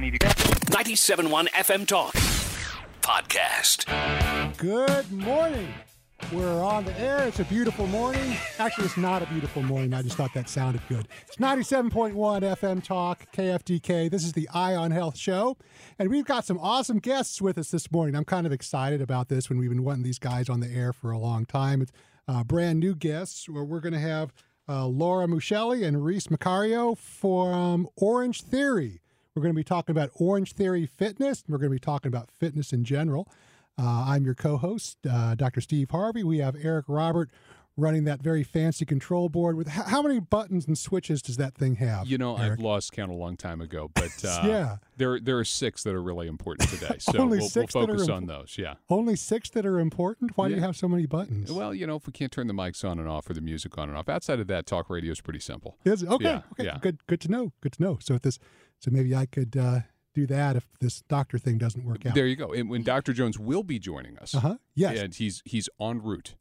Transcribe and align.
need 0.00 0.12
to 0.12 0.18
go. 0.18 0.28
97.1 0.28 1.48
FM 1.48 1.86
Talk 1.86 2.14
Podcast. 3.02 3.86
Good 4.56 5.12
morning. 5.12 5.68
We're 6.32 6.62
on 6.62 6.84
the 6.84 6.98
air. 6.98 7.26
It's 7.26 7.40
a 7.40 7.44
beautiful 7.44 7.86
morning. 7.88 8.36
Actually, 8.58 8.84
it's 8.84 8.96
not 8.96 9.22
a 9.22 9.26
beautiful 9.26 9.62
morning. 9.62 9.92
I 9.92 10.02
just 10.02 10.16
thought 10.16 10.32
that 10.34 10.48
sounded 10.48 10.80
good. 10.88 11.08
It's 11.26 11.36
97.1 11.36 12.12
FM 12.14 12.82
Talk, 12.84 13.26
KFTK. 13.32 14.10
This 14.10 14.24
is 14.24 14.32
the 14.32 14.48
Eye 14.54 14.74
on 14.74 14.90
Health 14.90 15.16
show. 15.16 15.56
And 15.98 16.08
we've 16.08 16.24
got 16.24 16.44
some 16.44 16.58
awesome 16.58 16.98
guests 16.98 17.42
with 17.42 17.58
us 17.58 17.70
this 17.70 17.90
morning. 17.90 18.14
I'm 18.14 18.24
kind 18.24 18.46
of 18.46 18.52
excited 18.52 19.00
about 19.02 19.28
this 19.28 19.48
when 19.48 19.58
we've 19.58 19.70
been 19.70 19.82
wanting 19.82 20.04
these 20.04 20.18
guys 20.18 20.48
on 20.48 20.60
the 20.60 20.68
air 20.68 20.92
for 20.92 21.10
a 21.10 21.18
long 21.18 21.46
time. 21.46 21.82
It's 21.82 21.92
uh, 22.28 22.44
brand 22.44 22.80
new 22.80 22.94
guests 22.94 23.48
where 23.48 23.64
we're 23.64 23.80
going 23.80 23.94
to 23.94 23.98
have 23.98 24.32
uh, 24.68 24.86
Laura 24.86 25.26
Muscelli 25.26 25.84
and 25.84 26.04
Reese 26.04 26.28
Macario 26.28 26.96
from 26.96 27.88
Orange 27.96 28.42
Theory. 28.42 29.00
We're 29.40 29.44
going 29.44 29.54
to 29.54 29.58
be 29.60 29.64
talking 29.64 29.96
about 29.96 30.10
Orange 30.16 30.52
Theory 30.52 30.84
Fitness. 30.84 31.44
We're 31.48 31.56
going 31.56 31.70
to 31.70 31.74
be 31.76 31.78
talking 31.80 32.08
about 32.10 32.30
fitness 32.30 32.74
in 32.74 32.84
general. 32.84 33.26
Uh, 33.78 34.04
I'm 34.08 34.22
your 34.26 34.34
co 34.34 34.58
host, 34.58 34.98
uh, 35.10 35.34
Dr. 35.34 35.62
Steve 35.62 35.90
Harvey. 35.90 36.22
We 36.22 36.40
have 36.40 36.56
Eric 36.62 36.84
Robert 36.88 37.30
running 37.74 38.04
that 38.04 38.20
very 38.20 38.42
fancy 38.42 38.84
control 38.84 39.30
board 39.30 39.56
with 39.56 39.66
how 39.68 40.02
many 40.02 40.20
buttons 40.20 40.66
and 40.66 40.76
switches 40.76 41.22
does 41.22 41.38
that 41.38 41.54
thing 41.54 41.76
have? 41.76 42.06
You 42.06 42.18
know, 42.18 42.36
Eric? 42.36 42.58
I've 42.58 42.58
lost 42.62 42.92
count 42.92 43.10
a 43.10 43.14
long 43.14 43.38
time 43.38 43.62
ago, 43.62 43.90
but 43.94 44.10
uh, 44.28 44.42
Yeah. 44.44 44.76
there 44.98 45.18
there 45.18 45.38
are 45.38 45.44
six 45.44 45.84
that 45.84 45.94
are 45.94 46.02
really 46.02 46.26
important 46.28 46.68
today. 46.68 46.96
So 47.00 47.16
Only 47.18 47.38
we'll, 47.38 47.48
six 47.48 47.74
we'll 47.74 47.84
are 47.84 47.86
focus 47.86 48.02
imp- 48.08 48.16
on 48.16 48.26
those. 48.26 48.56
Yeah. 48.58 48.74
Only 48.90 49.16
six 49.16 49.48
that 49.50 49.64
are 49.64 49.80
important? 49.80 50.32
Why 50.36 50.48
do 50.50 50.54
you 50.54 50.60
have 50.60 50.76
so 50.76 50.86
many 50.86 51.06
buttons? 51.06 51.50
Well, 51.50 51.72
you 51.72 51.86
know, 51.86 51.96
if 51.96 52.06
we 52.06 52.12
can't 52.12 52.30
turn 52.30 52.46
the 52.46 52.52
mics 52.52 52.84
on 52.86 52.98
and 52.98 53.08
off 53.08 53.30
or 53.30 53.32
the 53.32 53.40
music 53.40 53.78
on 53.78 53.88
and 53.88 53.96
off, 53.96 54.10
outside 54.10 54.38
of 54.38 54.48
that, 54.48 54.66
talk 54.66 54.90
radio 54.90 55.12
is 55.12 55.22
pretty 55.22 55.40
simple. 55.40 55.78
Is 55.86 56.02
it? 56.02 56.10
Okay, 56.10 56.24
Yeah, 56.24 56.42
okay, 56.52 56.64
yeah. 56.64 56.76
good, 56.82 56.98
good 57.06 57.22
to 57.22 57.30
know. 57.30 57.52
Good 57.62 57.72
to 57.72 57.82
know. 57.82 57.98
So 58.02 58.12
if 58.16 58.20
this, 58.20 58.38
so 58.80 58.90
maybe 58.90 59.14
I 59.14 59.26
could 59.26 59.56
uh, 59.56 59.80
do 60.14 60.26
that 60.26 60.56
if 60.56 60.66
this 60.80 61.02
doctor 61.02 61.38
thing 61.38 61.58
doesn't 61.58 61.84
work 61.84 62.04
out. 62.06 62.14
There 62.14 62.26
you 62.26 62.36
go. 62.36 62.52
And 62.52 62.68
when 62.68 62.82
Dr. 62.82 63.12
Jones 63.12 63.38
will 63.38 63.62
be 63.62 63.78
joining 63.78 64.18
us, 64.18 64.34
Uh 64.34 64.40
huh. 64.40 64.56
Yes. 64.74 64.98
and 64.98 65.14
he's 65.14 65.42
he's 65.44 65.68
en 65.80 66.02
route. 66.02 66.34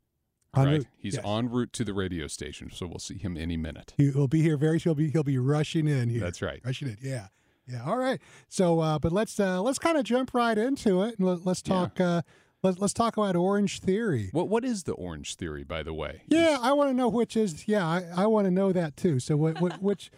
En 0.57 0.65
right, 0.65 0.71
route, 0.77 0.87
he's 0.97 1.13
yes. 1.15 1.23
en 1.25 1.47
route 1.49 1.71
to 1.73 1.83
the 1.83 1.93
radio 1.93 2.25
station, 2.25 2.71
so 2.73 2.87
we'll 2.87 2.97
see 2.97 3.19
him 3.19 3.37
any 3.37 3.55
minute. 3.57 3.93
He 3.97 4.09
will 4.09 4.27
be 4.27 4.41
here 4.41 4.57
very. 4.57 4.79
He'll 4.79 4.95
be 4.95 5.11
he'll 5.11 5.23
be 5.23 5.37
rushing 5.37 5.87
in 5.87 6.09
here. 6.09 6.21
That's 6.21 6.41
right. 6.41 6.59
Rushing 6.65 6.87
in. 6.87 6.97
Yeah. 7.01 7.27
Yeah. 7.67 7.83
All 7.85 7.97
right. 7.97 8.19
So, 8.47 8.79
uh, 8.79 8.97
but 8.97 9.11
let's 9.11 9.39
uh, 9.39 9.61
let's 9.61 9.77
kind 9.77 9.95
of 9.99 10.03
jump 10.05 10.33
right 10.33 10.57
into 10.57 11.03
it 11.03 11.19
and 11.19 11.27
let, 11.27 11.45
let's 11.45 11.61
Yeah. 11.63 11.73
talk. 11.75 12.01
Uh, 12.01 12.21
let's 12.63 12.79
let's 12.79 12.93
talk 12.93 13.15
about 13.15 13.35
Orange 13.35 13.79
Theory. 13.79 14.29
What 14.31 14.49
what 14.49 14.65
is 14.65 14.85
the 14.85 14.93
Orange 14.93 15.35
Theory, 15.35 15.63
by 15.63 15.83
the 15.83 15.93
way? 15.93 16.23
Yeah, 16.29 16.57
I 16.59 16.73
want 16.73 16.89
to 16.89 16.95
know 16.95 17.09
which 17.09 17.37
is. 17.37 17.67
Yeah, 17.67 17.85
I, 17.85 18.23
I 18.23 18.25
want 18.25 18.45
to 18.45 18.51
know 18.51 18.71
that 18.71 18.97
too. 18.97 19.19
So, 19.19 19.37
what, 19.37 19.61
what 19.61 19.73
which 19.83 20.09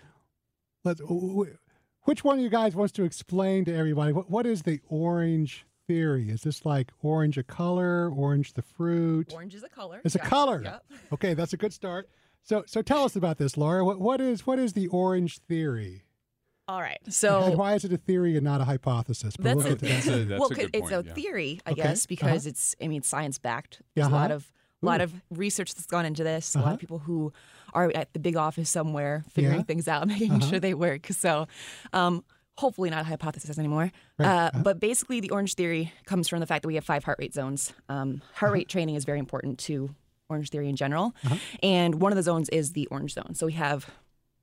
let's 0.85 1.01
which 2.03 2.23
one 2.23 2.37
of 2.37 2.43
you 2.43 2.49
guys 2.49 2.75
wants 2.75 2.91
to 2.93 3.03
explain 3.03 3.65
to 3.65 3.75
everybody 3.75 4.11
what 4.13 4.29
what 4.29 4.45
is 4.45 4.63
the 4.63 4.79
Orange 4.89 5.65
Theory? 5.87 6.29
Is 6.29 6.41
this 6.41 6.65
like 6.65 6.91
orange 7.01 7.37
a 7.37 7.43
color, 7.43 8.09
orange 8.09 8.53
the 8.53 8.61
fruit? 8.61 9.33
Orange 9.33 9.55
is 9.55 9.63
a 9.63 9.69
color. 9.69 10.01
It's 10.03 10.15
a 10.15 10.19
color. 10.19 10.61
Yep. 10.63 10.83
Okay, 11.13 11.33
that's 11.33 11.53
a 11.53 11.57
good 11.57 11.73
start. 11.73 12.07
So, 12.43 12.63
so 12.65 12.81
tell 12.81 13.03
us 13.03 13.15
about 13.15 13.37
this, 13.37 13.55
Laura. 13.57 13.83
What, 13.85 13.99
what 13.99 14.19
is 14.21 14.47
what 14.47 14.57
is 14.59 14.73
the 14.73 14.87
Orange 14.87 15.39
Theory? 15.39 16.03
All 16.67 16.81
right. 16.81 16.99
and 17.03 17.13
So 17.13 17.51
why 17.55 17.73
is 17.75 17.83
it 17.83 17.91
a 17.91 17.97
theory 17.97 18.35
and 18.37 18.43
not 18.45 18.61
a 18.61 18.63
hypothesis? 18.63 19.35
But 19.35 19.43
that's 19.43 19.55
we'll 19.57 19.73
a, 19.73 19.75
get 19.75 19.79
to 19.79 19.85
that. 19.85 19.89
That's 19.89 20.07
a- 20.07 20.25
that's 20.25 20.39
well, 20.39 20.51
a 20.51 20.55
good 20.55 20.69
it's 20.73 20.91
a 20.91 21.03
yeah. 21.05 21.13
theory, 21.13 21.59
I 21.65 21.71
Okay, 21.71 21.81
guess, 21.81 22.05
because 22.05 22.45
uh-huh. 22.45 22.49
it's 22.49 22.75
I 22.81 22.87
mean 22.87 23.01
science 23.01 23.37
backed. 23.39 23.81
There's 23.95 24.07
a 24.07 24.09
lot 24.09 24.31
Uh-huh. 24.31 24.35
of 24.35 24.51
a 24.81 24.85
lot 24.85 25.01
Ooh. 25.01 25.03
of 25.05 25.13
research 25.31 25.75
that's 25.75 25.85
gone 25.87 26.05
into 26.05 26.23
this. 26.23 26.55
A 26.55 26.59
lot 26.59 26.63
Uh-huh. 26.65 26.73
of 26.75 26.79
people 26.79 26.99
who 26.99 27.33
are 27.73 27.91
at 27.95 28.13
the 28.13 28.19
big 28.19 28.35
office 28.35 28.69
somewhere 28.69 29.23
figuring 29.29 29.57
Yeah. 29.59 29.63
things 29.63 29.87
out, 29.87 30.07
making 30.15 30.31
Uh-huh. 30.31 30.49
sure 30.49 30.59
they 30.59 30.73
work. 30.73 31.07
So, 31.07 31.47
um, 31.93 32.23
hopefully 32.57 32.89
not 32.89 33.01
a 33.01 33.05
hypothesis 33.05 33.57
anymore. 33.57 33.91
Right, 34.19 34.27
Uh, 34.27 34.31
uh-huh. 34.47 34.61
But 34.63 34.79
basically, 34.79 35.19
the 35.19 35.29
orange 35.31 35.55
theory 35.55 35.91
comes 36.05 36.27
from 36.27 36.39
the 36.41 36.45
fact 36.45 36.61
that 36.63 36.67
we 36.67 36.75
have 36.75 36.85
five 36.85 37.03
heart 37.03 37.17
rate 37.19 37.33
zones. 37.33 37.73
Um, 37.89 38.21
heart 38.35 38.49
Uh-huh. 38.49 38.53
rate 38.53 38.69
training 38.69 38.95
is 38.95 39.05
very 39.05 39.19
important 39.19 39.57
to 39.59 39.95
orange 40.29 40.49
theory 40.49 40.69
in 40.69 40.75
general, 40.75 41.13
Uh-huh. 41.25 41.37
and 41.63 41.95
one 42.01 42.11
of 42.11 42.15
the 42.17 42.23
zones 42.23 42.49
is 42.49 42.73
the 42.73 42.87
orange 42.87 43.13
zone. 43.13 43.33
So 43.35 43.45
we 43.47 43.53
have 43.53 43.89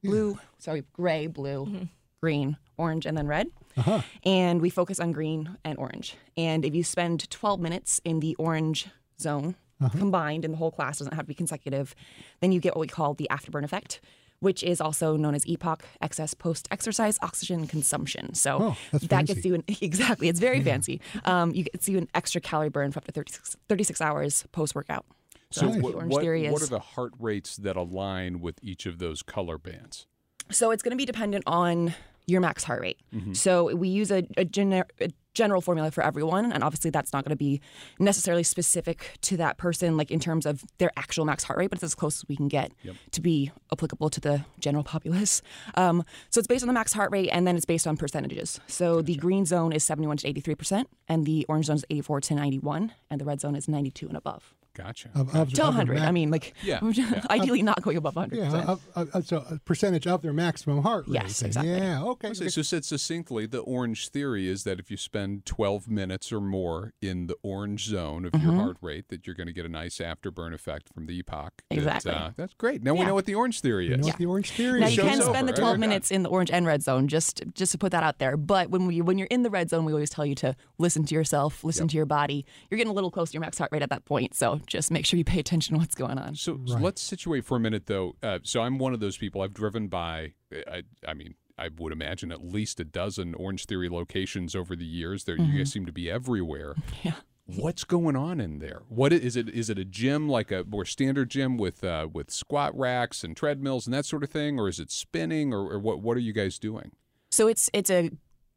blue, 0.02 0.38
sorry, 0.58 0.84
gray, 0.92 1.26
blue, 1.26 1.88
green, 2.20 2.56
orange, 2.76 3.06
and 3.06 3.16
then 3.16 3.26
red. 3.26 3.48
Uh-huh. 3.76 4.02
And 4.24 4.60
we 4.60 4.70
focus 4.70 4.98
on 5.00 5.12
green 5.12 5.56
and 5.64 5.78
orange. 5.78 6.16
And 6.36 6.64
if 6.64 6.74
you 6.74 6.82
spend 6.84 7.28
12 7.30 7.60
minutes 7.60 8.00
in 8.04 8.20
the 8.20 8.34
orange 8.36 8.88
zone 9.20 9.54
Uh-huh. 9.80 9.96
combined, 9.98 10.44
and 10.44 10.52
the 10.54 10.58
whole 10.58 10.72
class 10.72 10.98
doesn't 10.98 11.14
have 11.14 11.24
to 11.24 11.28
be 11.28 11.34
consecutive, 11.34 11.94
then 12.40 12.50
you 12.52 12.58
get 12.60 12.74
what 12.74 12.80
we 12.80 12.88
call 12.88 13.14
the 13.14 13.28
afterburn 13.30 13.62
effect, 13.64 14.00
which 14.40 14.62
is 14.64 14.80
also 14.80 15.16
known 15.16 15.34
as 15.36 15.44
EPOC, 15.44 15.80
excess 16.02 16.34
post-exercise 16.34 17.16
oxygen 17.22 17.66
consumption. 17.68 18.34
So 18.34 18.58
Oh, 18.60 18.76
that 18.92 19.02
fancy. 19.08 19.34
gets 19.34 19.46
you 19.46 19.54
an 19.54 19.64
exactly. 19.80 20.28
It's 20.28 20.40
very 20.40 20.60
fancy. 20.60 21.00
Um, 21.24 21.54
you 21.54 21.62
gets 21.64 21.88
you 21.88 21.98
an 21.98 22.08
extra 22.14 22.40
calorie 22.40 22.70
burn 22.70 22.90
for 22.90 22.98
up 22.98 23.04
to 23.04 23.12
36, 23.12 23.56
36 23.68 24.00
hours 24.00 24.44
post-workout. 24.50 25.04
So 25.50 25.66
that's 25.66 25.80
what, 25.82 25.92
the 25.92 25.96
orange 25.98 26.12
what, 26.12 26.22
theory 26.22 26.48
what 26.50 26.60
is. 26.60 26.68
are 26.68 26.70
the 26.70 26.80
heart 26.80 27.12
rates 27.18 27.56
that 27.56 27.76
align 27.76 28.40
with 28.40 28.58
each 28.62 28.84
of 28.84 28.98
those 28.98 29.22
color 29.22 29.58
bands? 29.58 30.06
So 30.50 30.70
it's 30.72 30.82
going 30.82 30.90
to 30.92 30.96
be 30.96 31.04
dependent 31.06 31.44
on 31.46 31.94
your 32.28 32.40
max 32.40 32.62
heart 32.62 32.82
rate. 32.82 33.00
Mm-hmm. 33.14 33.32
So 33.32 33.74
we 33.74 33.88
use 33.88 34.10
a, 34.10 34.18
a, 34.36 34.44
gener- 34.44 34.84
a 35.00 35.10
general 35.32 35.60
formula 35.60 35.90
for 35.90 36.04
everyone, 36.04 36.52
and 36.52 36.62
obviously 36.62 36.90
that's 36.90 37.12
not 37.12 37.24
going 37.24 37.30
to 37.30 37.36
be 37.36 37.60
necessarily 37.98 38.42
specific 38.42 39.16
to 39.22 39.36
that 39.38 39.56
person, 39.56 39.96
like 39.96 40.10
in 40.10 40.20
terms 40.20 40.44
of 40.44 40.62
their 40.76 40.90
actual 40.96 41.24
max 41.24 41.42
heart 41.44 41.58
rate, 41.58 41.70
but 41.70 41.78
it's 41.78 41.84
as 41.84 41.94
close 41.94 42.18
as 42.18 42.28
we 42.28 42.36
can 42.36 42.48
get 42.48 42.72
to 43.12 43.20
be 43.20 43.50
applicable 43.72 44.10
to 44.10 44.20
the 44.20 44.44
general 44.60 44.84
populace. 44.84 45.40
Um, 45.74 46.04
so 46.28 46.38
it's 46.38 46.46
based 46.46 46.62
on 46.62 46.66
the 46.66 46.74
max 46.74 46.92
heart 46.92 47.10
rate, 47.10 47.30
and 47.30 47.46
then 47.46 47.56
it's 47.56 47.64
based 47.64 47.86
on 47.86 47.96
percentages. 47.96 48.60
So 48.66 49.00
the 49.00 49.14
green 49.14 49.46
zone 49.46 49.72
is 49.72 49.84
71 49.84 50.18
to 50.18 50.28
83 50.28 50.54
percent, 50.54 50.88
and 51.08 51.24
the 51.24 51.46
orange 51.48 51.66
zone 51.66 51.76
is 51.76 51.84
84 51.88 52.20
to 52.22 52.34
91, 52.34 52.92
and 53.10 53.20
the 53.20 53.24
red 53.24 53.40
zone 53.40 53.56
is 53.56 53.68
92 53.68 54.06
and 54.08 54.16
above. 54.16 54.54
Gotcha. 54.78 55.10
Of, 55.14 55.34
of, 55.34 55.52
To 55.52 55.62
100. 55.62 55.94
max- 55.94 56.06
I 56.06 56.10
mean, 56.12 56.30
like, 56.30 56.54
Yeah, 56.62 56.78
ideally 57.30 57.62
not 57.62 57.82
going 57.82 57.96
above 57.96 58.14
100. 58.16 58.38
yeah, 58.38 58.62
of, 58.62 58.80
of, 58.94 59.10
of- 59.14 59.26
so 59.26 59.44
a 59.50 59.58
percentage 59.58 60.06
of 60.06 60.22
their 60.22 60.32
maximum 60.32 60.82
heart 60.82 61.06
rate. 61.08 61.14
Yes, 61.14 61.42
exactly. 61.42 61.72
Yeah, 61.76 62.02
okay. 62.04 62.28
Okay, 62.28 62.48
so 62.48 62.62
said 62.62 62.84
succinctly, 62.84 63.46
the 63.46 63.58
orange 63.60 64.08
theory 64.08 64.48
is 64.48 64.64
that 64.64 64.78
if 64.78 64.90
you 64.90 64.96
spend 64.96 65.44
12 65.46 65.88
minutes 65.88 66.32
or 66.32 66.40
more 66.40 66.92
in 67.02 67.26
the 67.26 67.36
orange 67.42 67.86
zone 67.86 68.24
of 68.24 68.32
Mm-hmm. 68.32 68.46
your 68.46 68.54
heart 68.56 68.76
rate, 68.80 69.08
that 69.08 69.26
you're 69.26 69.34
going 69.34 69.46
to 69.48 69.52
get 69.52 69.66
a 69.66 69.68
nice 69.68 69.98
afterburn 69.98 70.54
effect 70.54 70.88
from 70.94 71.06
the 71.06 71.20
EPOC. 71.22 71.48
that, 71.70 71.76
Exactly. 71.76 72.12
uh, 72.12 72.30
that's 72.36 72.54
great. 72.54 72.82
Now 72.84 72.94
we 72.94 73.04
know 73.04 73.14
what 73.14 73.26
the 73.26 73.34
orange 73.34 73.60
theory 73.60 73.86
You 73.88 73.94
is. 73.94 74.00
know 74.00 74.06
what 74.08 74.16
the 74.18 74.26
Orange 74.26 74.50
Theory 74.52 74.80
Now 74.80 74.86
is? 74.86 74.96
you 74.96 75.02
show's 75.02 75.10
can 75.10 75.22
over, 75.22 75.32
spend 75.32 75.48
the 75.48 75.52
12 75.54 75.74
We're 75.74 75.78
minutes 75.78 76.10
in 76.12 76.22
the 76.22 76.28
orange 76.28 76.50
and 76.52 76.64
red 76.66 76.82
zone, 76.84 77.08
just 77.08 77.42
just 77.54 77.72
to 77.72 77.78
put 77.78 77.90
that 77.92 78.02
out 78.04 78.18
there. 78.18 78.36
But 78.36 78.70
when 78.70 78.86
we 78.86 79.00
when 79.00 79.18
you're 79.18 79.26
in 79.30 79.42
the 79.42 79.50
red 79.50 79.70
zone, 79.70 79.84
we 79.84 79.92
always 79.92 80.10
tell 80.10 80.24
you 80.26 80.34
to 80.36 80.54
listen 80.78 81.04
to 81.06 81.14
yourself, 81.14 81.64
listen 81.64 81.88
to 81.88 81.96
your 81.96 82.06
body. 82.06 82.44
You're 82.70 82.78
getting 82.78 82.90
a 82.90 82.94
little 82.94 83.10
close 83.10 83.30
to 83.30 83.34
your 83.34 83.40
max 83.40 83.58
heart 83.58 83.70
rate 83.72 83.82
at 83.82 83.90
that 83.90 84.04
point, 84.04 84.34
so 84.34 84.60
just 84.68 84.90
make 84.90 85.04
sure 85.06 85.18
you 85.18 85.24
pay 85.24 85.40
attention 85.40 85.74
to 85.74 85.78
what's 85.80 85.94
going 85.94 86.18
on. 86.18 86.34
So, 86.36 86.60
so 86.66 86.76
let's 86.78 87.02
situate 87.02 87.44
for 87.44 87.56
a 87.56 87.60
minute, 87.60 87.86
though. 87.86 88.14
Uh, 88.22 88.38
so 88.42 88.62
I'm 88.62 88.78
one 88.78 88.94
of 88.94 89.00
those 89.00 89.16
people. 89.16 89.42
I've 89.42 89.54
driven 89.54 89.88
by. 89.88 90.34
I, 90.52 90.82
I 91.06 91.14
mean, 91.14 91.34
I 91.58 91.70
would 91.76 91.92
imagine 91.92 92.30
at 92.30 92.44
least 92.44 92.78
a 92.78 92.84
dozen 92.84 93.34
Orange 93.34 93.64
Theory 93.66 93.88
locations 93.88 94.54
over 94.54 94.76
the 94.76 94.84
years. 94.84 95.24
There, 95.24 95.36
you 95.36 95.58
guys 95.58 95.72
seem 95.72 95.86
to 95.86 95.92
be 95.92 96.10
everywhere. 96.10 96.74
Yeah. 97.02 97.14
What's 97.56 97.82
going 97.84 98.14
on 98.14 98.40
in 98.40 98.58
there? 98.58 98.82
What 98.90 99.10
i- 99.10 99.16
is 99.16 99.34
it? 99.34 99.48
Is 99.48 99.70
it 99.70 99.78
a 99.78 99.84
gym 99.86 100.28
like 100.28 100.50
a 100.52 100.64
more 100.68 100.84
standard 100.84 101.30
gym 101.30 101.56
with 101.56 101.82
uh, 101.82 102.06
with 102.12 102.30
squat 102.30 102.76
racks 102.78 103.24
and 103.24 103.34
treadmills 103.34 103.86
and 103.86 103.94
that 103.94 104.04
sort 104.04 104.22
of 104.22 104.28
thing, 104.28 104.60
or 104.60 104.68
is 104.68 104.78
it 104.78 104.90
spinning, 104.90 105.54
or, 105.54 105.60
or 105.72 105.78
what? 105.78 106.02
What 106.02 106.14
are 106.18 106.20
you 106.20 106.34
guys 106.34 106.58
doing? 106.58 106.92
So 107.30 107.48
it's 107.48 107.70
it's 107.72 107.88
a 107.88 108.10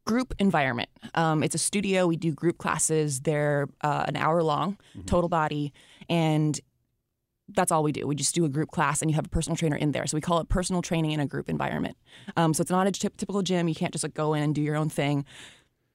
group 0.04 0.34
environment. 0.38 0.90
Um, 1.14 1.42
it's 1.42 1.54
a 1.54 1.58
studio. 1.58 2.06
We 2.06 2.16
do 2.16 2.32
group 2.32 2.58
classes. 2.58 3.20
They're 3.20 3.66
uh, 3.80 4.04
an 4.08 4.16
hour 4.16 4.42
long, 4.42 4.76
total 5.06 5.30
body, 5.30 5.72
and 6.08 6.60
that's 7.54 7.72
all 7.72 7.82
we 7.82 7.92
do. 7.92 8.06
We 8.06 8.14
just 8.14 8.34
do 8.34 8.44
a 8.44 8.48
group 8.48 8.70
class, 8.70 9.02
and 9.02 9.10
you 9.10 9.14
have 9.14 9.26
a 9.26 9.30
personal 9.30 9.56
trainer 9.56 9.76
in 9.76 9.92
there. 9.92 10.06
So 10.06 10.16
we 10.16 10.20
call 10.20 10.40
it 10.40 10.48
personal 10.48 10.82
training 10.82 11.12
in 11.12 11.20
a 11.20 11.26
group 11.26 11.48
environment. 11.48 11.96
Um, 12.36 12.54
so 12.54 12.62
it's 12.62 12.70
not 12.70 12.86
a 12.86 12.92
typical 12.92 13.42
gym. 13.42 13.68
You 13.68 13.74
can't 13.74 13.92
just 13.92 14.04
like 14.04 14.14
go 14.14 14.34
in 14.34 14.42
and 14.42 14.54
do 14.54 14.62
your 14.62 14.76
own 14.76 14.88
thing. 14.88 15.24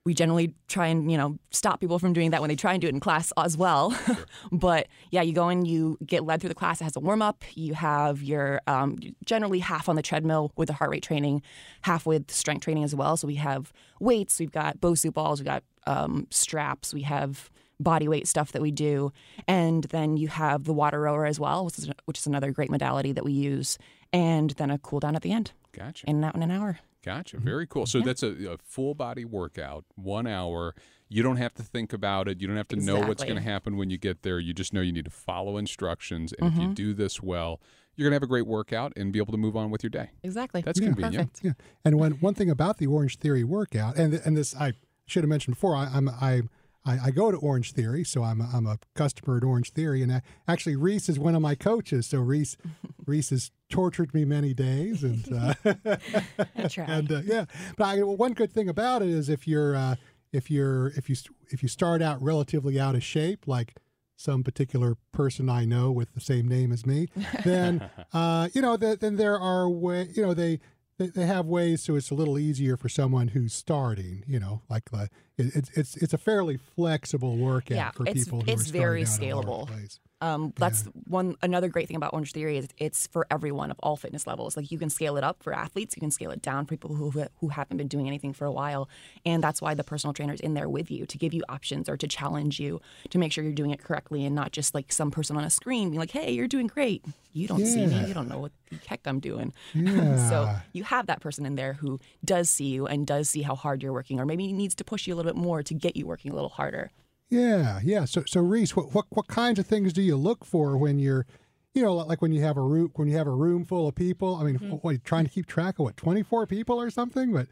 We 0.06 0.14
generally 0.14 0.54
try 0.70 0.88
and 0.88 1.12
you 1.12 1.18
know 1.18 1.38
stop 1.52 1.82
people 1.82 2.00
from 2.00 2.14
doing 2.14 2.32
that 2.32 2.40
when 2.40 2.48
they 2.48 2.56
try 2.56 2.72
and 2.72 2.80
do 2.80 2.88
it 2.88 2.94
in 2.94 3.02
class 3.02 3.34
as 3.38 3.58
well. 3.58 3.98
but 4.52 4.88
yeah, 5.12 5.22
you 5.22 5.34
go 5.34 5.50
in, 5.50 5.66
you 5.66 5.98
get 6.06 6.24
led 6.24 6.40
through 6.40 6.50
the 6.50 6.56
class. 6.56 6.80
It 6.80 6.86
has 6.86 6.96
a 6.96 7.02
warm 7.02 7.22
up. 7.22 7.44
You 7.56 7.74
have 7.74 8.24
your 8.24 8.62
um, 8.68 8.98
generally 9.26 9.60
half 9.60 9.90
on 9.90 9.98
the 9.98 10.02
treadmill 10.02 10.54
with 10.56 10.68
the 10.68 10.74
heart 10.74 10.92
rate 10.92 11.04
training, 11.04 11.42
half 11.82 12.06
with 12.06 12.32
strength 12.32 12.64
training 12.64 12.86
as 12.86 12.96
well. 12.96 13.18
So 13.18 13.28
we 13.28 13.36
have 13.36 13.74
weights, 14.00 14.40
we've 14.40 14.52
got 14.52 14.80
Bosu 14.80 15.12
balls, 15.14 15.42
we've 15.42 15.48
got 15.48 15.64
um, 15.86 16.28
straps, 16.30 16.94
we 16.94 17.02
have 17.02 17.50
body 17.80 18.08
weight 18.08 18.28
stuff 18.28 18.52
that 18.52 18.62
we 18.62 18.72
do, 18.72 19.12
and 19.48 19.84
then 19.86 20.18
you 20.18 20.28
have 20.28 20.64
the 20.64 20.74
water 20.74 21.02
rower 21.02 21.26
as 21.26 21.40
well, 21.40 21.66
which 21.66 21.78
is, 21.78 21.90
which 22.06 22.18
is 22.18 22.28
another 22.28 22.52
great 22.52 22.70
modality 22.70 23.12
that 23.12 23.24
we 23.24 23.34
use, 23.34 23.78
and 24.12 24.52
then 24.52 24.72
a 24.72 24.78
cool 24.78 25.00
down 25.00 25.16
at 25.16 25.22
the 25.22 25.32
end, 25.32 25.52
Gotcha. 25.74 26.10
in 26.10 26.18
and 26.18 26.26
out 26.26 26.36
in 26.36 26.44
an 26.44 26.52
hour. 26.52 26.80
Gotcha. 27.04 27.38
Very 27.38 27.68
cool. 27.68 27.86
So 27.86 28.02
that's 28.02 28.24
a, 28.24 28.54
a 28.54 28.58
full 28.58 28.94
body 28.94 29.24
workout, 29.24 29.86
one 29.96 30.28
hour. 30.28 30.76
You 31.08 31.24
don't 31.24 31.38
have 31.38 31.54
to 31.54 31.64
think 31.64 31.94
about 31.94 32.28
it. 32.28 32.42
You 32.42 32.48
don't 32.48 32.58
have 32.58 32.68
to 32.70 32.76
know 32.76 33.00
what's 33.00 33.24
going 33.24 33.38
to 33.38 33.42
happen 33.42 33.78
when 33.78 33.90
you 33.90 33.98
get 33.98 34.24
there. 34.24 34.40
You 34.40 34.54
just 34.54 34.74
know 34.74 34.82
you 34.82 34.92
need 34.92 35.06
to 35.06 35.12
follow 35.12 35.56
instructions. 35.56 36.34
And 36.34 36.50
if 36.50 36.56
you 36.56 36.64
mm-hmm. 36.64 36.74
do 36.74 36.94
this 36.94 37.22
well, 37.22 37.62
you're 37.98 38.08
gonna 38.08 38.16
have 38.16 38.24
a 38.24 38.28
great 38.28 38.46
workout 38.46 38.94
and 38.96 39.12
be 39.12 39.20
able 39.20 39.32
to 39.32 39.38
move 39.38 39.58
on 39.58 39.72
with 39.72 39.84
your 39.84 39.90
day. 39.90 40.12
Exactly. 40.24 40.62
That's 40.62 40.80
Yeah. 40.80 40.88
convenient. 40.88 41.34
Perfect. 41.34 41.46
Yeah, 41.46 41.66
and 41.84 42.00
one 42.00 42.12
one 42.14 42.36
thing 42.36 42.50
about 42.50 42.78
the 42.78 42.88
Orange 42.88 43.18
Theory 43.18 43.44
workout, 43.44 43.98
and 43.98 44.14
and 44.14 44.38
this 44.38 44.56
I 44.56 44.74
should 45.08 45.24
have 45.24 45.30
mentioned 45.30 45.56
before. 45.56 45.76
I, 45.76 45.90
I'm 45.92 46.08
I. 46.08 46.44
I, 46.88 47.08
I 47.08 47.12
go 47.12 47.32
to 47.32 47.38
Orange 47.38 47.74
Theory, 47.74 48.04
so 48.06 48.24
I'm 48.24 48.40
a, 48.40 48.50
I'm 48.54 48.66
a 48.66 48.80
customer 48.96 49.38
at 49.38 49.44
Orange 49.44 49.72
Theory, 49.72 50.02
and 50.02 50.12
I, 50.12 50.22
actually 50.48 50.78
Reese 50.78 51.10
is 51.10 51.20
one 51.20 51.36
of 51.36 51.42
my 51.42 51.54
coaches. 51.54 52.08
So 52.08 52.20
Reese 52.20 52.56
Reese 53.06 53.32
has 53.32 53.52
tortured 53.70 54.14
me 54.14 54.26
many 54.26 54.54
days, 54.54 55.04
and 55.04 55.32
uh, 55.34 55.54
and 56.78 57.12
uh, 57.12 57.22
yeah. 57.26 57.46
But 57.76 57.86
I, 57.86 58.04
one 58.04 58.34
good 58.34 58.54
thing 58.54 58.70
about 58.70 59.02
it 59.02 59.10
is 59.10 59.28
if 59.28 59.48
you're 59.48 59.76
uh, 59.76 59.96
if 60.32 60.50
you're 60.50 60.88
if 60.96 61.10
you 61.10 61.16
if 61.50 61.62
you 61.62 61.70
start 61.70 62.02
out 62.02 62.22
relatively 62.22 62.80
out 62.80 62.96
of 62.96 63.04
shape, 63.04 63.48
like 63.48 63.76
some 64.16 64.44
particular 64.44 64.96
person 65.12 65.50
I 65.50 65.66
know 65.66 65.92
with 65.92 66.14
the 66.14 66.22
same 66.22 66.48
name 66.48 66.72
as 66.72 66.86
me, 66.86 67.10
then 67.44 67.90
uh, 68.14 68.48
you 68.54 68.62
know 68.62 68.78
th- 68.78 69.00
then 69.00 69.18
there 69.18 69.40
are 69.40 69.70
way 69.70 70.10
you 70.14 70.26
know 70.26 70.34
they. 70.34 70.60
They, 70.98 71.08
they 71.08 71.26
have 71.26 71.46
ways 71.46 71.84
so 71.84 71.96
it's 71.96 72.10
a 72.10 72.16
little 72.16 72.40
easier 72.40 72.76
for 72.76 72.90
someone 72.90 73.30
who's 73.30 73.54
starting. 73.54 74.24
You 74.28 74.40
know, 74.40 74.62
like 74.70 74.84
uh, 74.94 75.08
it, 75.38 75.56
it's 75.56 75.70
it's 75.76 75.98
it's 75.98 76.14
a 76.14 76.18
fairly 76.18 76.58
flexible 76.58 77.38
workout 77.38 77.76
Yeah, 77.76 77.92
for 77.92 78.06
people 78.06 78.42
who 78.42 78.52
it's 78.52 78.70
are 78.70 78.74
very 78.74 79.06
starting 79.06 79.32
out 79.34 79.40
at 79.40 79.46
lower 79.46 79.66
scalable. 79.66 79.90
Um, 80.20 80.52
that's 80.58 80.86
one 81.06 81.36
another 81.44 81.68
great 81.68 81.88
thing 81.88 81.96
about 81.96 82.14
Orange 82.14 82.32
Theory 82.32 82.58
is 82.58 82.68
it's 82.78 83.06
for 83.08 83.28
everyone 83.30 83.70
of 83.70 83.78
all 83.82 83.96
fitness 83.96 84.26
levels. 84.26 84.58
Like 84.58 84.72
you 84.72 84.80
can 84.80 84.90
scale 84.90 85.16
it 85.16 85.24
up 85.24 85.44
for 85.44 85.54
athletes, 85.54 85.96
you 85.96 86.00
can 86.00 86.10
scale 86.10 86.32
it 86.32 86.42
down 86.42 86.66
for 86.66 86.72
people 86.76 86.96
who 86.96 87.12
who 87.40 87.50
haven't 87.50 87.78
been 87.78 87.88
doing 87.88 88.08
anything 88.08 88.34
for 88.34 88.46
a 88.46 88.52
while, 88.52 88.90
and 89.26 89.44
that's 89.44 89.62
why 89.62 89.76
the 89.76 89.84
personal 89.84 90.14
trainer's 90.14 90.40
in 90.40 90.56
there 90.56 90.70
with 90.70 90.90
you 90.90 91.06
to 91.06 91.18
give 91.18 91.34
you 91.34 91.44
options 91.50 91.88
or 91.88 91.98
to 91.98 92.08
challenge 92.08 92.60
you 92.60 92.82
to 93.12 93.20
make 93.20 93.32
sure 93.32 93.44
you're 93.44 93.54
doing 93.54 93.72
it 93.72 93.84
correctly 93.84 94.26
and 94.26 94.34
not 94.34 94.52
just 94.52 94.74
like 94.74 94.92
some 94.92 95.12
person 95.12 95.38
on 95.38 95.44
a 95.44 95.50
screen 95.52 95.90
being 95.90 96.00
like, 96.00 96.12
"Hey, 96.12 96.32
you're 96.32 96.48
doing 96.48 96.68
great." 96.68 97.06
You 97.34 97.48
don't 97.48 97.68
see 97.68 97.86
me. 97.86 98.04
You 98.08 98.16
don't 98.16 98.28
know 98.28 98.40
what 98.40 98.52
the 98.72 98.78
heck 98.88 99.02
I'm 99.06 99.20
doing. 99.20 99.54
Yeah. 99.76 100.30
so 100.30 100.56
you 100.74 100.84
have 100.84 101.06
that 101.06 101.22
person 101.22 101.46
in 101.46 101.56
there 101.56 101.74
who 101.74 102.00
does 102.26 102.50
see 102.50 102.66
you 102.66 102.88
and 102.88 103.06
does 103.06 103.30
see 103.30 103.44
how 103.44 103.56
hard 103.56 103.84
you're 103.84 103.94
working, 103.94 104.20
or 104.20 104.26
maybe 104.26 104.52
needs 104.52 104.74
to 104.76 104.84
push 104.84 105.06
you 105.06 105.14
a 105.14 105.16
little 105.16 105.32
bit 105.32 105.40
more 105.40 105.62
to 105.62 105.74
get 105.76 105.96
you 105.96 106.08
working 106.08 106.32
a 106.32 106.34
little 106.36 106.50
harder. 106.50 106.90
Yeah, 107.30 107.80
yeah. 107.84 108.06
So, 108.06 108.24
so 108.26 108.42
Reese, 108.42 108.76
what, 108.76 108.94
what 108.94 109.06
what 109.10 109.28
kinds 109.28 109.60
of 109.60 109.66
things 109.68 109.94
do 109.94 110.02
you 110.02 110.16
look 110.16 110.46
for 110.46 110.78
when 110.78 110.98
you're, 111.00 111.26
you 111.74 111.82
know, 111.82 111.94
like 111.96 112.22
when 112.22 112.32
you 112.32 112.42
have 112.44 112.58
a 112.58 112.62
room 112.62 112.92
when 112.96 113.08
you 113.08 113.18
have 113.18 113.28
a 113.28 113.32
room 113.32 113.66
full 113.66 113.88
of 113.88 113.96
people? 113.96 114.36
I 114.36 114.44
mean, 114.44 114.56
what, 114.82 114.92
you 114.92 114.98
trying 115.00 115.26
to 115.26 115.32
keep 115.32 115.46
track 115.46 115.80
of 115.80 115.86
what 115.86 115.98
twenty 115.98 116.24
four 116.24 116.48
people 116.48 116.80
or 116.80 116.90
something? 116.90 117.34
But 117.34 117.48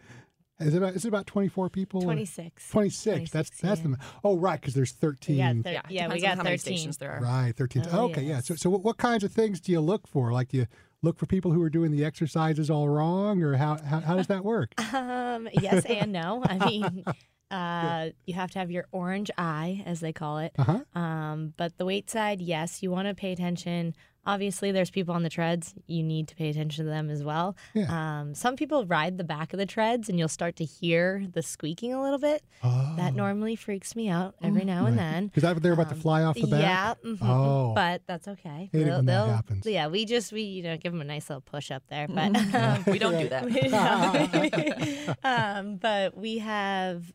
is 0.59 0.73
it 0.73 0.77
about, 0.77 0.95
is 0.95 1.03
it 1.03 1.09
about 1.09 1.27
twenty 1.27 1.49
four 1.49 1.69
people? 1.69 2.01
26. 2.01 2.69
Twenty 2.69 2.89
six. 2.89 3.31
That's 3.31 3.49
26, 3.49 3.61
that's 3.61 3.81
yeah. 3.81 3.97
the 3.97 3.97
oh 4.23 4.37
right 4.37 4.59
because 4.59 4.73
there's 4.73 4.93
thirteen. 4.93 5.35
Yeah, 5.37 5.53
thir- 5.53 5.71
Yeah, 5.71 5.81
yeah, 5.89 6.07
we 6.13 6.21
got 6.21 6.37
how 6.37 6.43
many 6.43 6.57
13. 6.57 6.77
stations 6.77 6.97
there 6.97 7.11
are. 7.11 7.19
Right, 7.21 7.53
thirteen. 7.55 7.83
Oh, 7.91 8.05
okay, 8.05 8.23
yeah. 8.23 8.39
So 8.39 8.55
so 8.55 8.69
what, 8.69 8.81
what 8.81 8.97
kinds 8.97 9.25
of 9.25 9.33
things 9.33 9.59
do 9.59 9.73
you 9.73 9.81
look 9.81 10.07
for? 10.07 10.31
Like 10.31 10.49
do 10.49 10.57
you 10.57 10.67
look 11.01 11.19
for 11.19 11.25
people 11.25 11.51
who 11.51 11.61
are 11.61 11.69
doing 11.69 11.91
the 11.91 12.05
exercises 12.05 12.69
all 12.69 12.87
wrong, 12.87 13.43
or 13.43 13.57
how 13.57 13.77
how, 13.83 13.99
how 13.99 14.15
does 14.15 14.27
that 14.27 14.45
work? 14.45 14.73
Um, 14.93 15.49
yes 15.51 15.83
and 15.85 16.13
no. 16.13 16.41
I 16.45 16.65
mean, 16.69 17.03
uh, 17.51 18.09
you 18.25 18.33
have 18.33 18.51
to 18.51 18.59
have 18.59 18.71
your 18.71 18.85
orange 18.91 19.29
eye, 19.37 19.83
as 19.85 19.99
they 19.99 20.11
call 20.13 20.39
it. 20.39 20.51
Uh 20.57 20.63
huh. 20.63 20.99
Um, 20.99 21.53
but 21.57 21.77
the 21.77 21.85
weight 21.85 22.09
side, 22.09 22.41
yes, 22.41 22.81
you 22.83 22.91
want 22.91 23.07
to 23.07 23.13
pay 23.13 23.31
attention. 23.31 23.93
Obviously, 24.27 24.71
there's 24.71 24.89
people 24.89 25.13
on 25.13 25.21
the 25.21 25.29
treads. 25.29 25.75
You 25.85 26.01
need 26.01 26.27
to 26.29 26.35
pay 26.35 26.49
attention 26.49 26.85
to 26.85 26.89
them 26.89 27.11
as 27.11 27.23
well. 27.23 27.55
Yeah. 27.75 27.85
Um, 28.21 28.33
some 28.33 28.55
people 28.55 28.83
ride 28.87 29.19
the 29.19 29.23
back 29.23 29.53
of 29.53 29.59
the 29.59 29.67
treads, 29.67 30.09
and 30.09 30.17
you'll 30.17 30.27
start 30.29 30.55
to 30.55 30.65
hear 30.65 31.27
the 31.31 31.43
squeaking 31.43 31.93
a 31.93 32.01
little 32.01 32.17
bit. 32.17 32.41
Oh, 32.63 32.95
That 32.97 33.13
normally 33.13 33.55
freaks 33.55 33.95
me 33.95 34.09
out 34.09 34.33
every 34.41 34.65
now 34.65 34.87
and 34.87 34.97
then. 34.97 35.27
because 35.27 35.43
they're 35.61 35.73
about 35.73 35.89
to 35.89 35.95
Um, 35.95 36.01
fly 36.01 36.23
off 36.23 36.33
the 36.33 36.47
back. 36.47 36.59
Yeah, 36.59 36.93
mhm, 37.05 37.17
Oh. 37.21 37.73
but 37.75 38.01
that's 38.07 38.27
okay. 38.27 38.69
Hate 38.71 38.85
They'll- 38.85 38.95
when 38.95 39.05
that 39.05 39.27
happens. 39.29 39.63
Yeah, 39.67 39.89
we 39.89 40.05
just 40.05 40.33
we 40.33 40.41
you 40.41 40.63
know 40.63 40.75
give 40.77 40.91
them 40.91 41.01
a 41.01 41.05
nice 41.05 41.29
little 41.29 41.41
push 41.41 41.69
up 41.69 41.83
there, 41.89 42.07
but 42.07 42.33
Mm-hmm. 42.33 42.55
um, 42.87 42.91
we 42.91 42.97
don't 42.97 43.19
do 43.19 43.29
that. 43.29 45.15
um, 45.23 45.75
but 45.77 46.17
we 46.17 46.39
have 46.39 47.13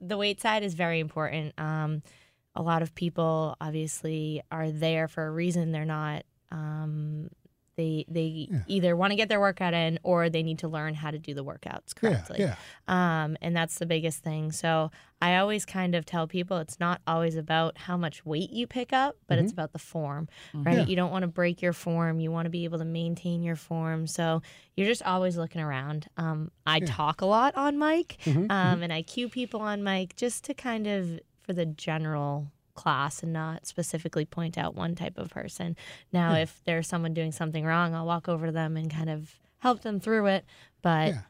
the 0.00 0.16
weight 0.16 0.40
side 0.40 0.62
is 0.62 0.74
very 0.74 1.00
important. 1.00 1.54
Um, 1.58 2.02
a 2.54 2.62
lot 2.62 2.82
of 2.82 2.94
people 2.94 3.56
obviously 3.60 4.42
are 4.50 4.70
there 4.70 5.08
for 5.08 5.26
a 5.26 5.30
reason. 5.30 5.72
They're 5.72 5.84
not. 5.84 6.24
Um, 6.50 7.28
they 7.76 8.04
they 8.08 8.48
Yeah. 8.50 8.58
either 8.66 8.96
want 8.96 9.10
to 9.12 9.16
get 9.16 9.28
their 9.28 9.40
workout 9.40 9.74
in 9.74 9.98
or 10.02 10.28
they 10.30 10.42
need 10.42 10.58
to 10.60 10.68
learn 10.68 10.94
how 10.94 11.10
to 11.10 11.18
do 11.18 11.34
the 11.34 11.44
workouts 11.44 11.94
correctly. 11.94 12.36
yeah. 12.40 12.56
Um, 12.88 13.36
and 13.42 13.54
that's 13.56 13.78
the 13.78 13.86
biggest 13.86 14.22
thing. 14.22 14.52
So 14.52 14.90
I 15.20 15.36
always 15.36 15.64
kind 15.64 15.94
of 15.94 16.04
tell 16.04 16.26
people 16.26 16.58
it's 16.58 16.78
not 16.80 17.00
always 17.06 17.36
about 17.36 17.78
how 17.78 17.96
much 17.96 18.24
weight 18.26 18.50
you 18.50 18.66
pick 18.66 18.92
up, 18.92 19.16
but 19.26 19.38
it's 19.38 19.52
about 19.52 19.72
the 19.72 19.78
form, 19.78 20.28
right? 20.54 20.64
Mm-hmm. 20.66 20.78
Yeah. 20.80 20.86
You 20.86 20.96
don't 20.96 21.10
want 21.10 21.22
to 21.22 21.28
break 21.28 21.62
your 21.62 21.72
form. 21.72 22.20
You 22.20 22.30
want 22.30 22.46
to 22.46 22.50
be 22.50 22.64
able 22.64 22.78
to 22.78 22.84
maintain 22.84 23.42
your 23.42 23.56
form. 23.56 24.06
So 24.06 24.42
you're 24.76 24.86
just 24.86 25.02
always 25.02 25.36
looking 25.36 25.60
around. 25.62 26.06
Um, 26.16 26.50
I 26.66 26.80
talk 26.80 27.20
a 27.22 27.26
lot 27.26 27.54
on 27.56 27.78
mic, 27.78 28.18
Mhm, 28.24 28.50
um, 28.50 28.82
and 28.82 28.92
I 28.92 29.02
cue 29.02 29.28
people 29.28 29.60
on 29.60 29.82
mic 29.82 30.16
just 30.16 30.44
to 30.44 30.54
kind 30.54 30.86
of 30.86 31.18
for 31.40 31.52
the 31.52 31.64
general 31.66 32.50
class 32.76 33.22
and 33.22 33.32
not 33.32 33.66
specifically 33.66 34.24
point 34.24 34.56
out 34.56 34.74
one 34.76 34.94
type 34.94 35.18
of 35.18 35.30
person. 35.30 35.76
Now, 36.12 36.30
hmm. 36.30 36.42
if 36.42 36.60
there's 36.64 36.86
someone 36.86 37.14
doing 37.14 37.32
something 37.32 37.64
wrong, 37.64 37.94
I'll 37.94 38.06
walk 38.06 38.28
over 38.28 38.46
to 38.46 38.52
them 38.52 38.76
and 38.76 38.90
kind 38.90 39.10
of 39.10 39.38
help 39.58 39.82
them 39.82 39.98
through 39.98 40.26
it. 40.26 40.44
But 40.82 41.08
Yeah. 41.08 41.20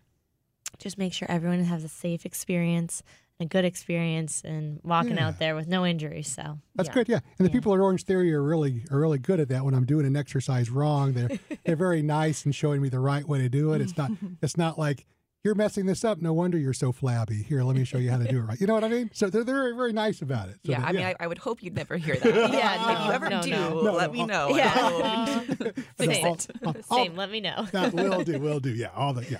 just 0.78 0.98
make 0.98 1.12
sure 1.14 1.31
everyone 1.31 1.64
has 1.64 1.84
a 1.84 1.88
safe 1.88 2.26
experience, 2.26 3.02
a 3.40 3.44
good 3.46 3.64
experience, 3.64 4.43
and 4.44 4.81
walking 4.82 5.16
Yeah. 5.16 5.28
out 5.28 5.38
there 5.38 5.54
with 5.54 5.69
no 5.69 5.87
injuries. 5.87 6.28
So 6.28 6.58
That's 6.75 6.88
Yeah. 6.88 6.93
good, 6.94 7.08
yeah. 7.08 7.20
And 7.38 7.46
the 7.46 7.50
Yeah. 7.50 7.54
people 7.54 7.72
at 7.75 7.81
Orange 7.81 8.04
Theory 8.04 8.32
are 8.34 8.43
really 8.43 8.84
are 8.90 8.98
really 9.00 9.19
good 9.19 9.40
at 9.40 9.48
that. 9.48 9.64
When 9.64 9.72
I'm 9.75 9.87
doing 9.87 10.04
an 10.06 10.16
exercise 10.16 10.69
wrong, 10.70 11.12
they're 11.14 11.31
they're 11.64 11.76
very 11.76 12.02
nice 12.19 12.44
and 12.44 12.54
showing 12.54 12.82
me 12.82 12.88
the 12.90 13.00
right 13.00 13.26
way 13.26 13.38
to 13.38 13.48
do 13.48 13.72
it. 13.72 13.81
It's 13.81 13.96
not 13.96 14.10
it's 14.43 14.56
not 14.56 14.78
like 14.78 15.06
you're 15.46 15.54
messing 15.54 15.87
this 15.87 16.04
up. 16.04 16.20
No 16.20 16.32
wonder 16.32 16.58
you're 16.58 16.72
so 16.72 16.90
flabby. 16.90 17.40
Here, 17.44 17.62
let 17.62 17.76
me 17.76 17.84
show 17.84 17.98
you 17.98 18.10
how 18.10 18.19
to 18.19 18.25
do 18.25 18.38
it 18.38 18.40
right. 18.40 18.60
You 18.60 18.66
know 18.66 18.75
what 18.75 18.82
I 18.82 18.88
mean? 18.88 19.10
So 19.12 19.31
they're, 19.31 19.44
they're 19.44 19.54
very 19.54 19.76
very 19.76 19.93
nice 19.93 20.20
about 20.20 20.48
it. 20.48 20.56
So 20.64 20.72
yeah, 20.72 20.81
they- 20.81 20.87
I 20.87 20.93
mean, 20.93 21.04
I, 21.04 21.14
I 21.20 21.26
would 21.28 21.38
hope 21.38 21.62
you'd 21.62 21.75
never 21.75 21.96
hear 21.96 22.16
that. 22.16 22.26
Yeah, 22.56 23.00
if 23.00 23.06
you 23.06 23.12
ever 23.12 23.31
no, 23.31 23.43
do, 23.43 23.50
no. 23.50 23.82
No, 23.82 23.93
let 23.93 24.08
no, 24.08 24.12
me 24.12 24.26
know. 24.26 24.48
Yeah. 24.48 25.38
Fix 25.38 25.76
Same. 25.98 26.26
it. 26.26 26.46
all- 26.64 26.76
all- 26.90 27.04
same. 27.04 27.14
Let 27.16 27.31
me 27.31 27.40
know. 27.40 27.66
that 27.70 27.93
will 27.94 28.25
do, 28.25 28.38
will 28.40 28.60
do. 28.60 28.70
Yeah, 28.70 28.88
all 28.94 29.12
the 29.14 29.25
yeah, 29.31 29.38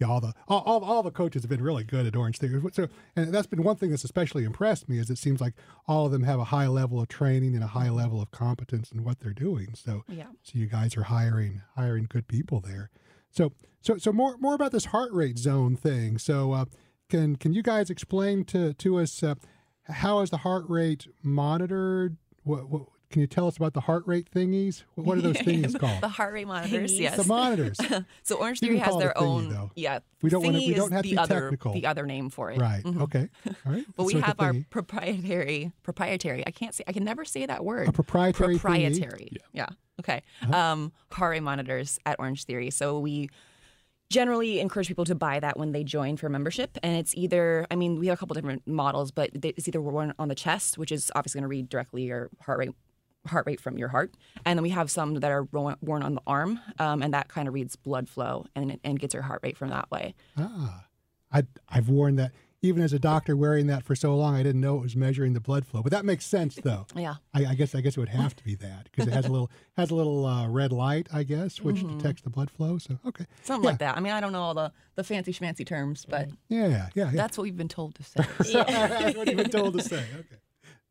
yeah, 0.00 0.06
all 0.08 0.20
the 0.20 0.32
all, 0.48 0.62
all, 0.64 0.84
all 0.84 1.02
the 1.02 1.10
coaches 1.10 1.42
have 1.42 1.50
been 1.50 1.62
really 1.62 1.84
good 1.84 2.06
at 2.06 2.16
Orange 2.16 2.38
Theory. 2.38 2.62
So, 2.72 2.88
and 3.14 3.32
that's 3.32 3.46
been 3.46 3.62
one 3.62 3.76
thing 3.76 3.90
that's 3.90 4.04
especially 4.04 4.44
impressed 4.44 4.88
me 4.88 4.98
is 4.98 5.10
it 5.10 5.18
seems 5.18 5.40
like 5.40 5.54
all 5.86 6.06
of 6.06 6.12
them 6.12 6.22
have 6.22 6.40
a 6.40 6.44
high 6.44 6.66
level 6.66 7.00
of 7.00 7.08
training 7.08 7.54
and 7.54 7.62
a 7.62 7.68
high 7.68 7.86
mm-hmm. 7.86 7.96
level 7.96 8.22
of 8.22 8.30
competence 8.30 8.90
in 8.90 9.04
what 9.04 9.20
they're 9.20 9.34
doing. 9.34 9.74
So, 9.74 10.04
Yeah. 10.08 10.28
so 10.42 10.52
you 10.54 10.66
guys 10.66 10.96
are 10.96 11.04
hiring 11.04 11.60
hiring 11.76 12.06
good 12.08 12.26
people 12.26 12.60
there. 12.60 12.90
So, 13.32 13.52
so 13.80 13.96
so 13.98 14.12
more 14.12 14.36
more 14.38 14.54
about 14.54 14.70
this 14.72 14.86
heart 14.86 15.12
rate 15.12 15.38
zone 15.38 15.74
thing. 15.76 16.18
So, 16.18 16.52
uh, 16.52 16.64
can 17.08 17.36
can 17.36 17.52
you 17.52 17.62
guys 17.62 17.90
explain 17.90 18.44
to 18.46 18.72
to 18.74 18.98
us 18.98 19.22
uh, 19.22 19.34
how 19.88 20.20
is 20.20 20.30
the 20.30 20.38
heart 20.38 20.64
rate 20.68 21.06
monitored? 21.22 22.16
What, 22.44 22.68
what 22.70 22.82
can 23.10 23.20
you 23.20 23.26
tell 23.26 23.46
us 23.46 23.56
about 23.58 23.74
the 23.74 23.80
heart 23.82 24.04
rate 24.06 24.28
thingies? 24.34 24.84
What, 24.94 25.06
what 25.06 25.18
are 25.18 25.20
those 25.20 25.36
thingies 25.46 25.78
called? 25.78 26.00
The 26.00 26.08
heart 26.08 26.32
rate 26.32 26.46
monitors, 26.46 26.98
yes. 26.98 27.16
The 27.16 27.24
monitors. 27.24 27.78
So 28.22 28.36
Orange 28.36 28.60
You 28.62 28.68
Theory 28.68 28.78
has 28.78 28.96
their 28.98 29.12
thingy, 29.16 29.22
own. 29.22 29.48
though. 29.50 29.70
Yeah, 29.76 29.98
We 30.22 30.30
don't 30.30 30.42
wanna- 30.42 30.58
we 30.58 30.72
don't 30.74 30.86
is 30.88 30.92
have 30.92 31.02
to 31.02 31.08
the 31.08 31.14
be 31.14 31.18
other, 31.18 31.40
technical. 31.42 31.72
The 31.74 31.86
other 31.86 32.06
name 32.06 32.30
for 32.30 32.50
it, 32.50 32.58
Right. 32.60 32.82
Mhm. 32.82 33.02
Okay. 33.02 33.28
All 33.66 33.72
right. 33.72 33.84
But 33.96 34.02
So 34.04 34.06
we 34.06 34.20
have 34.20 34.40
our 34.40 34.54
proprietary, 34.70 35.72
proprietary. 35.82 36.42
I 36.46 36.50
can't 36.52 36.74
say. 36.74 36.84
I 36.86 36.92
can 36.92 37.04
never 37.04 37.24
say 37.24 37.44
that 37.46 37.64
word. 37.64 37.88
A 37.88 37.92
proprietary 37.92 38.54
thingy? 38.56 38.60
Proprietary. 38.60 39.32
Yeah. 39.52 39.66
Okay. 40.02 40.22
Um, 40.52 40.92
heart 41.10 41.32
rate 41.32 41.42
monitors 41.42 41.98
at 42.04 42.16
Orange 42.18 42.44
Theory. 42.44 42.70
So 42.70 42.98
we 42.98 43.30
generally 44.10 44.60
encourage 44.60 44.88
people 44.88 45.04
to 45.06 45.14
buy 45.14 45.40
that 45.40 45.58
when 45.58 45.72
they 45.72 45.84
join 45.84 46.16
for 46.16 46.28
membership, 46.28 46.76
and 46.82 46.96
it's 46.96 47.14
either. 47.14 47.66
I 47.70 47.76
mean, 47.76 47.98
we 47.98 48.08
have 48.08 48.18
a 48.18 48.20
couple 48.20 48.34
different 48.34 48.66
models, 48.66 49.10
but 49.10 49.30
it's 49.34 49.66
either 49.68 49.80
one 49.80 50.12
on 50.18 50.28
the 50.28 50.34
chest, 50.34 50.76
which 50.76 50.92
is 50.92 51.10
obviously 51.14 51.38
going 51.40 51.44
to 51.44 51.48
read 51.48 51.68
directly 51.68 52.02
your 52.04 52.30
heart 52.40 52.58
rate. 52.58 52.70
Heart 53.28 53.46
rate 53.46 53.60
from 53.60 53.78
your 53.78 53.86
heart, 53.86 54.12
and 54.44 54.58
then 54.58 54.64
we 54.64 54.70
have 54.70 54.90
some 54.90 55.14
that 55.14 55.30
are 55.30 55.44
worn 55.52 56.02
on 56.02 56.16
the 56.16 56.22
arm, 56.26 56.58
um, 56.80 57.02
and 57.02 57.14
that 57.14 57.28
kind 57.28 57.46
of 57.46 57.54
reads 57.54 57.76
blood 57.76 58.08
flow 58.08 58.46
and 58.56 58.80
and 58.82 58.98
gets 58.98 59.14
your 59.14 59.22
heart 59.22 59.38
rate 59.44 59.56
from 59.56 59.68
that 59.70 59.88
way. 59.92 60.16
Ah, 60.36 60.86
I 61.30 61.44
I've 61.68 61.88
worn 61.88 62.16
that. 62.16 62.32
Even 62.64 62.82
as 62.82 62.92
a 62.92 62.98
doctor, 63.00 63.36
wearing 63.36 63.66
that 63.66 63.82
for 63.82 63.96
so 63.96 64.14
long, 64.14 64.36
I 64.36 64.42
didn't 64.44 64.60
know 64.60 64.76
it 64.76 64.82
was 64.82 64.94
measuring 64.94 65.32
the 65.32 65.40
blood 65.40 65.66
flow. 65.66 65.82
But 65.82 65.90
that 65.90 66.04
makes 66.04 66.24
sense, 66.24 66.54
though. 66.62 66.86
Yeah. 66.94 67.16
I, 67.34 67.46
I 67.46 67.54
guess 67.54 67.74
I 67.74 67.80
guess 67.80 67.96
it 67.96 68.00
would 68.00 68.08
have 68.10 68.36
to 68.36 68.44
be 68.44 68.54
that 68.54 68.84
because 68.84 69.08
it 69.08 69.12
has 69.12 69.26
a 69.26 69.30
little 69.32 69.50
has 69.76 69.90
a 69.90 69.94
little 69.96 70.24
uh, 70.24 70.46
red 70.48 70.70
light, 70.72 71.08
I 71.12 71.24
guess, 71.24 71.60
which 71.60 71.76
Mm-hmm. 71.76 71.98
detects 71.98 72.22
the 72.22 72.30
blood 72.30 72.50
flow. 72.50 72.78
So 72.78 72.98
okay, 73.06 73.26
Something 73.42 73.66
like 73.68 73.78
that. 73.78 73.96
I 73.96 74.00
mean, 74.00 74.12
I 74.12 74.20
don't 74.20 74.32
know 74.32 74.42
all 74.42 74.54
the, 74.54 74.70
the 74.94 75.02
fancy 75.04 75.32
schmancy 75.32 75.66
terms, 75.66 76.04
but 76.08 76.28
yeah, 76.48 76.68
yeah, 76.68 76.88
yeah. 76.94 77.10
that's 77.12 77.36
what 77.36 77.42
we've 77.44 77.56
been 77.56 77.68
told 77.68 77.96
to 77.96 78.02
say. 78.04 78.24
That's 78.38 79.16
what 79.16 79.26
you've 79.26 79.36
been 79.38 79.50
told 79.50 79.74
to 79.74 79.82
say. 79.82 80.04
Okay. 80.20 80.36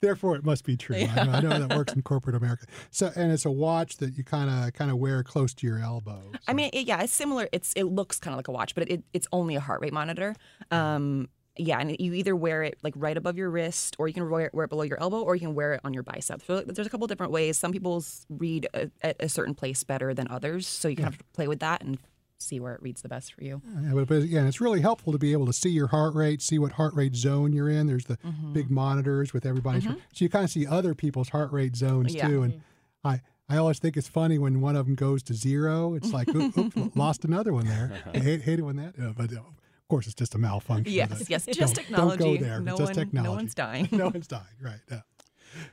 Therefore, 0.01 0.35
it 0.35 0.43
must 0.43 0.65
be 0.65 0.75
true. 0.75 0.95
I, 0.95 1.23
know, 1.23 1.31
I 1.31 1.39
know 1.41 1.59
that 1.67 1.77
works 1.77 1.93
in 1.93 2.01
corporate 2.01 2.35
America. 2.35 2.65
So, 2.89 3.11
and 3.15 3.31
it's 3.31 3.45
a 3.45 3.51
watch 3.51 3.97
that 3.97 4.17
you 4.17 4.23
kind 4.23 4.49
of 4.49 4.73
kind 4.73 4.89
of 4.89 4.97
wear 4.97 5.21
close 5.23 5.53
to 5.53 5.67
your 5.67 5.77
elbow. 5.77 6.31
I 6.47 6.53
mean, 6.53 6.71
it, 6.73 6.87
yeah, 6.87 7.01
it's 7.03 7.13
similar. 7.13 7.47
It's 7.51 7.71
it 7.75 7.83
looks 7.83 8.19
kind 8.19 8.33
of 8.33 8.39
like 8.39 8.47
a 8.47 8.51
watch, 8.51 8.73
but 8.73 8.89
it, 8.89 9.03
it's 9.13 9.27
only 9.31 9.55
a 9.55 9.59
heart 9.59 9.79
rate 9.79 9.93
monitor. 9.93 10.35
Um, 10.71 11.29
Yeah, 11.57 11.79
and 11.79 11.95
you 11.99 12.13
either 12.13 12.35
wear 12.35 12.63
it 12.63 12.77
like 12.81 12.93
right 12.95 13.17
above 13.17 13.37
your 13.37 13.49
wrist, 13.49 13.95
or 13.99 14.07
you 14.07 14.13
can 14.13 14.29
wear 14.29 14.45
it, 14.45 14.53
wear 14.53 14.65
it 14.65 14.69
below 14.69 14.83
your 14.83 14.99
elbow, 15.01 15.21
or 15.21 15.35
you 15.35 15.41
can 15.41 15.53
wear 15.53 15.73
it 15.73 15.81
on 15.83 15.93
your 15.93 16.03
bicep. 16.03 16.41
So 16.47 16.61
there's 16.61 16.87
a 16.87 16.89
couple 16.89 17.07
different 17.07 17.31
ways. 17.33 17.57
Some 17.57 17.71
people 17.73 18.03
read 18.29 18.67
a, 18.73 18.89
at 19.01 19.17
a 19.19 19.27
certain 19.27 19.53
place 19.53 19.83
better 19.83 20.13
than 20.13 20.27
others, 20.29 20.65
so 20.65 20.87
you 20.87 20.95
kind 20.95 21.13
of 21.13 21.19
play 21.33 21.47
with 21.49 21.59
that 21.59 21.83
and 21.83 21.97
see 22.39 22.59
where 22.59 22.73
it 22.73 22.81
reads 22.81 23.01
the 23.01 23.09
best 23.09 23.33
for 23.33 23.43
you. 23.43 23.61
Yeah, 23.83 23.91
but, 23.93 24.07
but 24.07 24.23
again, 24.23 24.47
it's 24.47 24.59
really 24.61 24.81
helpful 24.81 25.11
to 25.11 25.19
be 25.19 25.31
able 25.33 25.45
to 25.45 25.53
see 25.53 25.69
your 25.69 25.87
heart 25.87 26.15
rate, 26.15 26.41
see 26.41 26.57
what 26.57 26.71
heart 26.71 26.93
rate 26.95 27.15
zone 27.15 27.51
you're 27.53 27.69
in. 27.69 27.85
There's 27.85 28.05
the 28.05 28.17
Mm-hmm. 28.17 28.53
big 28.53 28.71
monitors 28.71 29.33
with 29.33 29.45
everybody's, 29.45 29.83
so 29.83 29.95
you 30.15 30.29
kind 30.29 30.45
of 30.45 30.49
see 30.51 30.65
other 30.65 30.95
people's 30.95 31.29
heart 31.29 31.51
rate 31.51 31.75
zones 31.75 32.15
Yeah. 32.15 32.23
Mm-hmm. 32.27 32.33
too. 32.33 32.41
And 32.43 32.61
I, 33.03 33.21
I 33.49 33.57
always 33.57 33.77
think 33.79 33.97
it's 33.97 34.07
funny 34.07 34.37
when 34.39 34.61
one 34.61 34.75
of 34.77 34.85
them 34.85 34.95
goes 34.95 35.21
to 35.23 35.33
zero. 35.33 35.93
It's 35.95 36.13
like, 36.13 36.29
oops, 36.33 36.57
oops 36.57 36.77
lost 36.95 37.25
another 37.25 37.51
one 37.53 37.65
there. 37.67 37.91
I 38.13 38.17
hate, 38.19 38.41
hate 38.41 38.59
it 38.59 38.63
when 38.63 38.77
that, 38.77 38.95
uh, 38.99 39.11
but 39.15 39.31
uh, 39.33 39.39
of 39.41 39.45
course 39.91 40.05
it's 40.07 40.15
just 40.15 40.33
a 40.35 40.37
malfunction. 40.37 40.93
Yes, 40.93 41.09
But 41.09 41.29
yes, 41.29 41.45
don't- 41.45 41.55
just 41.55 41.75
don't 41.75 41.85
technology. 41.85 42.37
go 42.37 42.43
there. 42.43 42.59
No 42.61 42.71
it's 42.71 42.79
just 42.79 42.97
one- 42.97 43.09
no 43.11 43.31
one's 43.33 43.53
dying. 43.53 43.89
no 43.91 44.05
one's 44.09 44.27
dying. 44.27 44.43
Right. 44.61 44.79
Yeah. 44.89 45.01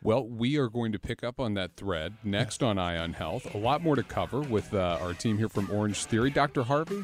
Well, 0.03 0.27
we 0.27 0.57
are 0.59 0.69
going 0.69 0.91
to 0.93 0.99
pick 0.99 1.23
up 1.23 1.39
on 1.39 1.55
that 1.55 1.77
thread 1.77 2.15
next 2.25 2.65
on 2.65 2.79
Eye 2.79 2.97
on 2.99 3.13
Health. 3.13 3.55
A 3.55 3.59
lot 3.59 3.81
more 3.81 3.95
to 3.95 4.03
cover 4.03 4.41
with 4.41 4.75
uh, 4.75 4.99
our 5.01 5.15
team 5.15 5.39
here 5.39 5.49
from 5.49 5.71
Orange 5.71 6.05
Theory. 6.07 6.31
Dr. 6.31 6.65
Harvey, 6.65 7.01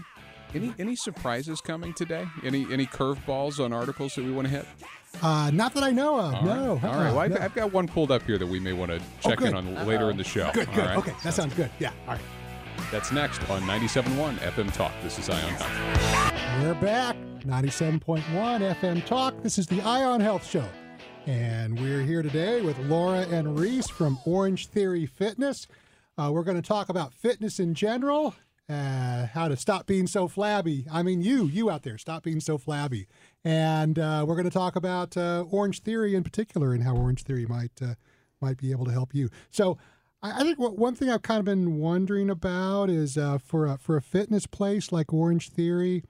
any 0.54 0.75
any 0.78 0.97
surprises 0.97 1.61
coming 1.61 1.94
today? 1.94 2.26
Any 2.42 2.66
any 2.73 2.87
curveballs 2.87 3.64
on 3.64 3.73
articles 3.73 4.16
that 4.16 4.25
we 4.25 4.33
want 4.33 4.49
to 4.49 4.50
hit? 4.54 4.66
Uh, 5.23 5.52
not 5.52 5.73
that 5.75 5.85
I 5.85 5.92
know 5.92 6.18
of. 6.18 6.35
All 6.35 6.42
no. 6.42 6.50
right. 6.50 6.59
All 6.59 6.75
right. 6.75 6.85
uh-uh, 6.85 7.04
Well, 7.12 7.18
I've, 7.21 7.30
no. 7.30 7.37
I've 7.38 7.54
got 7.54 7.73
one 7.73 7.87
pulled 7.87 8.11
up 8.11 8.23
here 8.25 8.38
that 8.38 8.47
we 8.49 8.59
may 8.59 8.73
want 8.73 8.90
to 8.90 8.99
check 9.21 9.38
in 9.40 9.52
good. 9.52 9.54
on 9.54 9.87
later 9.87 10.11
in 10.11 10.16
the 10.16 10.25
show. 10.25 10.50
Good. 10.52 10.68
All 10.71 10.75
Good. 10.75 10.85
right? 10.85 10.99
Okay. 10.99 11.14
That 11.23 11.35
sounds 11.35 11.54
good. 11.54 11.71
Yeah. 11.78 11.92
All 12.09 12.14
right. 12.14 12.25
That's 12.90 13.12
next 13.12 13.49
on 13.49 13.62
97.1 13.62 14.35
FM 14.38 14.73
Talk. 14.75 14.92
This 15.04 15.16
is 15.21 15.30
Eye 15.30 15.40
on 15.40 15.50
Health. 15.52 16.24
We're 16.61 16.75
back. 16.75 17.17
97.1 17.41 18.23
FM 18.23 19.05
Talk. 19.05 19.43
This 19.43 19.59
is 19.59 19.67
the 19.67 19.81
Eye 19.83 20.05
on 20.05 20.21
Health 20.21 20.49
Show. 20.49 20.65
And 21.27 21.79
we're 21.79 22.03
here 22.03 22.23
today 22.23 22.63
with 22.63 22.79
Laura 22.79 23.27
and 23.29 23.59
Reese 23.59 23.91
from 23.91 24.19
Orange 24.25 24.69
Theory 24.69 25.05
Fitness. 25.05 25.67
Uh, 26.17 26.31
we're 26.33 26.45
going 26.45 26.61
to 26.61 26.67
talk 26.67 26.89
about 26.89 27.13
fitness 27.13 27.59
in 27.59 27.75
general, 27.75 28.37
uh, 28.69 29.27
how 29.27 29.49
to 29.49 29.57
stop 29.57 29.87
being 29.87 30.07
so 30.07 30.29
flabby. 30.29 30.87
I 30.91 31.03
mean, 31.03 31.23
you, 31.23 31.47
you 31.47 31.71
out 31.71 31.83
there, 31.83 31.99
stop 31.99 32.23
being 32.23 32.41
so 32.41 32.57
flabby. 32.57 33.09
And 33.45 33.99
uh, 33.99 34.25
we're 34.27 34.37
going 34.37 34.45
to 34.45 34.51
talk 34.51 34.77
about 34.77 35.17
uh, 35.17 35.45
Orange 35.51 35.81
Theory 35.83 36.15
in 36.15 36.23
particular 36.23 36.73
and 36.73 36.85
how 36.85 36.95
Orange 36.95 37.25
Theory 37.25 37.47
might 37.47 37.83
uh, 37.83 37.95
might 38.41 38.59
be 38.59 38.71
able 38.71 38.85
to 38.85 38.93
help 38.93 39.13
you. 39.13 39.29
So, 39.51 39.77
I 40.23 40.43
think 40.43 40.59
one 40.59 40.95
thing 40.95 41.11
I've 41.11 41.21
kind 41.21 41.39
of 41.39 41.45
been 41.45 41.77
wondering 41.79 42.31
about 42.31 42.89
is 42.89 43.19
uh, 43.19 43.37
for 43.37 43.67
a, 43.67 43.77
for 43.77 43.99
a 43.99 44.01
fitness 44.01 44.47
place 44.47 44.91
like 44.91 45.13
Orange 45.13 45.51
Theory, 45.51 46.03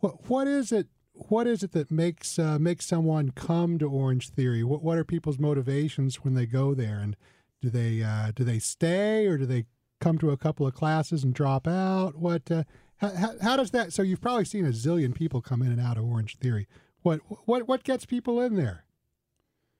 what 0.00 0.28
what 0.28 0.48
is 0.48 0.72
it? 0.72 0.88
What 1.12 1.46
is 1.46 1.62
it 1.62 1.72
that 1.72 1.90
makes 1.90 2.38
uh, 2.38 2.58
makes 2.58 2.86
someone 2.86 3.30
come 3.30 3.78
to 3.78 3.90
Orange 3.90 4.30
Theory? 4.30 4.62
What 4.62 4.82
what 4.82 4.98
are 4.98 5.04
people's 5.04 5.38
motivations 5.38 6.16
when 6.24 6.34
they 6.34 6.46
go 6.46 6.74
there? 6.74 6.98
And 6.98 7.16
do 7.60 7.70
they 7.70 8.02
uh, 8.02 8.32
do 8.34 8.44
they 8.44 8.58
stay 8.58 9.26
or 9.26 9.36
do 9.36 9.46
they 9.46 9.66
come 10.00 10.18
to 10.18 10.30
a 10.30 10.36
couple 10.36 10.66
of 10.66 10.74
classes 10.74 11.24
and 11.24 11.34
drop 11.34 11.66
out? 11.66 12.16
What 12.16 12.50
uh, 12.50 12.64
how, 12.98 13.32
how, 13.40 13.56
does 13.56 13.70
that? 13.72 13.92
So 13.92 14.02
you've 14.02 14.20
probably 14.20 14.44
seen 14.44 14.64
a 14.64 14.70
zillion 14.70 15.14
people 15.14 15.40
come 15.40 15.62
in 15.62 15.70
and 15.70 15.80
out 15.80 15.98
of 15.98 16.04
Orange 16.04 16.36
Theory. 16.38 16.68
What 17.02 17.20
what 17.46 17.66
what 17.66 17.84
gets 17.84 18.04
people 18.04 18.40
in 18.40 18.56
there? 18.56 18.84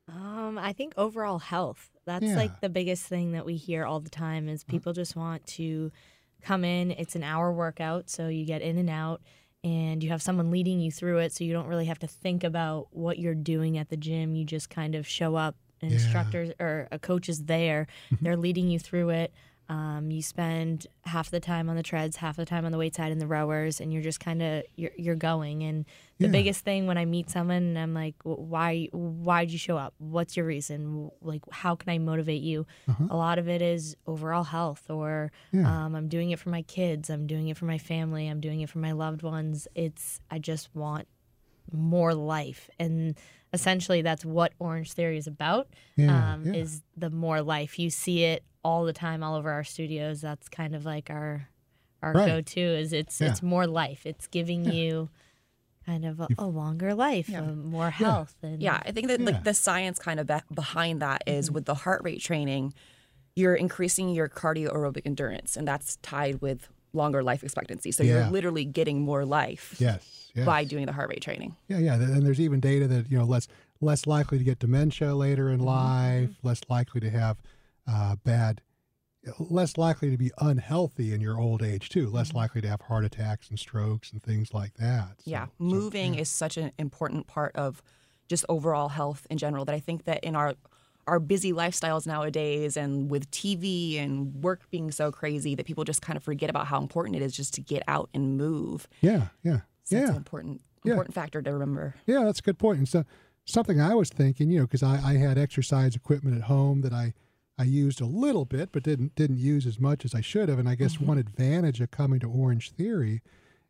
Um, 0.09 0.59
I 0.59 0.73
think 0.73 0.95
overall 0.97 1.39
health. 1.39 1.91
That's 2.07 2.25
Yeah. 2.25 2.37
like 2.37 2.61
the 2.61 2.71
biggest 2.71 3.05
thing 3.05 3.33
that 3.33 3.45
we 3.45 3.57
hear 3.57 3.85
all 3.85 4.01
the 4.01 4.09
time 4.09 4.49
is 4.49 4.65
people 4.65 4.95
just 4.95 5.15
want 5.15 5.47
to 5.49 5.93
come 6.41 6.65
in. 6.65 6.91
It's 6.93 7.15
an 7.15 7.23
hour 7.23 7.53
workout, 7.53 8.09
so 8.09 8.29
you 8.29 8.47
get 8.47 8.63
in 8.63 8.79
and 8.79 8.89
out 8.89 9.21
and 9.65 10.03
you 10.03 10.11
have 10.11 10.23
someone 10.23 10.51
leading 10.51 10.81
you 10.81 10.91
through 10.93 11.19
it 11.19 11.33
so 11.33 11.45
you 11.45 11.53
don't 11.53 11.67
really 11.67 11.87
have 11.87 11.99
to 12.01 12.07
think 12.07 12.45
about 12.45 12.89
what 12.93 13.19
you're 13.19 13.35
doing 13.35 13.77
at 13.79 13.89
the 13.89 13.97
gym. 13.97 14.35
You 14.35 14.45
just 14.45 14.71
kind 14.71 14.95
of 14.95 15.07
show 15.07 15.35
up, 15.37 15.57
an 15.83 15.89
Yeah. 15.91 15.95
instructors 15.97 16.51
or 16.61 16.89
uh, 16.91 16.97
a 16.97 16.99
coach 16.99 17.29
is 17.29 17.45
there. 17.45 17.87
Mm-hmm. 18.13 18.25
They're 18.25 18.37
leading 18.37 18.69
you 18.69 18.79
through 18.79 19.11
it. 19.11 19.33
Um, 19.71 20.11
you 20.11 20.23
spend 20.23 20.87
half 21.05 21.31
the 21.31 21.41
time 21.41 21.69
on 21.69 21.77
the 21.77 21.83
treads, 21.83 22.17
half 22.17 22.37
the 22.37 22.47
time 22.47 22.65
on 22.65 22.73
the 22.73 22.79
weight 22.79 22.95
side 22.95 23.13
and 23.13 23.21
the 23.21 23.27
rowers, 23.27 23.81
and 23.83 23.93
you're 23.93 24.01
just 24.03 24.19
kind 24.19 24.41
of 24.41 24.63
you're, 24.77 24.93
you're 24.97 25.15
going. 25.15 25.63
And 25.63 25.85
the 26.19 26.27
Yeah. 26.27 26.33
biggest 26.33 26.65
thing 26.65 26.87
when 26.87 26.97
I 26.97 27.05
meet 27.05 27.29
someone, 27.29 27.57
and 27.63 27.79
I'm 27.79 27.93
like, 27.93 28.15
why 28.23 28.89
why'd 28.93 29.51
you 29.51 29.59
show 29.59 29.77
up? 29.77 29.93
What's 29.99 30.39
your 30.39 30.47
reason? 30.47 31.11
Like, 31.21 31.43
how 31.51 31.75
can 31.77 31.91
I 31.91 31.99
motivate 31.99 32.41
you? 32.43 32.67
A 33.11 33.17
lot 33.17 33.39
of 33.39 33.47
it 33.47 33.61
is 33.61 33.95
overall 34.07 34.45
health, 34.45 34.89
or 34.89 35.31
Yeah. 35.53 35.85
um, 35.85 35.95
I'm 35.95 36.09
doing 36.09 36.31
it 36.31 36.39
for 36.39 36.49
my 36.49 36.63
kids, 36.63 37.11
I'm 37.11 37.27
doing 37.27 37.49
it 37.49 37.59
for 37.59 37.67
my 37.67 37.79
family, 37.79 38.27
I'm 38.27 38.41
doing 38.41 38.63
it 38.63 38.71
for 38.71 38.79
my 38.79 38.93
loved 38.93 39.23
ones. 39.23 39.69
It's 39.75 40.21
I 40.31 40.39
just 40.39 40.75
want 40.75 41.09
more 41.71 42.15
life, 42.15 42.71
and 42.79 43.17
essentially 43.53 44.01
that's 44.01 44.25
what 44.25 44.53
Orange 44.59 44.93
Theory 44.95 45.19
is 45.19 45.27
about. 45.27 45.69
Yeah, 45.97 46.33
um. 46.35 46.47
Is 46.55 46.83
the 46.97 47.11
more 47.11 47.43
life 47.43 47.79
you 47.79 47.91
see 47.91 48.25
it 48.25 48.45
all 48.69 48.85
the 48.85 48.93
time 48.93 49.23
all 49.23 49.35
over 49.35 49.51
our 49.51 49.65
studios. 49.65 50.21
That's 50.21 50.47
kind 50.51 50.75
of 50.75 50.85
like 50.85 51.09
our 51.09 51.49
our 52.03 52.13
Right. 52.13 52.27
go-to 52.29 52.61
is 52.61 52.93
it's 52.93 53.21
Yeah. 53.21 53.31
it's 53.31 53.43
more 53.43 53.67
life. 53.67 54.07
It's 54.07 54.27
giving 54.29 54.65
you 54.71 55.09
kind 55.85 56.05
of 56.05 56.21
a, 56.21 56.29
a 56.39 56.47
longer 56.47 56.95
life, 56.95 57.29
Yeah. 57.29 57.41
more 57.41 57.91
health, 57.91 58.37
and 58.43 58.63
Yeah, 58.63 58.81
I 58.85 58.93
think 58.93 59.09
that 59.09 59.21
Yeah. 59.21 59.27
like 59.27 59.43
the 59.45 59.55
science 59.55 59.99
kind 59.99 60.21
of 60.21 60.27
be- 60.27 60.55
behind 60.55 61.01
that 61.03 61.23
is 61.27 61.47
mm-hmm. 61.47 61.55
with 61.55 61.65
the 61.65 61.75
heart 61.75 62.03
rate 62.05 62.21
training, 62.21 62.75
you're 63.35 63.55
increasing 63.55 64.11
your 64.11 64.29
cardio 64.29 64.69
aerobic 64.73 65.07
endurance, 65.07 65.57
and 65.57 65.67
that's 65.67 65.97
tied 65.97 66.41
with 66.41 66.69
longer 66.93 67.23
life 67.23 67.43
expectancy. 67.43 67.91
So 67.91 68.03
Yeah. 68.05 68.11
you're 68.13 68.31
literally 68.31 68.65
getting 68.67 69.01
more 69.01 69.25
life 69.25 69.75
Yes. 69.79 70.31
yes. 70.35 70.45
by 70.47 70.65
doing 70.65 70.87
the 70.87 70.93
heart 70.93 71.09
rate 71.09 71.23
training. 71.23 71.57
Yeah, 71.69 71.79
yeah, 71.79 71.95
and 71.95 72.25
there's 72.25 72.41
even 72.41 72.61
data 72.61 72.87
that 72.87 73.11
you 73.11 73.19
know 73.19 73.25
less 73.25 73.49
less 73.81 74.07
likely 74.07 74.39
to 74.39 74.45
get 74.45 74.59
dementia 74.59 75.15
later 75.15 75.49
in 75.49 75.59
mm-hmm. 75.61 75.67
life, 75.67 76.31
less 76.43 76.61
likely 76.69 77.01
to 77.01 77.11
have 77.11 77.39
uh, 77.89 78.17
bad, 78.25 78.61
less 79.39 79.77
likely 79.77 80.11
to 80.11 80.17
be 80.17 80.31
unhealthy 80.39 81.13
in 81.13 81.21
your 81.21 81.39
old 81.39 81.63
age 81.63 81.89
too, 81.89 82.09
less 82.09 82.33
likely 82.33 82.61
to 82.61 82.69
have 82.69 82.83
heart 82.83 83.05
attacks 83.05 83.51
and 83.51 83.59
strokes 83.59 84.13
and 84.13 84.23
things 84.23 84.55
like 84.55 84.75
that. 84.75 85.15
So- 85.19 85.31
Yeah, 85.31 85.47
so, 85.47 85.53
moving 85.59 86.15
is 86.15 86.31
such 86.31 86.57
an 86.57 86.73
important 86.79 87.27
part 87.27 87.55
of 87.57 87.83
just 88.29 88.45
overall 88.49 88.89
health 88.91 89.27
in 89.31 89.39
general 89.39 89.65
that 89.65 89.75
I 89.75 89.81
think 89.81 90.05
that 90.05 90.23
in 90.25 90.37
our 90.37 90.55
our 91.07 91.19
busy 91.19 91.55
lifestyles 91.55 92.07
nowadays 92.07 92.77
and 92.77 93.11
with 93.11 93.31
TV 93.31 93.99
and 93.99 94.35
work 94.45 94.69
being 94.71 94.91
so 94.91 95.11
crazy 95.11 95.55
that 95.55 95.65
people 95.65 95.83
just 95.83 96.03
kind 96.03 96.19
of 96.19 96.23
forget 96.23 96.51
about 96.51 96.67
how 96.67 96.79
important 96.79 97.17
it 97.17 97.23
is 97.23 97.35
just 97.35 97.55
to 97.55 97.63
get 97.63 97.83
out 97.89 98.11
and 98.13 98.37
move. 98.37 98.87
Yeah, 99.01 99.29
yeah, 99.43 99.61
So 99.85 99.97
yeah. 99.97 100.11
an 100.11 100.17
important 100.17 100.61
Yeah. 100.85 100.93
important 100.93 101.15
factor 101.15 101.41
to 101.41 101.51
remember. 101.51 101.95
Yeah, 102.07 102.25
that's 102.25 102.41
a 102.41 102.43
good 102.43 102.59
point. 102.59 102.77
And 102.77 102.87
so 102.87 103.05
something 103.47 103.81
I 103.81 103.95
was 103.95 104.11
thinking, 104.11 104.51
you 104.51 104.59
know, 104.59 104.67
because 104.67 104.83
I, 104.83 105.01
I 105.03 105.15
had 105.17 105.39
exercise 105.39 105.97
equipment 105.97 106.37
at 106.37 106.43
home 106.43 106.83
that 106.83 106.93
I, 106.93 107.15
I 107.59 107.65
used 107.65 108.01
a 108.01 108.07
little 108.07 108.45
bit, 108.45 108.71
but 108.73 108.83
didn't 108.85 109.15
didn't 109.17 109.39
use 109.39 109.67
as 109.67 109.79
much 109.81 110.05
as 110.05 110.15
I 110.15 110.21
should 110.21 110.49
have. 110.49 110.59
And 110.59 110.69
I 110.69 110.75
guess 110.77 110.95
Mm-hmm. 110.97 111.07
one 111.07 111.19
advantage 111.19 111.81
of 111.81 111.91
coming 111.91 112.21
to 112.21 112.29
Orange 112.29 112.71
Theory 112.71 113.21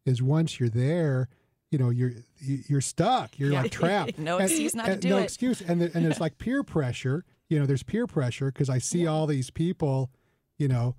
is 0.04 0.23
once 0.23 0.61
you're 0.61 0.68
there, 0.68 1.28
you 1.71 1.78
know, 1.78 1.90
you're 1.90 2.12
you- 2.38 2.62
you're 2.68 2.80
stuck. 2.80 3.38
You're 3.38 3.52
Yeah. 3.52 3.62
like 3.62 3.73
trapped. 3.80 4.18
No 4.18 4.38
excuse 4.38 4.75
not 4.75 4.87
to 4.87 4.92
and- 4.92 5.00
do 5.02 5.09
no 5.11 5.18
it. 5.18 5.25
excuse. 5.25 5.61
And 5.62 5.80
there, 5.80 5.90
and 5.95 6.04
there's 6.04 6.21
like 6.21 6.38
peer 6.38 6.62
pressure. 6.62 7.25
You 7.49 7.59
know, 7.59 7.66
there's 7.66 7.83
peer 7.83 8.07
pressure 8.07 8.52
because 8.52 8.68
I 8.68 8.76
see 8.78 9.07
all 9.07 9.26
these 9.26 9.49
people, 9.50 10.11
you 10.59 10.68
know, 10.68 10.95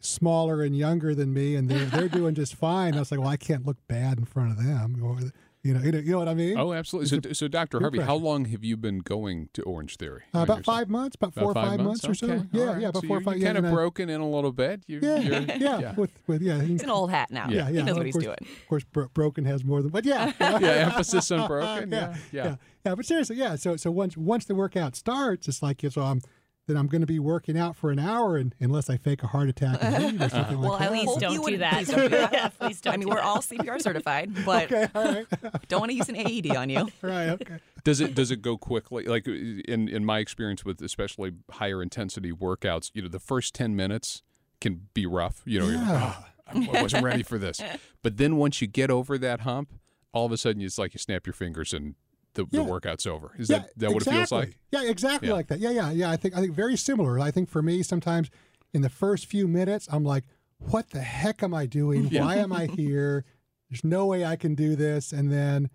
smaller 0.00 0.62
and 0.62 0.76
younger 0.76 1.14
than 1.14 1.32
me, 1.32 1.54
and 1.56 1.68
they're 1.68 1.84
they're 1.86 2.08
doing 2.08 2.34
just 2.34 2.54
fine. 2.54 2.94
I 2.94 2.98
was 2.98 3.10
like, 3.10 3.20
well, 3.20 3.28
I 3.28 3.36
can't 3.36 3.66
look 3.66 3.76
bad 3.88 4.18
in 4.18 4.24
front 4.24 4.50
of 4.52 4.64
them, 4.64 5.02
or 5.02 5.18
you 5.62 5.74
know, 5.74 5.80
you 5.80 5.90
know, 5.92 5.98
you 5.98 6.12
know 6.12 6.18
what 6.18 6.28
I 6.28 6.34
mean? 6.34 6.56
Oh, 6.56 6.72
absolutely. 6.72 7.08
So, 7.08 7.32
so 7.32 7.48
Dr. 7.48 7.78
peer 7.78 7.80
Harvey, 7.80 8.00
how 8.00 8.14
long 8.14 8.44
have 8.46 8.62
you 8.62 8.76
been 8.76 9.00
going 9.00 9.48
to 9.54 9.62
Orange 9.62 9.96
Theory? 9.96 10.22
Uh, 10.32 10.40
about 10.40 10.58
your 10.58 10.64
five 10.64 10.88
months, 10.88 11.16
about 11.16 11.34
four 11.34 11.48
or 11.48 11.50
About 11.50 11.66
five 11.66 11.80
months, 11.80 12.08
or 12.08 12.14
so. 12.14 12.26
Okay. 12.28 12.44
Yeah, 12.52 12.60
All 12.60 12.66
right. 12.68 12.80
yeah, 12.82 12.88
about 12.88 13.02
so 13.02 13.08
four 13.08 13.16
or 13.18 13.20
five. 13.20 13.34
You're 13.38 13.48
yeah, 13.48 13.54
kind 13.54 13.66
of 13.66 13.72
broken 13.72 14.08
in 14.08 14.20
a 14.20 14.28
little 14.28 14.52
bit. 14.52 14.82
You, 14.86 15.00
Yeah, 15.02 15.18
you're, 15.18 15.40
yeah, 15.58 15.94
with 15.94 16.12
with 16.28 16.42
yeah, 16.42 16.60
He's 16.62 16.82
an 16.84 16.90
old 16.90 17.10
hat 17.10 17.30
now. 17.30 17.48
yeah, 17.48 17.68
yeah. 17.68 17.68
He 17.68 17.72
knows 17.78 17.86
well, 17.86 17.96
what 17.96 18.06
he's 18.06 18.14
course, 18.14 18.24
doing. 18.24 18.36
Of 18.40 18.68
course, 18.68 18.84
bro- 18.84 19.08
broken 19.12 19.44
has 19.46 19.64
more 19.64 19.82
than, 19.82 19.90
but 19.90 20.04
yeah, 20.04 20.32
yeah, 20.40 20.90
emphasis 20.90 21.30
on 21.32 21.48
broken. 21.48 21.90
yeah, 21.92 21.98
Yeah, 21.98 22.16
yeah, 22.32 22.44
yeah. 22.44 22.56
yeah, 22.86 22.94
But 22.94 23.06
seriously, 23.06 23.36
yeah. 23.36 23.56
So 23.56 23.76
so 23.76 23.90
once 23.90 24.16
once 24.16 24.44
the 24.44 24.54
workout 24.54 24.94
starts, 24.94 25.48
it's 25.48 25.62
like 25.62 25.82
so 25.90 26.02
I'm 26.02 26.20
then 26.68 26.76
I'm 26.76 26.86
going 26.86 27.00
to 27.00 27.06
be 27.06 27.18
working 27.18 27.58
out 27.58 27.74
for 27.74 27.90
an 27.90 27.98
hour, 27.98 28.36
and 28.36 28.54
unless 28.60 28.88
I 28.88 28.96
fake 28.96 29.24
a 29.24 29.26
heart 29.26 29.48
attack 29.48 29.78
and 29.82 30.04
leave 30.04 30.22
or 30.22 30.28
something 30.28 30.58
Well, 30.60 30.72
like 30.74 30.82
at 30.82 30.84
that. 30.90 30.92
least 30.92 31.06
Please 31.06 31.20
don't 31.20 31.32
do 31.34 31.42
wouldn't- 31.42 31.60
that. 31.60 31.72
please 31.74 31.88
don't 31.88 32.00
do 32.02 32.08
that. 32.10 32.32
Yeah, 32.32 32.48
please 32.48 32.80
don't 32.80 32.94
I 32.94 32.96
mean, 32.98 33.08
we're 33.08 33.20
all 33.20 33.38
CPR 33.38 33.80
certified, 33.82 34.30
but 34.46 34.70
Okay, 34.70 34.88
all 34.94 35.04
right, 35.04 35.26
don't 35.68 35.80
want 35.80 35.90
to 35.90 35.96
use 35.96 36.08
an 36.08 36.16
AED 36.16 36.54
on 36.56 36.70
you. 36.70 36.86
right, 37.02 37.30
okay. 37.30 37.56
Does 37.82 38.00
it 38.00 38.14
does 38.14 38.30
it 38.30 38.42
go 38.42 38.56
quickly? 38.56 39.04
Like 39.04 39.26
uh, 39.26 39.32
in 39.32 39.88
in 39.88 40.04
my 40.04 40.18
experience 40.20 40.64
with 40.64 40.80
especially 40.82 41.32
higher 41.52 41.82
intensity 41.82 42.30
workouts, 42.32 42.90
you 42.94 43.02
know, 43.02 43.08
the 43.08 43.18
first 43.18 43.54
ten 43.54 43.74
minutes 43.74 44.22
can 44.60 44.88
be 44.94 45.06
rough. 45.06 45.42
You 45.46 45.60
know, 45.60 45.66
you're 45.68 45.78
like, 45.78 46.14
"Oh, 46.54 46.72
I 46.76 46.82
wasn't 46.82 47.04
ready 47.04 47.22
for 47.22 47.38
this. 47.38 47.60
But 48.02 48.16
then 48.18 48.36
once 48.36 48.60
you 48.60 48.66
get 48.66 48.90
over 48.90 49.16
that 49.18 49.40
hump, 49.40 49.72
all 50.12 50.26
of 50.26 50.32
a 50.32 50.36
sudden 50.36 50.60
it's 50.62 50.78
like 50.78 50.92
you 50.94 50.98
snap 50.98 51.26
your 51.26 51.32
fingers 51.34 51.72
and 51.72 51.94
the, 52.38 52.46
Yeah. 52.50 52.62
the 52.62 52.70
workout's 52.70 53.06
over. 53.06 53.32
Is 53.38 53.50
yeah, 53.50 53.58
that 53.58 53.70
that 53.78 53.92
what 53.92 54.06
it 54.06 54.10
feels 54.10 54.32
like? 54.32 54.56
Yeah, 54.72 54.84
exactly 54.84 55.28
Yeah. 55.28 55.34
like 55.34 55.48
that. 55.48 55.58
Yeah, 55.58 55.70
yeah, 55.70 55.90
yeah. 55.90 56.10
I 56.10 56.16
think 56.16 56.36
I 56.36 56.40
think 56.40 56.54
very 56.54 56.76
similar. 56.76 57.18
I 57.18 57.30
think 57.30 57.48
for 57.50 57.62
me, 57.62 57.82
sometimes 57.82 58.30
in 58.72 58.82
the 58.82 58.88
first 58.88 59.26
few 59.26 59.46
minutes, 59.48 59.88
I'm 59.90 60.04
like, 60.04 60.24
"What 60.58 60.90
the 60.90 61.00
heck 61.02 61.42
am 61.42 61.52
I 61.52 61.66
doing? 61.66 62.06
Yeah. 62.10 62.24
Why 62.24 62.36
am 62.36 62.52
I 62.52 62.66
here? 62.66 63.24
There's 63.68 63.84
no 63.84 64.06
way 64.06 64.24
I 64.24 64.36
can 64.36 64.54
do 64.54 64.76
this." 64.76 65.12
And 65.12 65.30
then, 65.32 65.68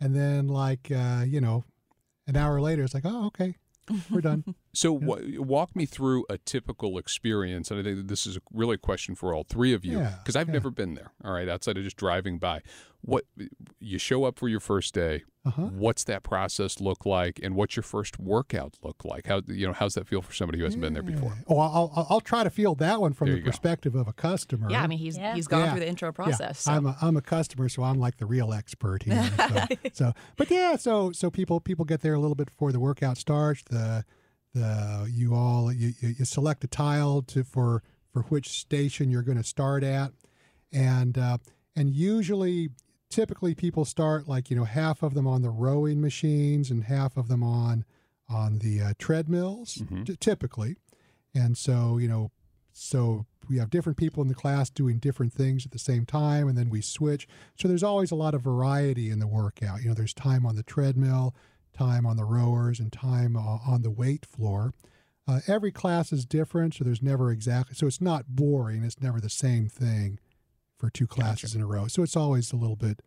and 0.00 0.14
then 0.14 0.48
like 0.48 0.90
uh, 0.90 1.24
you 1.26 1.40
know, 1.40 1.64
an 2.26 2.36
hour 2.36 2.60
later, 2.60 2.82
it's 2.84 2.94
like, 2.94 3.06
oh, 3.06 3.26
okay, 3.26 3.56
we're 4.10 4.20
done. 4.20 4.44
So, 4.74 4.92
wa- 4.92 5.18
walk 5.36 5.76
me 5.76 5.84
through 5.84 6.24
a 6.30 6.38
typical 6.38 6.96
experience, 6.96 7.70
and 7.70 7.78
I 7.78 7.82
think 7.82 8.08
this 8.08 8.26
is 8.26 8.38
really 8.52 8.76
a 8.76 8.78
question 8.78 9.14
for 9.14 9.34
all 9.34 9.44
three 9.44 9.74
of 9.74 9.84
you 9.84 9.98
Yeah, 9.98 10.14
because 10.18 10.34
I've 10.34 10.48
yeah. 10.48 10.54
never 10.54 10.70
been 10.70 10.94
there. 10.94 11.12
All 11.22 11.32
right, 11.32 11.46
outside 11.48 11.76
of 11.76 11.84
just 11.84 11.96
driving 11.98 12.38
by, 12.38 12.62
what 13.02 13.24
you 13.80 13.98
show 13.98 14.24
up 14.24 14.38
for 14.38 14.48
your 14.48 14.60
first 14.60 14.94
day. 14.94 15.24
Uh-huh. 15.44 15.62
What's 15.62 16.04
that 16.04 16.22
process 16.22 16.80
look 16.80 17.04
like, 17.04 17.40
and 17.42 17.54
what's 17.56 17.74
your 17.76 17.82
first 17.82 18.18
workout 18.18 18.76
look 18.82 19.04
like? 19.04 19.26
How 19.26 19.42
you 19.48 19.66
know 19.66 19.72
how's 19.72 19.94
that 19.94 20.06
feel 20.06 20.22
for 20.22 20.32
somebody 20.32 20.58
who 20.58 20.64
hasn't 20.64 20.80
been 20.80 20.94
there 20.94 21.02
before? 21.02 21.34
Oh, 21.48 21.58
I'll, 21.58 21.92
I'll, 21.96 22.06
I'll 22.10 22.20
try 22.20 22.44
to 22.44 22.48
feel 22.50 22.74
that 22.76 23.00
one 23.00 23.12
from 23.12 23.26
There 23.26 23.34
the 23.34 23.38
you 23.40 23.44
go. 23.44 23.50
perspective 23.50 23.94
of 23.96 24.06
a 24.08 24.12
customer. 24.12 24.70
Yeah, 24.70 24.82
I 24.82 24.86
mean 24.86 25.00
he's 25.00 25.18
Yeah. 25.18 25.34
he's 25.34 25.48
gone 25.48 25.64
Yeah. 25.64 25.70
through 25.72 25.80
the 25.80 25.88
intro 25.88 26.08
Yeah, 26.08 26.12
process. 26.12 26.60
so. 26.60 26.72
I'm 26.72 26.86
a, 26.86 26.96
I'm 27.02 27.16
a 27.16 27.20
customer, 27.22 27.68
so 27.68 27.82
I'm 27.82 27.98
like 27.98 28.18
the 28.18 28.26
real 28.26 28.52
expert 28.54 29.02
here. 29.02 29.28
So, 29.36 29.66
so, 29.92 30.12
but 30.36 30.48
yeah, 30.50 30.76
so 30.76 31.10
so 31.10 31.28
people 31.28 31.58
people 31.60 31.84
get 31.84 32.00
there 32.02 32.14
a 32.14 32.20
little 32.20 32.36
bit 32.36 32.46
before 32.46 32.70
the 32.72 32.80
workout 32.80 33.18
starts. 33.18 33.62
The 33.68 34.04
the 34.54 35.10
you 35.10 35.34
all 35.34 35.72
you, 35.72 35.92
you 36.00 36.24
select 36.24 36.64
a 36.64 36.68
tile 36.68 37.22
to 37.22 37.44
for 37.44 37.82
for 38.12 38.22
which 38.22 38.48
station 38.50 39.10
you're 39.10 39.22
going 39.22 39.38
to 39.38 39.44
start 39.44 39.82
at, 39.82 40.12
and 40.72 41.16
uh, 41.16 41.38
and 41.74 41.90
usually 41.90 42.70
typically 43.08 43.54
people 43.54 43.84
start 43.84 44.28
like 44.28 44.50
you 44.50 44.56
know 44.56 44.64
half 44.64 45.02
of 45.02 45.14
them 45.14 45.26
on 45.26 45.42
the 45.42 45.50
rowing 45.50 46.00
machines 46.00 46.70
and 46.70 46.84
half 46.84 47.16
of 47.16 47.28
them 47.28 47.42
on 47.42 47.84
on 48.28 48.58
the 48.58 48.80
uh, 48.80 48.92
treadmills 48.98 49.82
t- 50.04 50.16
typically, 50.16 50.76
and 51.34 51.56
so 51.56 51.98
you 51.98 52.08
know 52.08 52.30
so 52.72 53.26
we 53.50 53.58
have 53.58 53.70
different 53.70 53.98
people 53.98 54.22
in 54.22 54.28
the 54.28 54.34
class 54.34 54.70
doing 54.70 54.98
different 54.98 55.32
things 55.32 55.66
at 55.66 55.72
the 55.72 55.78
same 55.78 56.06
time 56.06 56.48
and 56.48 56.56
then 56.56 56.70
we 56.70 56.80
switch. 56.80 57.28
So 57.56 57.68
there's 57.68 57.82
always 57.82 58.10
a 58.10 58.14
lot 58.14 58.34
of 58.34 58.40
variety 58.40 59.10
in 59.10 59.18
the 59.18 59.26
workout. 59.26 59.82
You 59.82 59.88
know 59.88 59.94
there's 59.94 60.14
time 60.14 60.46
on 60.46 60.56
the 60.56 60.62
treadmill 60.62 61.34
time 61.72 62.06
on 62.06 62.16
the 62.16 62.24
rowers 62.24 62.78
and 62.80 62.92
time 62.92 63.36
uh, 63.36 63.58
on 63.66 63.82
the 63.82 63.90
weight 63.90 64.24
floor 64.26 64.72
uh, 65.28 65.40
every 65.46 65.70
class 65.72 66.12
is 66.12 66.24
different 66.24 66.74
so 66.74 66.84
there's 66.84 67.02
never 67.02 67.30
exactly 67.30 67.74
so 67.74 67.86
it's 67.86 68.00
not 68.00 68.24
boring 68.28 68.82
it's 68.82 69.00
never 69.00 69.20
the 69.20 69.30
same 69.30 69.68
thing 69.68 70.18
for 70.78 70.90
two 70.90 71.06
classes 71.06 71.54
in 71.54 71.60
a 71.62 71.66
row 71.66 71.86
so 71.86 72.02
it's 72.02 72.16
always 72.16 72.52
a 72.52 72.56
little 72.56 72.76
bit 72.76 73.00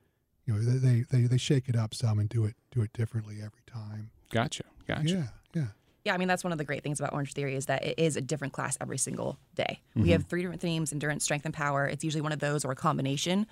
you 0.46 0.54
know 0.54 0.60
they, 0.60 1.04
they 1.12 1.28
they 1.28 1.38
shake 1.38 1.68
it 1.68 1.76
up 1.76 1.94
some 1.94 2.20
and 2.20 2.30
do 2.30 2.46
it 2.46 2.56
do 2.72 2.82
it 2.82 2.92
differently 2.94 3.36
every 3.38 3.64
time 3.68 4.10
Gotcha, 4.32 4.64
gotcha. 4.88 5.04
yeah 5.08 5.24
yeah 5.54 5.66
Yeah, 6.04 6.14
I 6.14 6.18
mean 6.18 6.28
that's 6.28 6.44
one 6.44 6.52
of 6.52 6.58
the 6.58 6.64
great 6.66 6.84
things 6.84 7.00
about 7.00 7.14
Orange 7.14 7.34
Theory 7.34 7.56
is 7.56 7.66
that 7.68 7.84
it 7.84 7.98
is 7.98 8.16
a 8.16 8.22
different 8.22 8.54
class 8.54 8.78
every 8.82 8.98
single 8.98 9.38
day. 9.56 9.80
We 9.96 10.12
have 10.12 10.26
three 10.26 10.42
different 10.42 10.62
themes: 10.62 10.92
endurance, 10.94 11.24
strength, 11.24 11.46
and 11.46 11.54
power. 11.54 11.88
It's 11.88 12.04
usually 12.04 12.22
one 12.22 12.32
of 12.32 12.40
those 12.40 12.64
or 12.66 12.72
a 12.72 12.76
combination. 12.76 13.48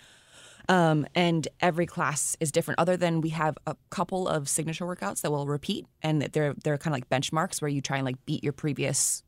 Um, 0.70 1.06
and 1.14 1.48
every 1.60 1.86
class 1.86 2.38
is 2.40 2.52
different. 2.52 2.80
Other 2.80 2.96
than 2.96 3.22
we 3.22 3.30
have 3.30 3.58
a 3.68 3.76
couple 3.90 4.28
of 4.28 4.48
signature 4.48 4.86
workouts 4.86 5.22
that 5.22 5.32
will 5.32 5.48
repeat, 5.48 5.86
and 6.02 6.22
they're 6.22 6.54
they're 6.64 6.78
kind 6.78 6.94
of 6.94 6.98
like 6.98 7.10
benchmarks 7.10 7.62
where 7.62 7.70
you 7.70 7.82
try 7.82 7.98
and 7.98 8.06
like 8.06 8.24
beat 8.26 8.44
your 8.44 8.54
previous 8.54 9.24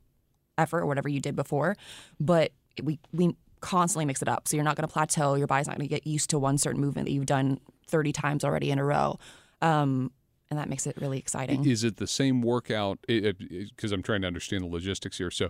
effort 0.57 0.81
or 0.81 0.85
whatever 0.85 1.09
you 1.09 1.19
did 1.19 1.35
before. 1.35 1.75
But 2.19 2.51
we 2.81 2.99
we 3.11 3.35
constantly 3.59 4.05
mix 4.05 4.21
it 4.21 4.27
up, 4.27 4.47
so 4.47 4.55
you're 4.55 4.63
not 4.63 4.75
going 4.75 4.87
to 4.87 4.93
plateau. 4.93 5.35
Your 5.35 5.47
body's 5.47 5.67
not 5.67 5.77
going 5.77 5.87
to 5.87 5.93
get 5.93 6.07
used 6.07 6.29
to 6.29 6.39
one 6.39 6.57
certain 6.57 6.79
movement 6.79 7.07
that 7.07 7.11
you've 7.11 7.25
done 7.25 7.59
30 7.87 8.11
times 8.11 8.43
already 8.43 8.71
in 8.71 8.79
a 8.79 8.83
row. 8.83 9.19
Um, 9.61 10.11
and 10.49 10.59
that 10.59 10.69
makes 10.69 10.85
it 10.85 10.95
really 11.01 11.17
exciting. 11.17 11.65
Is 11.65 11.83
it 11.83 11.97
the 11.97 12.07
same 12.07 12.41
workout? 12.41 12.99
Because 13.07 13.91
I'm 13.91 14.03
trying 14.03 14.21
to 14.21 14.27
understand 14.27 14.63
the 14.63 14.67
logistics 14.67 15.17
here. 15.17 15.31
So, 15.31 15.49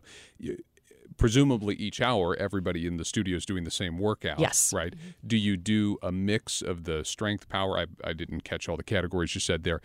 presumably 1.17 1.75
each 1.75 2.01
hour, 2.01 2.35
everybody 2.37 2.85
in 2.87 2.97
the 2.97 3.05
studio 3.05 3.37
is 3.37 3.45
doing 3.45 3.63
the 3.63 3.71
same 3.71 3.97
workout. 3.97 4.39
Yes. 4.39 4.73
Right. 4.73 4.93
Do 5.25 5.37
you 5.37 5.57
do 5.57 5.97
a 6.03 6.11
mix 6.11 6.61
of 6.61 6.83
the 6.83 7.03
strength, 7.03 7.47
power? 7.49 7.77
I, 7.77 7.85
I 8.03 8.13
didn't 8.13 8.41
catch 8.43 8.67
all 8.69 8.77
the 8.77 8.83
categories 8.83 9.33
you 9.35 9.41
said 9.41 9.63
there 9.63 9.81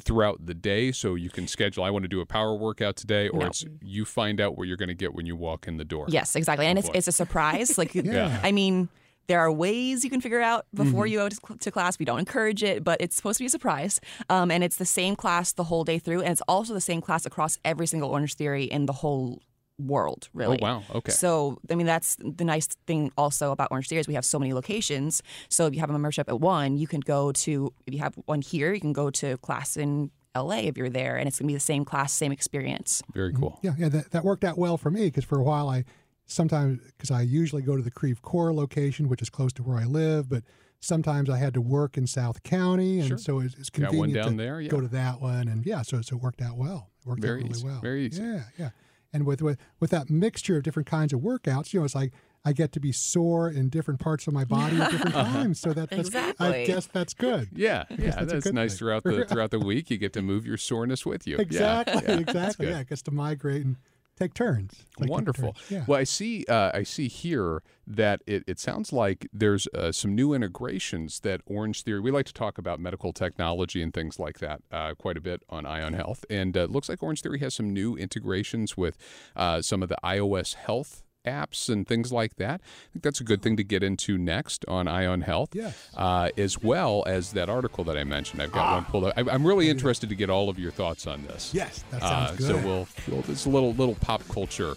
throughout 0.00 0.46
the 0.46 0.54
day, 0.54 0.92
so 0.92 1.14
you 1.14 1.30
can 1.30 1.46
schedule. 1.46 1.84
I 1.84 1.90
want 1.90 2.02
to 2.04 2.08
do 2.08 2.20
a 2.20 2.26
power 2.26 2.54
workout 2.54 2.96
today, 2.96 3.28
or 3.28 3.40
No. 3.40 3.46
it's 3.46 3.64
you 3.82 4.04
find 4.04 4.40
out 4.40 4.56
what 4.56 4.68
you're 4.68 4.76
going 4.76 4.88
to 4.88 4.94
get 4.94 5.14
when 5.14 5.26
you 5.26 5.36
walk 5.36 5.68
in 5.68 5.76
the 5.76 5.84
door. 5.84 6.06
Yes, 6.08 6.36
exactly. 6.36 6.66
And 6.66 6.78
it's 6.78 6.88
boy. 6.88 6.94
it's 6.96 7.08
a 7.08 7.12
surprise. 7.12 7.76
Like, 7.78 7.94
Yeah. 8.08 8.40
I 8.42 8.52
mean, 8.52 8.88
there 9.26 9.40
are 9.40 9.52
ways 9.52 10.04
you 10.04 10.10
can 10.10 10.20
figure 10.22 10.40
out 10.40 10.64
before 10.72 11.06
you 11.06 11.18
go 11.18 11.28
to, 11.28 11.36
cl- 11.36 11.58
to 11.58 11.70
class. 11.70 11.98
We 11.98 12.06
don't 12.06 12.18
encourage 12.18 12.62
it, 12.62 12.82
but 12.82 13.00
it's 13.00 13.14
supposed 13.14 13.36
to 13.38 13.42
be 13.42 13.46
a 13.46 13.50
surprise. 13.50 14.00
Um, 14.30 14.50
and 14.50 14.64
it's 14.64 14.76
the 14.76 14.86
same 14.86 15.16
class 15.16 15.52
the 15.52 15.64
whole 15.64 15.84
day 15.84 15.98
through, 15.98 16.22
and 16.22 16.30
it's 16.32 16.40
also 16.48 16.72
the 16.72 16.80
same 16.80 17.02
class 17.02 17.26
across 17.26 17.58
every 17.64 17.86
single 17.86 18.08
Orange 18.10 18.34
Theory 18.34 18.64
in 18.64 18.86
the 18.86 18.94
whole 18.94 19.42
world. 19.78 20.28
Oh, 20.28 20.38
really. 20.38 20.58
Oh 20.60 20.64
wow. 20.64 20.82
Okay. 20.94 21.12
So, 21.12 21.58
I 21.70 21.74
mean, 21.74 21.86
that's 21.86 22.16
the 22.16 22.44
nice 22.44 22.66
thing 22.86 23.12
also 23.16 23.52
about 23.52 23.68
Orange 23.70 23.88
Theory 23.88 24.00
is 24.00 24.08
we 24.08 24.14
have 24.14 24.24
so 24.24 24.38
many 24.38 24.52
locations. 24.52 25.22
So, 25.48 25.66
if 25.66 25.74
you 25.74 25.80
have 25.80 25.90
a 25.90 25.92
membership 25.92 26.28
at 26.28 26.40
one, 26.40 26.76
you 26.76 26.86
can 26.86 27.00
go 27.00 27.32
to, 27.32 27.72
if 27.86 27.94
you 27.94 28.00
have 28.00 28.14
one 28.26 28.42
here, 28.42 28.72
you 28.72 28.80
can 28.80 28.92
go 28.92 29.10
to 29.10 29.36
class 29.38 29.76
in 29.76 30.10
LA 30.36 30.58
if 30.58 30.76
you're 30.76 30.90
there, 30.90 31.16
and 31.16 31.26
it's 31.26 31.38
going 31.38 31.46
to 31.46 31.52
be 31.52 31.54
the 31.54 31.60
same 31.60 31.84
class, 31.84 32.12
same 32.12 32.32
experience. 32.32 33.02
Very 33.14 33.32
cool. 33.32 33.58
Yeah, 33.62 33.74
yeah, 33.78 33.88
that, 33.88 34.10
that 34.12 34.24
worked 34.24 34.44
out 34.44 34.58
well 34.58 34.76
for 34.76 34.90
me 34.90 35.06
because 35.06 35.24
for 35.24 35.38
a 35.38 35.42
while 35.42 35.68
I 35.68 35.84
sometimes 36.26 36.80
because 36.96 37.10
I 37.10 37.22
usually 37.22 37.62
go 37.62 37.76
to 37.76 37.82
the 37.82 37.90
Creve 37.90 38.22
Coeur 38.22 38.52
location, 38.52 39.08
which 39.08 39.22
is 39.22 39.30
close 39.30 39.52
to 39.54 39.62
where 39.62 39.78
I 39.78 39.84
live, 39.84 40.28
but 40.28 40.44
sometimes 40.80 41.28
I 41.28 41.38
had 41.38 41.54
to 41.54 41.60
work 41.60 41.96
in 41.96 42.06
South 42.06 42.42
County, 42.42 43.00
and 43.00 43.08
Sure. 43.08 43.18
so 43.18 43.40
it's, 43.40 43.54
it's 43.54 43.70
convenient 43.70 44.14
down 44.14 44.32
to 44.32 44.36
there, 44.36 44.60
yeah. 44.60 44.70
go 44.70 44.80
to 44.80 44.88
that 44.88 45.20
one, 45.20 45.48
and 45.48 45.66
yeah, 45.66 45.82
so 45.82 46.00
so 46.02 46.16
it 46.16 46.22
worked 46.22 46.42
out 46.42 46.56
well. 46.56 46.90
It 47.00 47.08
worked 47.08 47.22
Very 47.22 47.40
out 47.40 47.44
really 47.44 47.50
easy, 47.50 47.66
well. 47.66 47.80
very 47.80 48.06
easy. 48.06 48.22
Yeah, 48.22 48.42
yeah. 48.58 48.70
And 49.12 49.24
with, 49.24 49.40
with 49.40 49.58
with 49.80 49.90
that 49.90 50.10
mixture 50.10 50.58
of 50.58 50.62
different 50.62 50.86
kinds 50.86 51.12
of 51.12 51.20
workouts, 51.20 51.72
you 51.72 51.80
know, 51.80 51.84
it's 51.84 51.94
like 51.94 52.12
I 52.44 52.52
get 52.52 52.72
to 52.72 52.80
be 52.80 52.92
sore 52.92 53.48
in 53.48 53.68
different 53.68 54.00
parts 54.00 54.26
of 54.26 54.32
my 54.32 54.44
body 54.44 54.80
at 54.80 54.90
different 54.90 55.16
uh-huh. 55.16 55.32
times. 55.32 55.60
So 55.60 55.72
that, 55.72 55.90
that's 55.90 56.14
I 56.40 56.64
guess 56.64 56.86
that's 56.86 57.14
good. 57.14 57.48
Yeah, 57.58 57.84
yeah, 57.90 58.10
that's 58.10 58.32
that's 58.32 58.52
nice 58.52 58.72
thing. 58.72 58.78
throughout 58.78 59.04
the 59.04 59.24
throughout 59.28 59.50
the 59.50 59.58
week. 59.58 59.90
You 59.90 59.98
get 59.98 60.12
to 60.12 60.22
move 60.22 60.46
your 60.46 60.56
soreness 60.56 61.04
with 61.04 61.26
you. 61.26 61.36
Exactly, 61.38 61.94
yeah, 61.94 62.00
that's 62.00 62.20
exactly. 62.20 62.68
Yeah, 62.68 62.80
it 62.80 62.88
gets 62.88 63.02
to 63.02 63.10
migrate 63.10 63.64
and 63.64 63.76
take 64.18 64.34
turns. 64.34 64.84
Like 64.98 65.10
Wonderful. 65.10 65.52
turns. 65.54 65.70
Yeah. 65.70 65.84
Well, 65.86 66.00
I 66.00 66.04
see. 66.04 66.44
Uh, 66.48 66.70
I 66.74 66.82
see 66.82 67.08
here 67.08 67.62
that 67.86 68.22
it, 68.26 68.44
it 68.46 68.58
sounds 68.58 68.92
like 68.92 69.28
there's 69.32 69.66
uh, 69.68 69.92
some 69.92 70.14
new 70.14 70.34
integrations 70.34 71.20
that 71.20 71.40
Orange 71.46 71.82
Theory. 71.82 72.00
We 72.00 72.10
like 72.10 72.26
to 72.26 72.34
talk 72.34 72.58
about 72.58 72.80
medical 72.80 73.12
technology 73.12 73.82
and 73.82 73.94
things 73.94 74.18
like 74.18 74.38
that 74.40 74.62
uh, 74.70 74.94
quite 74.94 75.16
a 75.16 75.20
bit 75.20 75.42
on 75.48 75.64
Eye 75.66 75.82
on 75.82 75.94
Health, 75.94 76.24
and 76.28 76.56
uh, 76.56 76.60
it 76.60 76.70
looks 76.70 76.88
like 76.88 77.02
Orange 77.02 77.22
Theory 77.22 77.38
has 77.38 77.54
some 77.54 77.72
new 77.72 77.96
integrations 77.96 78.76
with 78.76 78.96
uh, 79.36 79.62
some 79.62 79.82
of 79.82 79.88
the 79.88 79.96
iOS 80.04 80.54
Health 80.54 81.02
apps 81.28 81.68
and 81.68 81.86
things 81.86 82.10
like 82.12 82.36
that. 82.36 82.60
I 82.62 82.88
think 82.92 83.02
that's 83.02 83.20
a 83.20 83.24
good 83.24 83.42
thing 83.42 83.56
to 83.56 83.64
get 83.64 83.82
into 83.82 84.16
next 84.18 84.64
on 84.66 84.88
Eye 84.88 85.06
on 85.06 85.20
Health, 85.20 85.50
Yes. 85.54 85.88
uh, 85.96 86.30
as 86.36 86.62
well 86.62 87.04
as 87.06 87.32
that 87.32 87.48
article 87.48 87.84
that 87.84 87.96
I 87.96 88.04
mentioned. 88.04 88.42
I've 88.42 88.52
got 88.52 88.74
one 88.74 88.84
pulled 88.86 89.04
up. 89.04 89.14
I, 89.16 89.24
I'm 89.30 89.46
really 89.46 89.68
interested 89.70 90.08
to 90.08 90.14
get 90.14 90.30
all 90.30 90.48
of 90.48 90.58
your 90.58 90.70
thoughts 90.72 91.06
on 91.06 91.22
this. 91.24 91.52
Yes, 91.54 91.84
that 91.90 92.02
Uh, 92.02 92.26
sounds 92.28 92.46
so 92.46 92.54
good. 92.54 92.64
we'll, 92.64 92.88
we'll 93.08 93.24
it's 93.28 93.46
a 93.46 93.50
little 93.50 93.72
little 93.74 93.94
pop 93.96 94.22
culture 94.28 94.74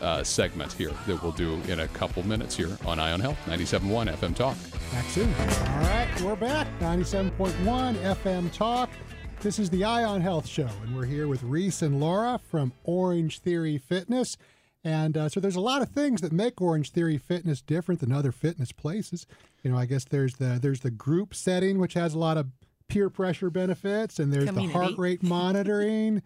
uh, 0.00 0.22
segment 0.24 0.72
here 0.72 0.90
that 1.06 1.22
we'll 1.22 1.30
do 1.32 1.54
in 1.68 1.80
a 1.80 1.88
couple 1.88 2.22
minutes 2.26 2.56
here 2.56 2.76
on 2.86 2.98
Eye 2.98 3.12
on 3.12 3.20
Health 3.20 3.38
97.1 3.46 4.12
FM 4.16 4.34
Talk. 4.34 4.56
Back 4.90 5.04
soon. 5.06 5.28
All 5.38 5.46
right, 5.82 6.08
we're 6.22 6.34
back. 6.36 6.66
97.1 6.80 7.94
FM 8.16 8.52
Talk. 8.52 8.90
This 9.40 9.58
is 9.58 9.70
the 9.70 9.84
Ion 9.84 10.20
Health 10.20 10.46
Show, 10.46 10.68
and 10.84 10.94
we're 10.96 11.04
here 11.04 11.26
with 11.26 11.42
Reese 11.42 11.82
and 11.82 11.98
Laura 12.00 12.40
from 12.50 12.72
Orange 12.84 13.40
Theory 13.40 13.78
Fitness. 13.78 14.36
And 14.84 15.16
uh, 15.16 15.28
so 15.28 15.38
there's 15.38 15.56
a 15.56 15.60
lot 15.60 15.82
of 15.82 15.90
things 15.90 16.20
that 16.22 16.32
make 16.32 16.60
Orange 16.60 16.90
Theory 16.90 17.18
Fitness 17.18 17.62
different 17.62 18.00
than 18.00 18.10
other 18.10 18.32
fitness 18.32 18.72
places. 18.72 19.26
You 19.62 19.70
know, 19.70 19.78
I 19.78 19.86
guess 19.86 20.04
there's 20.04 20.34
the 20.34 20.58
there's 20.60 20.80
the 20.80 20.90
group 20.90 21.34
setting, 21.34 21.78
which 21.78 21.94
has 21.94 22.14
a 22.14 22.18
lot 22.18 22.36
of 22.36 22.48
peer 22.88 23.08
pressure 23.08 23.48
benefits, 23.48 24.18
and 24.18 24.32
there's 24.32 24.50
the 24.50 24.66
heart 24.68 24.98
rate 24.98 25.22
monitoring, 25.22 26.22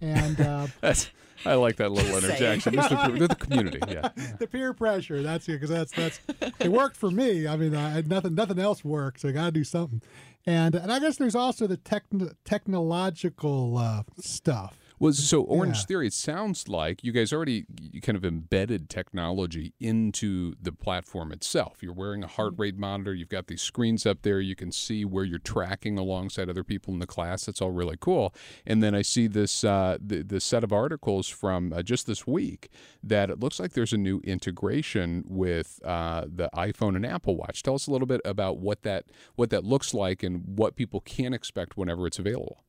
and 0.00 0.40
uh, 0.40 0.66
That's 0.80 1.10
I 1.44 1.54
like 1.54 1.76
that 1.76 1.90
little 1.90 2.16
interjection. 2.16 2.74
Just 2.74 2.90
the, 2.90 3.26
the 3.28 3.34
community, 3.34 3.78
yeah. 3.88 4.10
the 4.38 4.46
peer 4.46 4.74
pressure. 4.74 5.22
That's 5.22 5.48
it, 5.48 5.52
because 5.52 5.70
that's 5.70 5.92
that's 5.92 6.20
it 6.58 6.70
worked 6.70 6.96
for 6.96 7.10
me. 7.10 7.46
I 7.46 7.56
mean, 7.56 7.74
I, 7.74 8.00
nothing 8.02 8.34
nothing 8.34 8.58
else 8.58 8.84
worked, 8.84 9.20
so 9.20 9.28
I 9.28 9.32
got 9.32 9.46
to 9.46 9.52
do 9.52 9.64
something. 9.64 10.02
And 10.46 10.74
and 10.74 10.92
I 10.92 10.98
guess 10.98 11.16
there's 11.16 11.34
also 11.34 11.66
the 11.66 11.76
techn 11.76 12.34
technological 12.44 13.78
uh, 13.78 14.02
stuff. 14.18 14.76
Well, 15.00 15.14
so 15.14 15.40
Orange 15.40 15.78
Yeah. 15.78 15.84
Theory, 15.84 16.06
it 16.08 16.12
sounds 16.12 16.68
like 16.68 17.02
you 17.02 17.10
guys 17.10 17.32
already 17.32 17.64
kind 18.02 18.16
of 18.16 18.24
embedded 18.24 18.90
technology 18.90 19.72
into 19.80 20.54
the 20.60 20.72
platform 20.72 21.32
itself. 21.32 21.82
You're 21.82 21.94
wearing 21.94 22.22
a 22.22 22.26
heart 22.26 22.52
rate 22.58 22.76
monitor. 22.76 23.14
You've 23.14 23.30
got 23.30 23.46
these 23.46 23.62
screens 23.62 24.04
up 24.04 24.20
there. 24.20 24.40
You 24.40 24.54
can 24.54 24.70
see 24.70 25.06
where 25.06 25.24
you're 25.24 25.38
tracking 25.38 25.98
alongside 25.98 26.50
other 26.50 26.62
people 26.62 26.92
in 26.92 27.00
the 27.00 27.06
class. 27.06 27.46
That's 27.46 27.62
all 27.62 27.70
really 27.70 27.96
cool. 27.98 28.34
And 28.66 28.82
then 28.82 28.94
I 28.94 29.00
see 29.00 29.26
this 29.26 29.64
uh, 29.64 29.96
the, 30.04 30.22
the 30.22 30.38
set 30.38 30.62
of 30.62 30.70
articles 30.70 31.28
from 31.28 31.72
uh, 31.72 31.82
just 31.82 32.06
this 32.06 32.26
week 32.26 32.68
that 33.02 33.30
it 33.30 33.40
looks 33.40 33.58
like 33.58 33.72
there's 33.72 33.94
a 33.94 33.98
new 33.98 34.20
integration 34.22 35.24
with 35.26 35.80
uh, 35.82 36.26
the 36.26 36.50
iPhone 36.54 36.94
and 36.94 37.06
Apple 37.06 37.36
Watch. 37.36 37.62
Tell 37.62 37.74
us 37.74 37.86
a 37.86 37.90
little 37.90 38.06
bit 38.06 38.20
about 38.26 38.58
what 38.58 38.82
that 38.82 39.06
what 39.34 39.48
that 39.48 39.64
looks 39.64 39.94
like 39.94 40.22
and 40.22 40.58
what 40.58 40.76
people 40.76 41.00
can 41.00 41.32
expect 41.32 41.78
whenever 41.78 42.06
it's 42.06 42.18
available. 42.18 42.64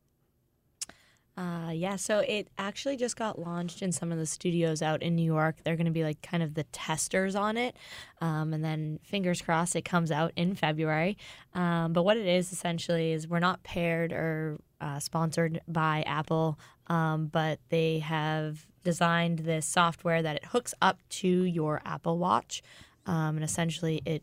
Uh, 1.37 1.71
yeah, 1.73 1.95
so 1.95 2.19
it 2.19 2.49
actually 2.57 2.97
just 2.97 3.15
got 3.15 3.39
launched 3.39 3.81
in 3.81 3.91
some 3.91 4.11
of 4.11 4.17
the 4.17 4.25
studios 4.25 4.81
out 4.81 5.01
in 5.01 5.15
New 5.15 5.23
York. 5.23 5.55
They're 5.63 5.77
going 5.77 5.85
to 5.85 5.91
be 5.91 6.03
like 6.03 6.21
kind 6.21 6.43
of 6.43 6.55
the 6.55 6.63
testers 6.65 7.35
on 7.35 7.55
it. 7.55 7.75
Um, 8.19 8.53
and 8.53 8.63
then 8.63 8.99
fingers 9.03 9.41
crossed 9.41 9.75
it 9.75 9.85
comes 9.85 10.11
out 10.11 10.33
in 10.35 10.55
February. 10.55 11.17
Um, 11.53 11.93
but 11.93 12.03
what 12.03 12.17
it 12.17 12.27
is 12.27 12.51
essentially 12.51 13.13
is 13.13 13.27
we're 13.27 13.39
not 13.39 13.63
paired 13.63 14.11
or 14.11 14.59
uh, 14.81 14.99
sponsored 14.99 15.61
by 15.67 16.03
Apple, 16.05 16.59
um, 16.87 17.27
but 17.27 17.59
they 17.69 17.99
have 17.99 18.67
designed 18.83 19.39
this 19.39 19.65
software 19.65 20.21
that 20.21 20.35
it 20.35 20.45
hooks 20.45 20.73
up 20.81 20.99
to 21.09 21.27
your 21.27 21.81
Apple 21.85 22.17
Watch. 22.17 22.61
Um, 23.05 23.37
and 23.37 23.43
essentially 23.43 24.01
it 24.05 24.21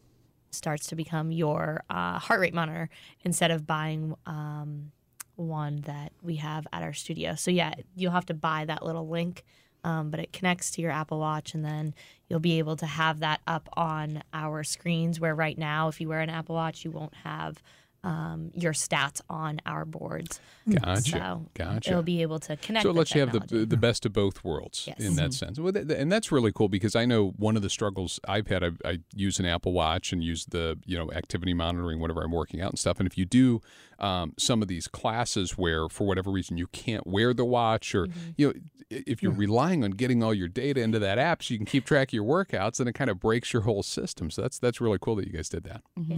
starts 0.50 0.86
to 0.88 0.96
become 0.96 1.30
your 1.30 1.82
uh, 1.88 2.18
heart 2.18 2.40
rate 2.40 2.54
monitor 2.54 2.90
instead 3.24 3.50
of 3.50 3.66
buying 3.66 4.14
um, 4.26 4.92
one 5.38 5.82
that 5.82 6.12
we 6.22 6.36
have 6.36 6.66
at 6.72 6.82
our 6.82 6.92
studio. 6.92 7.34
So 7.34 7.50
yeah, 7.50 7.74
you'll 7.94 8.12
have 8.12 8.26
to 8.26 8.34
buy 8.34 8.64
that 8.64 8.84
little 8.84 9.08
link, 9.08 9.44
um, 9.84 10.10
but 10.10 10.20
it 10.20 10.32
connects 10.32 10.70
to 10.72 10.82
your 10.82 10.90
Apple 10.90 11.20
Watch, 11.20 11.54
and 11.54 11.64
then 11.64 11.94
you'll 12.28 12.40
be 12.40 12.58
able 12.58 12.76
to 12.76 12.86
have 12.86 13.20
that 13.20 13.40
up 13.46 13.68
on 13.74 14.22
our 14.32 14.64
screens. 14.64 15.20
Where 15.20 15.34
right 15.34 15.56
now, 15.56 15.88
if 15.88 16.00
you 16.00 16.08
wear 16.08 16.20
an 16.20 16.30
Apple 16.30 16.56
Watch, 16.56 16.84
you 16.84 16.90
won't 16.90 17.14
have 17.24 17.62
um, 18.04 18.50
your 18.54 18.72
stats 18.72 19.20
on 19.28 19.60
our 19.66 19.84
boards. 19.84 20.40
Gotcha. 20.68 21.02
So 21.02 21.46
gotcha. 21.54 21.90
it'll 21.90 22.02
be 22.02 22.22
able 22.22 22.38
to 22.40 22.56
connect. 22.56 22.82
So 22.84 22.90
it 22.90 22.92
with 22.92 22.98
lets 22.98 23.14
you 23.14 23.20
have 23.22 23.48
the 23.48 23.66
the 23.66 23.76
best 23.76 24.06
of 24.06 24.12
both 24.12 24.44
worlds 24.44 24.84
Yes. 24.86 25.00
in 25.00 25.16
that 25.16 25.34
sense, 25.34 25.58
Well, 25.58 25.72
th- 25.72 25.86
and 25.90 26.10
that's 26.12 26.30
really 26.30 26.52
cool 26.52 26.68
because 26.68 26.94
I 26.94 27.04
know 27.06 27.30
one 27.36 27.56
of 27.56 27.62
the 27.62 27.70
struggles 27.70 28.20
I've 28.28 28.46
had. 28.46 28.62
I, 28.62 28.70
I 28.84 28.98
use 29.14 29.38
an 29.40 29.46
Apple 29.46 29.72
Watch 29.72 30.12
and 30.12 30.22
use 30.22 30.46
the 30.46 30.78
you 30.86 30.96
know 30.96 31.10
activity 31.12 31.54
monitoring 31.54 31.98
whenever 32.00 32.22
I'm 32.22 32.30
working 32.32 32.60
out 32.60 32.70
and 32.70 32.78
stuff. 32.78 32.98
And 33.00 33.06
if 33.08 33.18
you 33.18 33.24
do 33.24 33.60
um, 33.98 34.32
some 34.38 34.62
of 34.62 34.68
these 34.68 34.86
classes 34.86 35.58
where 35.58 35.88
for 35.88 36.06
whatever 36.06 36.30
reason 36.30 36.56
you 36.56 36.68
can't 36.68 37.06
wear 37.06 37.34
the 37.34 37.44
watch, 37.44 37.94
or 37.94 38.06
Mm-hmm. 38.06 38.30
you 38.36 38.46
know 38.48 38.52
if 38.90 39.22
you're 39.22 39.32
relying 39.32 39.84
on 39.84 39.90
getting 39.90 40.22
all 40.22 40.32
your 40.32 40.48
data 40.48 40.80
into 40.80 40.98
that 40.98 41.18
app 41.18 41.42
so 41.42 41.52
you 41.52 41.58
can 41.58 41.66
keep 41.66 41.84
track 41.84 42.08
of 42.08 42.12
your 42.14 42.24
workouts, 42.24 42.78
then 42.78 42.88
it 42.88 42.94
kind 42.94 43.10
of 43.10 43.20
breaks 43.20 43.52
your 43.52 43.62
whole 43.62 43.82
system. 43.82 44.30
So 44.30 44.40
that's 44.40 44.58
that's 44.58 44.80
really 44.80 44.98
cool 44.98 45.16
that 45.16 45.26
you 45.26 45.32
guys 45.32 45.48
did 45.50 45.64
that. 45.64 45.82
Yeah, 45.96 46.16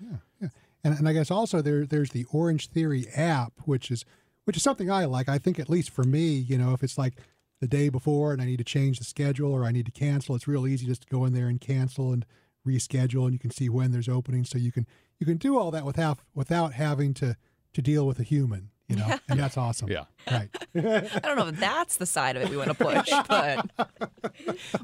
yeah, 0.00 0.16
yeah. 0.40 0.48
And, 0.82 0.96
and 0.98 1.08
I 1.08 1.12
guess 1.12 1.30
also 1.30 1.60
there 1.60 1.86
there's 1.86 2.10
the 2.10 2.26
Orange 2.32 2.68
Theory 2.68 3.06
app, 3.14 3.52
which 3.64 3.90
is 3.90 4.04
which 4.44 4.56
is 4.56 4.62
something 4.62 4.90
I 4.90 5.04
like. 5.04 5.28
I 5.28 5.38
think 5.38 5.58
at 5.58 5.68
least 5.68 5.90
for 5.90 6.04
me, 6.04 6.30
you 6.30 6.58
know, 6.58 6.72
if 6.72 6.82
it's 6.82 6.98
like 6.98 7.14
the 7.60 7.68
day 7.68 7.88
before 7.88 8.32
and 8.32 8.40
I 8.40 8.46
need 8.46 8.58
to 8.58 8.64
change 8.64 8.98
the 8.98 9.04
schedule 9.04 9.52
or 9.52 9.64
I 9.64 9.72
need 9.72 9.86
to 9.86 9.92
cancel, 9.92 10.34
it's 10.34 10.48
real 10.48 10.66
easy 10.66 10.86
just 10.86 11.02
to 11.02 11.08
go 11.08 11.24
in 11.24 11.34
there 11.34 11.46
and 11.46 11.60
cancel 11.60 12.12
and 12.12 12.24
reschedule, 12.66 13.24
and 13.24 13.32
you 13.32 13.38
can 13.38 13.50
see 13.50 13.68
when 13.68 13.92
there's 13.92 14.08
openings. 14.08 14.50
So 14.50 14.58
you 14.58 14.72
can 14.72 14.86
you 15.18 15.26
can 15.26 15.36
do 15.36 15.58
all 15.58 15.70
that 15.70 15.84
without 15.84 16.18
without 16.34 16.74
having 16.74 17.14
to 17.14 17.36
to 17.72 17.82
deal 17.82 18.06
with 18.06 18.18
a 18.18 18.24
human, 18.24 18.70
you 18.90 18.96
know, 18.96 19.18
and 19.28 19.38
that's 19.38 19.56
awesome. 19.56 19.88
Yeah. 19.88 20.04
right. 20.28 20.48
I 20.74 21.20
don't 21.20 21.36
know 21.36 21.46
if 21.46 21.60
that's 21.60 21.96
the 21.98 22.06
side 22.06 22.36
of 22.36 22.42
it 22.42 22.48
we 22.48 22.56
want 22.56 22.68
to 22.70 22.74
push, 22.74 23.08
but 23.28 23.70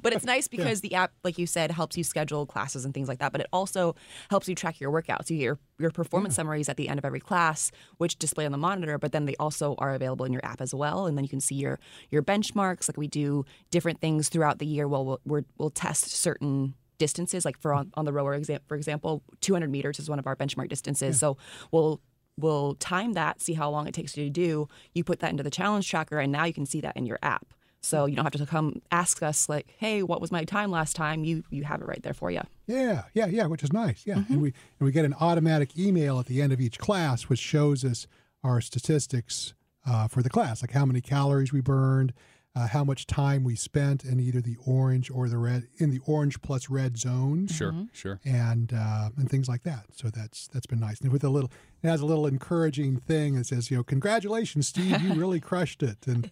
but 0.01 0.13
it's 0.13 0.25
nice 0.25 0.47
because 0.47 0.81
the 0.81 0.95
app, 0.95 1.13
like 1.25 1.39
you 1.39 1.47
said, 1.47 1.73
helps 1.73 1.97
you 1.97 2.05
schedule 2.05 2.47
classes 2.47 2.85
and 2.85 2.95
things 2.95 3.09
like 3.09 3.19
that. 3.19 3.33
But 3.33 3.41
it 3.41 3.49
also 3.53 3.97
helps 4.31 4.49
you 4.49 4.55
track 4.55 4.81
your 4.81 4.93
workouts. 4.93 5.29
You 5.29 5.39
get 5.39 5.43
your 5.43 5.59
your 5.79 5.91
performance 5.91 6.37
summaries 6.37 6.69
at 6.69 6.77
the 6.77 6.89
end 6.89 6.99
of 6.99 7.05
every 7.05 7.19
class, 7.19 7.73
which 7.99 8.17
display 8.17 8.47
on 8.47 8.53
the 8.53 8.59
monitor. 8.59 8.97
But 8.97 9.11
then 9.11 9.25
they 9.25 9.35
also 9.37 9.75
are 9.79 9.93
available 9.93 10.25
in 10.25 10.33
your 10.33 10.45
app 10.47 10.61
as 10.61 10.73
well, 10.73 11.07
and 11.07 11.19
then 11.19 11.25
you 11.25 11.29
can 11.29 11.41
see 11.41 11.57
your 11.57 11.81
your 12.11 12.23
benchmarks. 12.23 12.89
Like 12.89 12.97
we 12.97 13.09
do 13.09 13.45
different 13.73 14.01
things 14.01 14.29
throughout 14.29 14.61
the 14.61 14.67
year. 14.67 14.87
Well, 14.87 15.05
we'll 15.05 15.21
we're, 15.25 15.45
we'll 15.59 15.71
test 15.71 16.11
certain 16.11 16.75
distances 16.99 17.45
like 17.45 17.59
for 17.59 17.75
on, 17.75 17.93
on 17.93 18.07
the 18.07 18.13
rower 18.13 18.33
exam 18.33 18.59
for 18.67 18.75
example 18.75 19.23
200 19.43 19.71
meters 19.71 19.99
is 19.99 20.09
one 20.09 20.19
of 20.19 20.27
our 20.27 20.35
benchmark 20.35 20.71
distances 20.71 21.21
so 21.21 21.37
we'll 21.71 22.01
we'll 22.37 22.75
time 22.75 23.15
that 23.15 23.41
see 23.41 23.55
how 23.55 23.71
long 23.71 23.87
it 23.87 23.95
takes 23.95 24.17
you 24.17 24.25
to 24.25 24.31
do. 24.31 24.69
You 24.95 25.05
put 25.05 25.21
that 25.21 25.31
into 25.31 25.43
the 25.43 25.51
challenge 25.51 25.89
tracker 25.89 26.19
and 26.19 26.33
now 26.33 26.45
you 26.45 26.53
can 26.53 26.67
see 26.67 26.81
that 26.81 26.97
in 26.97 27.07
your 27.07 27.19
app. 27.23 27.47
So 27.81 28.07
you 28.07 28.17
don't 28.17 28.25
have 28.25 28.33
to 28.33 28.47
come 28.47 28.83
ask 28.91 29.23
us 29.23 29.49
like 29.49 29.69
hey 29.79 30.03
what 30.03 30.21
was 30.21 30.33
my 30.33 30.45
time 30.45 30.71
last 30.71 30.97
time? 30.97 31.25
You 31.25 31.45
you 31.51 31.65
have 31.65 31.81
it 31.81 31.87
right 31.87 32.03
there 32.03 32.15
for 32.15 32.31
you 32.31 32.41
Yeah, 32.67 33.05
yeah, 33.15 33.27
yeah, 33.27 33.47
which 33.47 33.63
is 33.63 33.73
nice. 33.73 34.03
Yeah, 34.07 34.23
and 34.29 34.41
we 34.41 34.49
and 34.79 34.87
we 34.87 34.93
get 34.93 35.05
an 35.05 35.15
automatic 35.21 35.79
email 35.79 36.19
at 36.19 36.27
the 36.27 36.43
end 36.43 36.53
of 36.53 36.61
each 36.61 36.79
class, 36.79 37.25
which 37.25 37.39
shows 37.39 37.85
us 37.85 38.07
our 38.43 38.61
statistics 38.61 39.55
uh, 39.87 40.09
for 40.09 40.23
the 40.23 40.31
class, 40.31 40.63
like 40.63 40.73
how 40.73 40.85
many 40.85 41.01
calories 41.01 41.53
we 41.53 41.61
burned, 41.61 42.13
uh, 42.57 42.67
how 42.67 42.83
much 42.83 43.07
time 43.07 43.45
we 43.45 43.55
spent 43.55 44.03
in 44.03 44.19
either 44.19 44.41
the 44.41 44.57
orange 44.67 45.11
or 45.11 45.29
the 45.29 45.37
red 45.37 45.69
in 45.77 45.91
the 45.91 46.01
orange 46.07 46.41
plus 46.41 46.71
red 46.71 46.97
zones, 46.97 47.55
Sure, 47.55 47.75
sure. 47.93 48.19
and 48.25 48.73
uh, 48.75 49.11
and 49.19 49.29
things 49.31 49.47
like 49.49 49.63
that. 49.65 49.85
So 49.95 50.09
that's 50.09 50.49
that's 50.49 50.67
been 50.67 50.81
nice. 50.81 51.01
And 51.03 51.13
with 51.13 51.23
a 51.23 51.29
little, 51.29 51.51
it 51.83 51.89
has 51.89 52.01
a 52.01 52.07
little 52.07 52.27
encouraging 52.27 52.97
thing 52.97 53.35
that 53.35 53.45
says, 53.47 53.71
you 53.71 53.77
know, 53.77 53.83
congratulations, 53.85 54.69
Steve, 54.69 55.01
you 55.03 55.13
really 55.25 55.39
crushed 55.39 55.83
it, 55.83 55.99
and 56.07 56.31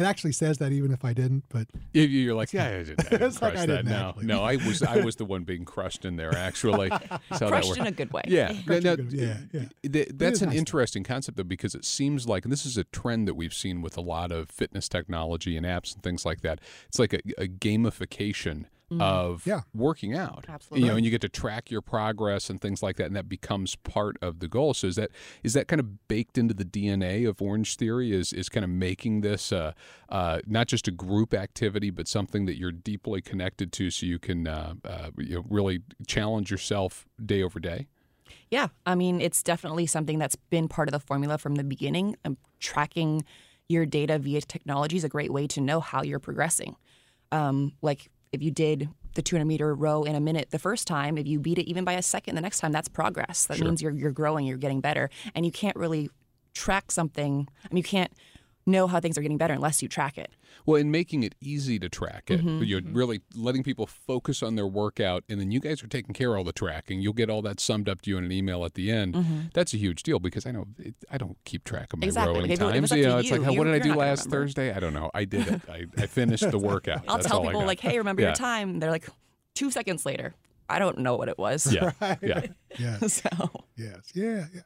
it 0.00 0.04
actually 0.04 0.32
says 0.32 0.58
that 0.58 0.72
even 0.72 0.90
if 0.92 1.04
I 1.04 1.12
didn't, 1.12 1.44
but 1.48 1.68
You- 1.92 2.02
You're 2.02 2.34
like, 2.34 2.52
yeah, 2.52 2.66
I 2.66 2.70
didn't, 2.84 3.00
I 3.06 3.08
didn't 3.10 3.22
It's 3.28 3.42
like 3.42 3.52
I 3.56 3.66
that. 3.66 3.66
didn't 3.66 3.86
No, 3.86 4.08
actually. 4.10 4.26
no, 4.26 4.42
I 4.42 4.56
was, 4.56 4.82
I 4.82 4.96
was 5.04 5.16
the 5.16 5.24
one 5.34 5.44
being 5.44 5.64
crushed 5.64 6.04
in 6.04 6.16
there. 6.16 6.34
Actually, 6.34 6.88
That's 6.88 7.38
that 7.40 7.48
crushed 7.48 7.76
in 7.76 7.86
a 7.86 7.90
good 7.92 8.12
way 8.12 8.22
Yeah, 8.26 8.52
Crushed 8.66 8.84
no, 8.84 8.96
good- 8.96 9.12
yeah, 9.12 9.36
yeah. 9.52 9.64
th- 9.90 10.08
that's 10.14 10.40
an 10.40 10.46
nice, 10.48 10.54
though. 10.54 10.58
interesting 10.58 11.04
concept 11.04 11.36
though, 11.36 11.44
because 11.44 11.74
it 11.74 11.84
seems 11.84 12.26
like 12.26 12.44
and 12.44 12.52
this 12.52 12.64
is 12.66 12.76
a 12.78 12.84
trend 12.84 13.28
that 13.28 13.34
we've 13.34 13.54
seen 13.54 13.82
with 13.82 13.96
a 13.96 14.00
lot 14.00 14.32
of 14.32 14.50
fitness 14.50 14.88
technology 14.88 15.56
and 15.56 15.66
apps 15.66 15.94
and 15.94 16.02
things 16.02 16.24
like 16.24 16.40
that. 16.40 16.60
It's 16.88 16.98
like 16.98 17.12
a, 17.12 17.20
a 17.38 17.46
gamification 17.46 18.64
of 18.98 19.46
Yeah. 19.46 19.60
working 19.74 20.14
out. 20.16 20.46
Absolutely. 20.48 20.84
You 20.86 20.90
know, 20.90 20.96
and 20.96 21.04
you 21.04 21.10
get 21.10 21.20
to 21.20 21.28
track 21.28 21.70
your 21.70 21.82
progress 21.82 22.50
and 22.50 22.60
things 22.60 22.82
like 22.82 22.96
that, 22.96 23.06
and 23.06 23.14
that 23.16 23.28
becomes 23.28 23.76
part 23.76 24.16
of 24.20 24.40
the 24.40 24.48
goal. 24.48 24.74
So 24.74 24.88
is 24.88 24.96
that 24.96 25.10
is 25.44 25.52
that 25.52 25.68
kind 25.68 25.78
of 25.78 26.08
baked 26.08 26.36
into 26.38 26.54
the 26.54 26.64
DNA 26.64 27.28
of 27.28 27.40
Orange 27.40 27.76
Theory? 27.76 28.12
Is 28.12 28.32
is 28.32 28.48
kind 28.48 28.64
of 28.64 28.70
making 28.70 29.20
this 29.20 29.52
uh, 29.52 29.72
uh, 30.08 30.40
not 30.46 30.66
just 30.66 30.88
a 30.88 30.90
group 30.90 31.34
activity, 31.34 31.90
but 31.90 32.08
something 32.08 32.46
that 32.46 32.56
you're 32.58 32.72
deeply 32.72 33.20
connected 33.20 33.72
to, 33.74 33.90
so 33.90 34.06
you 34.06 34.18
can 34.18 34.46
uh, 34.46 34.74
uh, 34.84 35.10
you 35.18 35.36
know, 35.36 35.44
really 35.48 35.82
challenge 36.06 36.50
yourself 36.50 37.06
day 37.24 37.42
over 37.42 37.60
day. 37.60 37.86
Yeah, 38.50 38.68
I 38.86 38.94
mean, 38.96 39.20
it's 39.20 39.42
definitely 39.42 39.86
something 39.86 40.18
that's 40.18 40.36
been 40.36 40.66
part 40.68 40.88
of 40.88 40.92
the 40.92 40.98
formula 41.00 41.38
from 41.38 41.54
the 41.56 41.64
beginning. 41.64 42.16
Um, 42.24 42.36
tracking 42.58 43.24
your 43.68 43.86
data 43.86 44.18
via 44.18 44.40
technology 44.40 44.96
is 44.96 45.04
a 45.04 45.08
great 45.08 45.32
way 45.32 45.46
to 45.46 45.60
know 45.60 45.78
how 45.80 46.02
you're 46.02 46.18
progressing. 46.18 46.74
Um, 47.30 47.72
like 47.82 48.10
if 48.32 48.42
you 48.42 48.50
did 48.50 48.88
the 49.14 49.22
200 49.22 49.44
meter 49.44 49.74
row 49.74 50.04
in 50.04 50.14
a 50.14 50.20
minute 50.20 50.50
the 50.50 50.58
first 50.58 50.86
time, 50.86 51.18
if 51.18 51.26
you 51.26 51.40
beat 51.40 51.58
it 51.58 51.68
even 51.68 51.84
by 51.84 51.94
a 51.94 52.02
second 52.02 52.36
the 52.36 52.40
next 52.40 52.60
time, 52.60 52.72
that's 52.72 52.88
progress. 52.88 53.46
That 53.46 53.60
means 53.60 53.82
you're 53.82 53.92
you're 53.92 54.12
growing, 54.12 54.46
you're 54.46 54.56
getting 54.56 54.80
better, 54.80 55.10
and 55.34 55.44
you 55.44 55.52
can't 55.52 55.76
really 55.76 56.10
track 56.54 56.90
something. 56.92 57.48
I 57.64 57.68
mean, 57.74 57.78
you 57.78 57.82
can't 57.82 58.12
know 58.66 58.86
how 58.86 59.00
things 59.00 59.16
are 59.18 59.22
getting 59.22 59.38
better 59.38 59.54
unless 59.54 59.82
you 59.82 59.88
track 59.88 60.18
it. 60.18 60.30
Well, 60.66 60.76
in 60.80 60.90
making 60.90 61.22
it 61.22 61.34
easy 61.40 61.78
to 61.78 61.88
track 61.88 62.30
it, 62.30 62.40
Mm-hmm. 62.44 62.62
you're 62.64 62.82
really 62.84 63.20
letting 63.34 63.62
people 63.62 63.86
focus 63.86 64.42
on 64.42 64.54
their 64.56 64.66
workout, 64.66 65.24
and 65.28 65.40
then 65.40 65.50
you 65.50 65.60
guys 65.60 65.82
are 65.82 65.86
taking 65.86 66.14
care 66.14 66.32
of 66.34 66.38
all 66.38 66.44
the 66.44 66.52
tracking. 66.52 67.00
You'll 67.00 67.14
get 67.14 67.30
all 67.30 67.40
that 67.42 67.58
summed 67.60 67.88
up 67.88 68.02
to 68.02 68.10
you 68.10 68.18
in 68.18 68.24
an 68.24 68.32
email 68.32 68.64
at 68.64 68.74
the 68.74 68.90
end. 68.90 69.50
That's 69.54 69.72
a 69.74 69.76
huge 69.78 70.02
deal 70.02 70.18
because 70.18 70.44
I 70.46 70.50
know 70.52 70.66
it, 70.78 70.94
I 71.10 71.16
don't 71.18 71.38
keep 71.44 71.64
track 71.64 71.92
of 71.92 71.98
my 71.98 72.02
Mm-hmm. 72.02 72.08
Exactly. 72.08 72.32
rowing 72.34 72.42
Like, 72.42 72.50
if 72.50 72.60
it- 72.60 72.64
if 72.66 72.72
times. 72.72 72.92
it's 72.92 72.96
you 72.98 73.06
know, 73.06 73.18
it's 73.18 73.30
you, 73.30 73.36
like, 73.36 73.44
how- 73.44 73.54
what 73.54 73.64
did 73.64 73.74
I 73.74 73.78
do 73.78 73.94
last 73.94 74.26
remember. 74.26 74.44
Thursday? 74.46 74.72
I 74.74 74.80
don't 74.80 74.94
know. 74.94 75.10
I 75.14 75.24
did 75.24 75.48
it. 75.48 75.62
I, 75.68 75.84
I 75.96 76.06
finished 76.06 76.50
the 76.50 76.58
workout. 76.58 77.02
I'll 77.08 77.16
That's 77.16 77.28
tell 77.28 77.42
people 77.42 77.64
like, 77.64 77.80
"Hey, 77.80 77.96
remember 77.98 78.22
Yeah. 78.22 78.28
your 78.28 78.34
time?" 78.36 78.78
They're 78.80 78.90
like, 78.90 79.08
two 79.54 79.70
seconds 79.70 80.04
later, 80.06 80.34
I 80.68 80.78
don't 80.78 80.98
know 80.98 81.16
what 81.16 81.28
it 81.28 81.38
was. 81.38 81.72
Yeah, 81.72 81.92
yeah. 82.22 82.42
yeah. 82.78 82.98
so 83.06 83.28
Yes. 83.76 84.10
Yeah. 84.14 84.44
Yeah. 84.54 84.60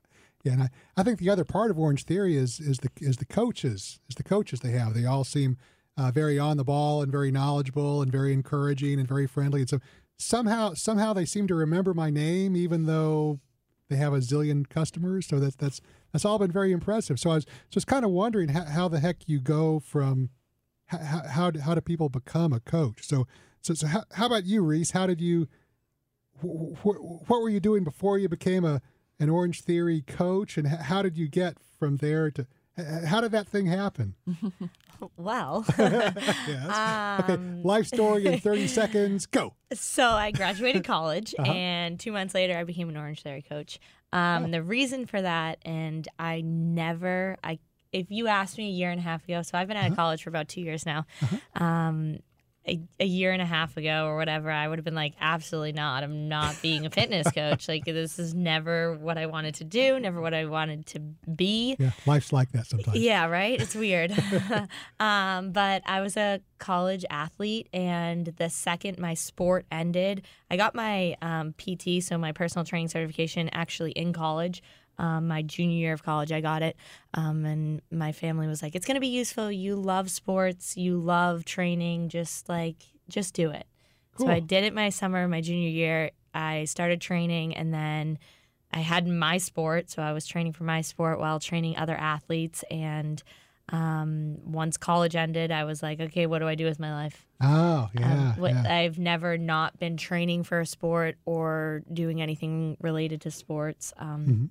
Yeah. 0.45 0.53
And 0.53 0.63
I, 0.65 0.69
I 0.97 1.03
think 1.03 1.19
the 1.19 1.31
other 1.31 1.45
part 1.45 1.71
of 1.71 1.79
Orange 1.79 2.05
Theory 2.05 2.37
is 2.37 2.61
is 2.61 2.79
the 2.79 2.91
is 2.99 3.17
the 3.17 3.25
coaches 3.25 3.99
is 4.09 4.15
the 4.15 4.23
coaches 4.23 4.61
they 4.61 4.71
have. 4.73 4.95
They 4.95 5.07
all 5.07 5.25
seem 5.25 5.57
uh, 5.97 6.11
very 6.11 6.39
on 6.39 6.57
the 6.57 6.65
ball 6.65 7.03
and 7.03 7.11
very 7.11 7.31
knowledgeable 7.31 8.03
and 8.03 8.13
very 8.13 8.33
encouraging 8.33 8.99
and 8.99 9.09
very 9.09 9.27
friendly. 9.27 9.61
And 9.63 9.71
so 9.71 9.81
somehow 10.19 10.75
somehow 10.75 11.13
they 11.13 11.25
seem 11.25 11.49
to 11.49 11.55
remember 11.55 11.95
my 11.95 12.11
name 12.11 12.57
even 12.57 12.87
though 12.87 13.41
they 13.89 13.97
have 13.97 14.13
a 14.13 14.19
zillion 14.19 14.69
customers. 14.69 15.27
So 15.27 15.41
that's 15.41 15.57
that's 15.57 15.81
that's 16.13 16.25
all 16.25 16.39
been 16.39 16.53
very 16.53 16.73
impressive. 16.73 17.19
So 17.19 17.31
I 17.31 17.37
was 17.37 17.47
just 17.71 17.87
kind 17.87 18.05
of 18.05 18.11
wondering 18.11 18.51
how, 18.51 18.65
how 18.65 18.89
the 18.89 19.01
heck 19.01 19.29
you 19.29 19.41
go 19.41 19.81
from 19.81 20.31
how, 20.87 20.99
how 20.99 21.53
how 21.59 21.75
do 21.75 21.81
people 21.81 22.11
become 22.11 22.53
a 22.53 22.61
coach? 22.61 23.03
So 23.03 23.27
so 23.63 23.75
so 23.75 23.87
how, 23.87 24.05
how 24.13 24.27
about 24.27 24.45
you, 24.45 24.63
Reese? 24.63 24.91
How 24.91 25.07
did 25.07 25.21
you 25.21 25.49
wh- 26.43 26.77
wh- 26.83 27.31
what 27.31 27.41
were 27.41 27.49
you 27.49 27.61
doing 27.61 27.85
before 27.85 28.19
you 28.19 28.29
became 28.29 28.65
a 28.65 28.83
an 29.21 29.29
Orange 29.31 29.61
Theory 29.63 30.03
coach, 30.03 30.57
and 30.59 30.67
how 30.67 31.03
did 31.03 31.17
you 31.17 31.29
get 31.29 31.57
from 31.79 31.99
there 31.99 32.31
to? 32.33 32.47
How 33.07 33.21
did 33.21 33.31
that 33.33 33.47
thing 33.49 33.67
happen? 33.67 34.15
Well, 35.17 35.67
Yes. 35.79 37.21
okay, 37.21 37.37
life 37.63 37.87
story 37.87 38.27
in 38.27 38.41
thirty 38.47 38.67
seconds. 38.69 39.27
Go. 39.27 39.55
so 39.75 40.09
I 40.09 40.31
graduated 40.31 40.85
college, 40.85 41.35
and 41.39 41.99
two 42.01 42.13
months 42.13 42.33
later, 42.35 42.57
I 42.57 42.65
became 42.65 42.89
an 42.89 42.97
Orange 42.97 43.23
Theory 43.23 43.43
coach. 43.43 43.79
Um, 44.13 44.45
and 44.45 44.55
the 44.55 44.63
reason 44.63 45.05
for 45.07 45.21
that, 45.21 45.59
and 45.63 46.07
I 46.19 46.41
never, 46.43 47.37
I 47.45 47.59
if 47.93 48.11
you 48.11 48.29
asked 48.29 48.57
me 48.57 48.69
a 48.69 48.73
year 48.73 48.91
and 48.91 48.99
a 49.01 49.03
half 49.03 49.25
ago, 49.25 49.43
so 49.43 49.59
I've 49.59 49.69
been 49.69 49.77
out 49.77 49.91
of 49.91 49.97
college 49.97 50.23
for 50.23 50.31
about 50.31 50.49
two 50.49 50.61
years 50.63 50.87
now. 50.87 51.07
Um, 51.57 52.21
a, 52.67 52.81
a 52.99 53.05
year 53.05 53.33
and 53.33 53.43
a 53.43 53.47
half 53.47 53.77
ago 53.77 54.07
or 54.07 54.17
whatever, 54.17 54.51
I 54.51 54.67
would 54.67 54.79
have 54.79 54.85
been 54.85 54.95
like, 54.95 55.15
absolutely 55.21 55.73
not. 55.73 56.03
I'm 56.03 56.29
not 56.29 56.61
being 56.63 56.87
a 56.87 56.91
fitness 56.91 57.31
coach. 57.35 57.69
like, 57.69 57.85
this 57.85 58.19
is 58.19 58.35
never 58.35 58.95
what 58.95 59.19
I 59.19 59.27
wanted 59.27 59.57
to 59.57 59.65
do, 59.65 60.01
never 60.01 60.21
what 60.21 60.35
I 60.35 60.47
wanted 60.47 60.87
to 60.87 61.01
be. 61.01 61.77
Yeah, 61.79 61.91
life's 62.07 62.33
like 62.33 62.53
that 62.53 62.67
sometimes. 62.67 62.99
Yeah, 62.99 63.27
right? 63.27 63.61
It's 63.61 63.75
weird. 63.75 64.13
um, 65.01 65.53
but 65.53 65.83
I 65.87 66.01
was 66.01 66.17
a 66.17 66.41
college 66.59 67.05
athlete, 67.11 67.69
and 67.73 68.27
the 68.39 68.49
second 68.49 68.99
my 68.99 69.15
sport 69.15 69.67
ended, 69.71 70.23
I 70.51 70.57
got 70.57 70.75
my 70.75 71.17
um, 71.21 71.55
PT, 71.59 72.03
so 72.03 72.17
my 72.17 72.33
personal 72.33 72.65
training 72.65 72.89
certification, 72.89 73.51
actually 73.53 73.93
in 73.93 74.13
college. 74.13 74.63
Um, 74.99 75.29
my 75.29 75.43
junior 75.43 75.77
year 75.77 75.93
of 75.93 76.03
college, 76.03 76.31
I 76.33 76.41
got 76.41 76.63
it. 76.63 76.77
Um, 77.15 77.45
and 77.45 77.83
my 77.91 78.13
family 78.13 78.47
was 78.47 78.63
like, 78.63 78.75
it's 78.75 78.87
going 78.87 78.95
to 78.95 79.01
be 79.01 79.09
useful. 79.09 79.51
You 79.51 79.75
love 79.77 80.11
sports, 80.11 80.77
you 80.77 80.97
love 80.99 81.45
training, 81.45 82.09
just 82.11 82.49
like, 82.49 82.77
just 83.09 83.35
do 83.35 83.51
it. 83.51 83.67
So 84.19 84.29
I 84.29 84.39
did 84.39 84.63
it 84.63 84.73
my 84.73 84.91
summer, 84.91 85.27
my 85.27 85.41
junior 85.41 85.69
year. 85.69 86.13
I 86.33 86.65
started 86.67 87.01
training, 87.01 87.57
and 87.57 87.75
then 87.75 88.19
I 88.73 88.79
had 88.79 89.09
my 89.09 89.39
sport. 89.39 89.91
So 89.91 90.03
I 90.03 90.13
was 90.13 90.25
training 90.27 90.53
for 90.53 90.63
my 90.63 90.83
sport 90.83 91.19
while 91.19 91.41
training 91.41 91.77
other 91.77 91.97
athletes. 91.97 92.63
And 92.71 93.21
um, 93.71 94.37
once 94.45 94.77
college 94.77 95.17
ended, 95.17 95.51
I 95.51 95.65
was 95.65 95.83
like, 95.83 95.99
okay, 95.99 96.27
what 96.27 96.39
do 96.39 96.47
I 96.47 96.55
do 96.55 96.65
with 96.65 96.79
my 96.79 96.93
life? 96.93 97.27
Oh, 97.41 97.89
yeah. 97.99 98.13
Um, 98.13 98.41
what, 98.41 98.53
yeah. 98.53 98.77
I've 98.77 98.99
never 98.99 99.37
not 99.37 99.79
been 99.81 99.97
training 99.97 100.45
for 100.45 100.61
a 100.61 100.67
sport 100.67 101.17
or 101.25 101.83
doing 101.93 102.23
anything 102.23 102.77
related 102.81 103.21
to 103.23 103.31
sports. 103.33 103.93
Um, 103.97 104.27
Mm-hmm. 104.29 104.45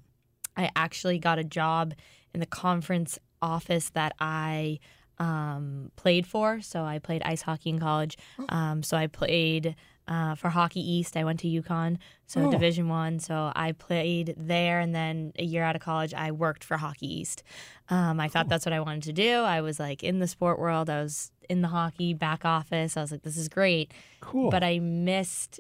I 0.58 0.70
actually 0.76 1.20
got 1.20 1.40
a 1.40 1.44
job 1.44 1.94
in 2.34 2.40
the 2.40 2.46
conference 2.46 3.20
office 3.42 3.90
that 3.92 4.14
I 4.20 4.80
um, 5.20 5.92
played 5.96 6.26
for. 6.26 6.62
So 6.62 6.84
I 6.84 7.00
played 7.00 7.22
ice 7.24 7.42
hockey 7.44 7.70
in 7.70 7.80
college. 7.80 8.18
Oh. 8.40 8.46
Um, 8.50 8.84
so 8.84 8.98
I 8.98 9.08
played 9.08 9.76
uh, 10.08 10.36
for 10.36 10.50
Hockey 10.50 10.82
East. 10.82 11.16
I 11.16 11.24
went 11.24 11.40
to 11.42 11.48
UConn, 11.48 11.98
so 12.28 12.42
Oh. 12.48 12.52
Division 12.52 12.90
One. 12.90 13.20
So 13.20 13.54
I 13.56 13.72
played 13.72 14.34
there, 14.38 14.80
and 14.82 14.94
then 14.94 15.32
a 15.40 15.44
year 15.46 15.64
out 15.64 15.76
of 15.78 15.82
college, 15.82 16.14
I 16.14 16.32
worked 16.32 16.64
for 16.64 16.76
Hockey 16.78 17.08
East. 17.22 17.42
Um, 17.90 18.20
I 18.20 18.28
thought 18.28 18.50
that's 18.50 18.66
what 18.66 18.74
I 18.74 18.82
wanted 18.82 19.04
to 19.04 19.14
do. 19.14 19.32
I 19.38 19.62
was 19.62 19.80
like 19.80 20.04
in 20.04 20.20
the 20.20 20.28
sport 20.28 20.60
world. 20.60 20.90
I 20.90 21.02
was 21.02 21.32
in 21.50 21.62
the 21.62 21.70
hockey 21.70 22.14
back 22.14 22.44
office. 22.44 22.98
I 22.98 23.02
was 23.02 23.12
like, 23.12 23.22
this 23.22 23.38
is 23.38 23.48
great 23.48 23.94
cool. 24.20 24.50
but 24.50 24.64
I 24.64 24.80
missed 24.80 25.60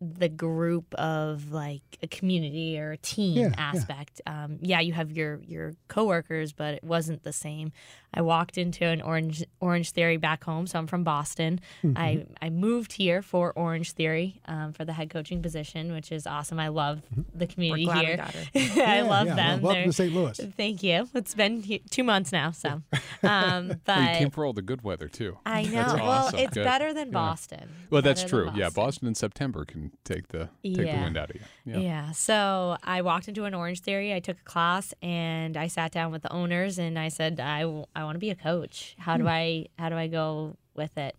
the 0.00 0.28
group 0.30 0.94
of 0.94 1.52
like 1.52 1.82
a 2.02 2.06
community 2.08 2.78
or 2.78 2.92
a 2.92 2.96
team 2.96 3.36
Yeah, 3.36 3.48
yeah. 3.48 3.54
aspect. 3.58 4.20
Um, 4.26 4.58
yeah, 4.62 4.80
you 4.80 4.92
have 4.94 5.12
your 5.12 5.40
your 5.46 5.74
coworkers, 5.88 6.52
but 6.52 6.74
it 6.74 6.84
wasn't 6.84 7.22
the 7.22 7.32
same. 7.32 7.72
I 8.12 8.22
walked 8.22 8.58
into 8.58 8.84
an 8.86 9.02
Orange 9.02 9.44
Orange 9.60 9.90
Theory 9.92 10.16
back 10.16 10.42
home, 10.42 10.66
so 10.66 10.78
I'm 10.78 10.86
from 10.86 11.04
Boston. 11.04 11.60
Mm-hmm. 11.84 11.98
I 11.98 12.26
I 12.40 12.48
moved 12.50 12.92
here 12.94 13.20
for 13.22 13.52
Orange 13.54 13.92
Theory 13.92 14.40
um, 14.46 14.72
for 14.72 14.84
the 14.84 14.92
head 14.94 15.10
coaching 15.10 15.42
position, 15.42 15.92
which 15.92 16.10
is 16.10 16.26
awesome. 16.26 16.58
I 16.58 16.68
love 16.68 17.02
the 17.34 17.46
community 17.46 17.84
glad 17.84 17.98
we 18.00 18.06
here. 18.06 18.16
got 18.16 18.34
her. 18.34 18.44
I 18.82 19.02
love 19.02 19.26
yeah. 19.28 19.34
them. 19.34 19.60
Welcome 19.60 19.80
They're- 19.82 19.86
to 19.86 19.92
St. 19.92 20.12
Louis. 20.14 20.40
Thank 20.56 20.82
you. 20.82 21.08
It's 21.14 21.34
been 21.34 21.62
he- 21.62 21.82
two 21.90 22.04
months 22.04 22.32
now, 22.32 22.50
so. 22.52 22.82
Um, 23.22 23.74
Well, 23.86 24.00
you 24.12 24.16
came 24.18 24.30
for 24.30 24.46
all 24.46 24.54
the 24.54 24.62
good 24.62 24.80
weather 24.80 25.06
too. 25.06 25.36
I 25.44 25.64
know. 25.64 25.70
That's 25.72 25.94
well, 26.00 26.30
it's 26.32 26.54
Good. 26.54 26.64
better 26.64 26.94
than 26.94 27.08
Yeah. 27.08 27.12
Boston. 27.12 27.68
Well, 27.90 28.00
that's 28.00 28.22
Better 28.22 28.44
than 28.44 28.52
true. 28.54 28.60
Yeah, 28.62 28.70
Boston 28.70 29.08
in 29.08 29.14
September 29.14 29.66
can 29.66 29.89
take 30.04 30.28
the 30.28 30.48
take 30.62 30.76
the 30.76 30.84
Yeah. 30.86 31.02
wind 31.02 31.16
out 31.16 31.30
of 31.30 31.36
you. 31.36 31.42
Yeah. 31.64 31.78
Yeah. 31.78 32.10
So 32.12 32.76
I 32.82 33.02
walked 33.02 33.28
into 33.28 33.44
an 33.44 33.54
Orange 33.54 33.80
Theory. 33.80 34.14
I 34.14 34.20
took 34.20 34.38
a 34.40 34.44
class 34.44 34.94
and 35.02 35.56
I 35.56 35.66
sat 35.66 35.92
down 35.92 36.12
with 36.12 36.22
the 36.22 36.32
owners 36.32 36.78
and 36.78 36.98
I 36.98 37.08
said, 37.08 37.40
I, 37.40 37.60
I 37.94 38.04
want 38.04 38.14
to 38.14 38.18
be 38.18 38.30
a 38.30 38.34
coach. 38.34 38.96
How 38.98 39.16
do 39.16 39.24
hmm. 39.24 39.28
I 39.28 39.66
how 39.78 39.88
do 39.88 39.96
I 39.96 40.06
go 40.06 40.56
with 40.74 40.96
it? 40.98 41.16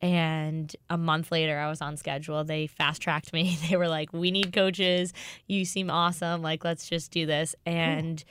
And 0.00 0.74
a 0.90 0.98
month 0.98 1.32
later, 1.32 1.58
I 1.58 1.70
was 1.70 1.80
on 1.80 1.96
schedule. 1.96 2.44
They 2.44 2.66
fast 2.66 3.00
tracked 3.00 3.32
me. 3.32 3.56
They 3.70 3.76
were 3.76 3.88
like, 3.88 4.12
"We 4.12 4.30
need 4.30 4.52
coaches. 4.52 5.12
You 5.46 5.64
seem 5.64 5.90
awesome. 5.90 6.42
Like, 6.42 6.64
let's 6.64 6.88
just 6.88 7.10
do 7.10 7.24
this." 7.24 7.54
And 7.64 8.22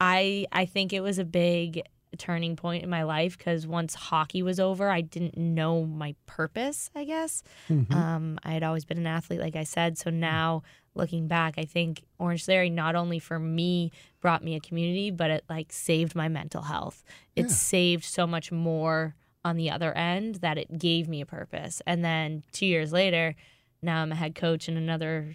I 0.00 0.46
I 0.52 0.66
think 0.66 0.92
it 0.92 1.00
was 1.00 1.18
a 1.18 1.24
big 1.24 1.82
turning 2.16 2.56
point 2.56 2.82
in 2.82 2.90
my 2.90 3.02
life 3.02 3.36
because 3.38 3.66
once 3.66 3.94
hockey 3.94 4.42
was 4.42 4.58
over, 4.58 4.90
I 4.90 5.00
didn't 5.00 5.36
know 5.36 5.84
my 5.84 6.14
purpose. 6.26 6.90
I 6.94 7.04
guess 7.04 7.42
um, 7.90 8.38
I 8.44 8.52
had 8.52 8.62
always 8.62 8.84
been 8.84 8.98
an 8.98 9.06
athlete, 9.06 9.40
like 9.40 9.56
I 9.56 9.64
said. 9.64 9.98
So 9.98 10.10
now 10.10 10.62
looking 10.94 11.28
back, 11.28 11.54
I 11.58 11.64
think 11.64 12.04
Orange 12.18 12.44
Theory 12.44 12.70
not 12.70 12.94
only 12.96 13.18
for 13.18 13.38
me 13.38 13.92
brought 14.20 14.42
me 14.42 14.54
a 14.56 14.60
community, 14.60 15.10
but 15.10 15.30
it 15.30 15.44
like 15.48 15.72
saved 15.72 16.14
my 16.14 16.28
mental 16.28 16.62
health. 16.62 17.04
It 17.34 17.42
Yeah. 17.46 17.48
saved 17.48 18.04
so 18.04 18.26
much 18.26 18.50
more 18.50 19.14
on 19.44 19.56
the 19.56 19.70
other 19.70 19.92
end 19.92 20.36
that 20.36 20.58
it 20.58 20.78
gave 20.78 21.08
me 21.08 21.20
a 21.20 21.26
purpose. 21.26 21.80
And 21.86 22.04
then 22.04 22.42
two 22.52 22.66
years 22.66 22.92
later, 22.92 23.34
now 23.82 24.02
I'm 24.02 24.10
a 24.10 24.16
head 24.16 24.34
coach 24.34 24.68
in 24.68 24.76
another, 24.76 25.34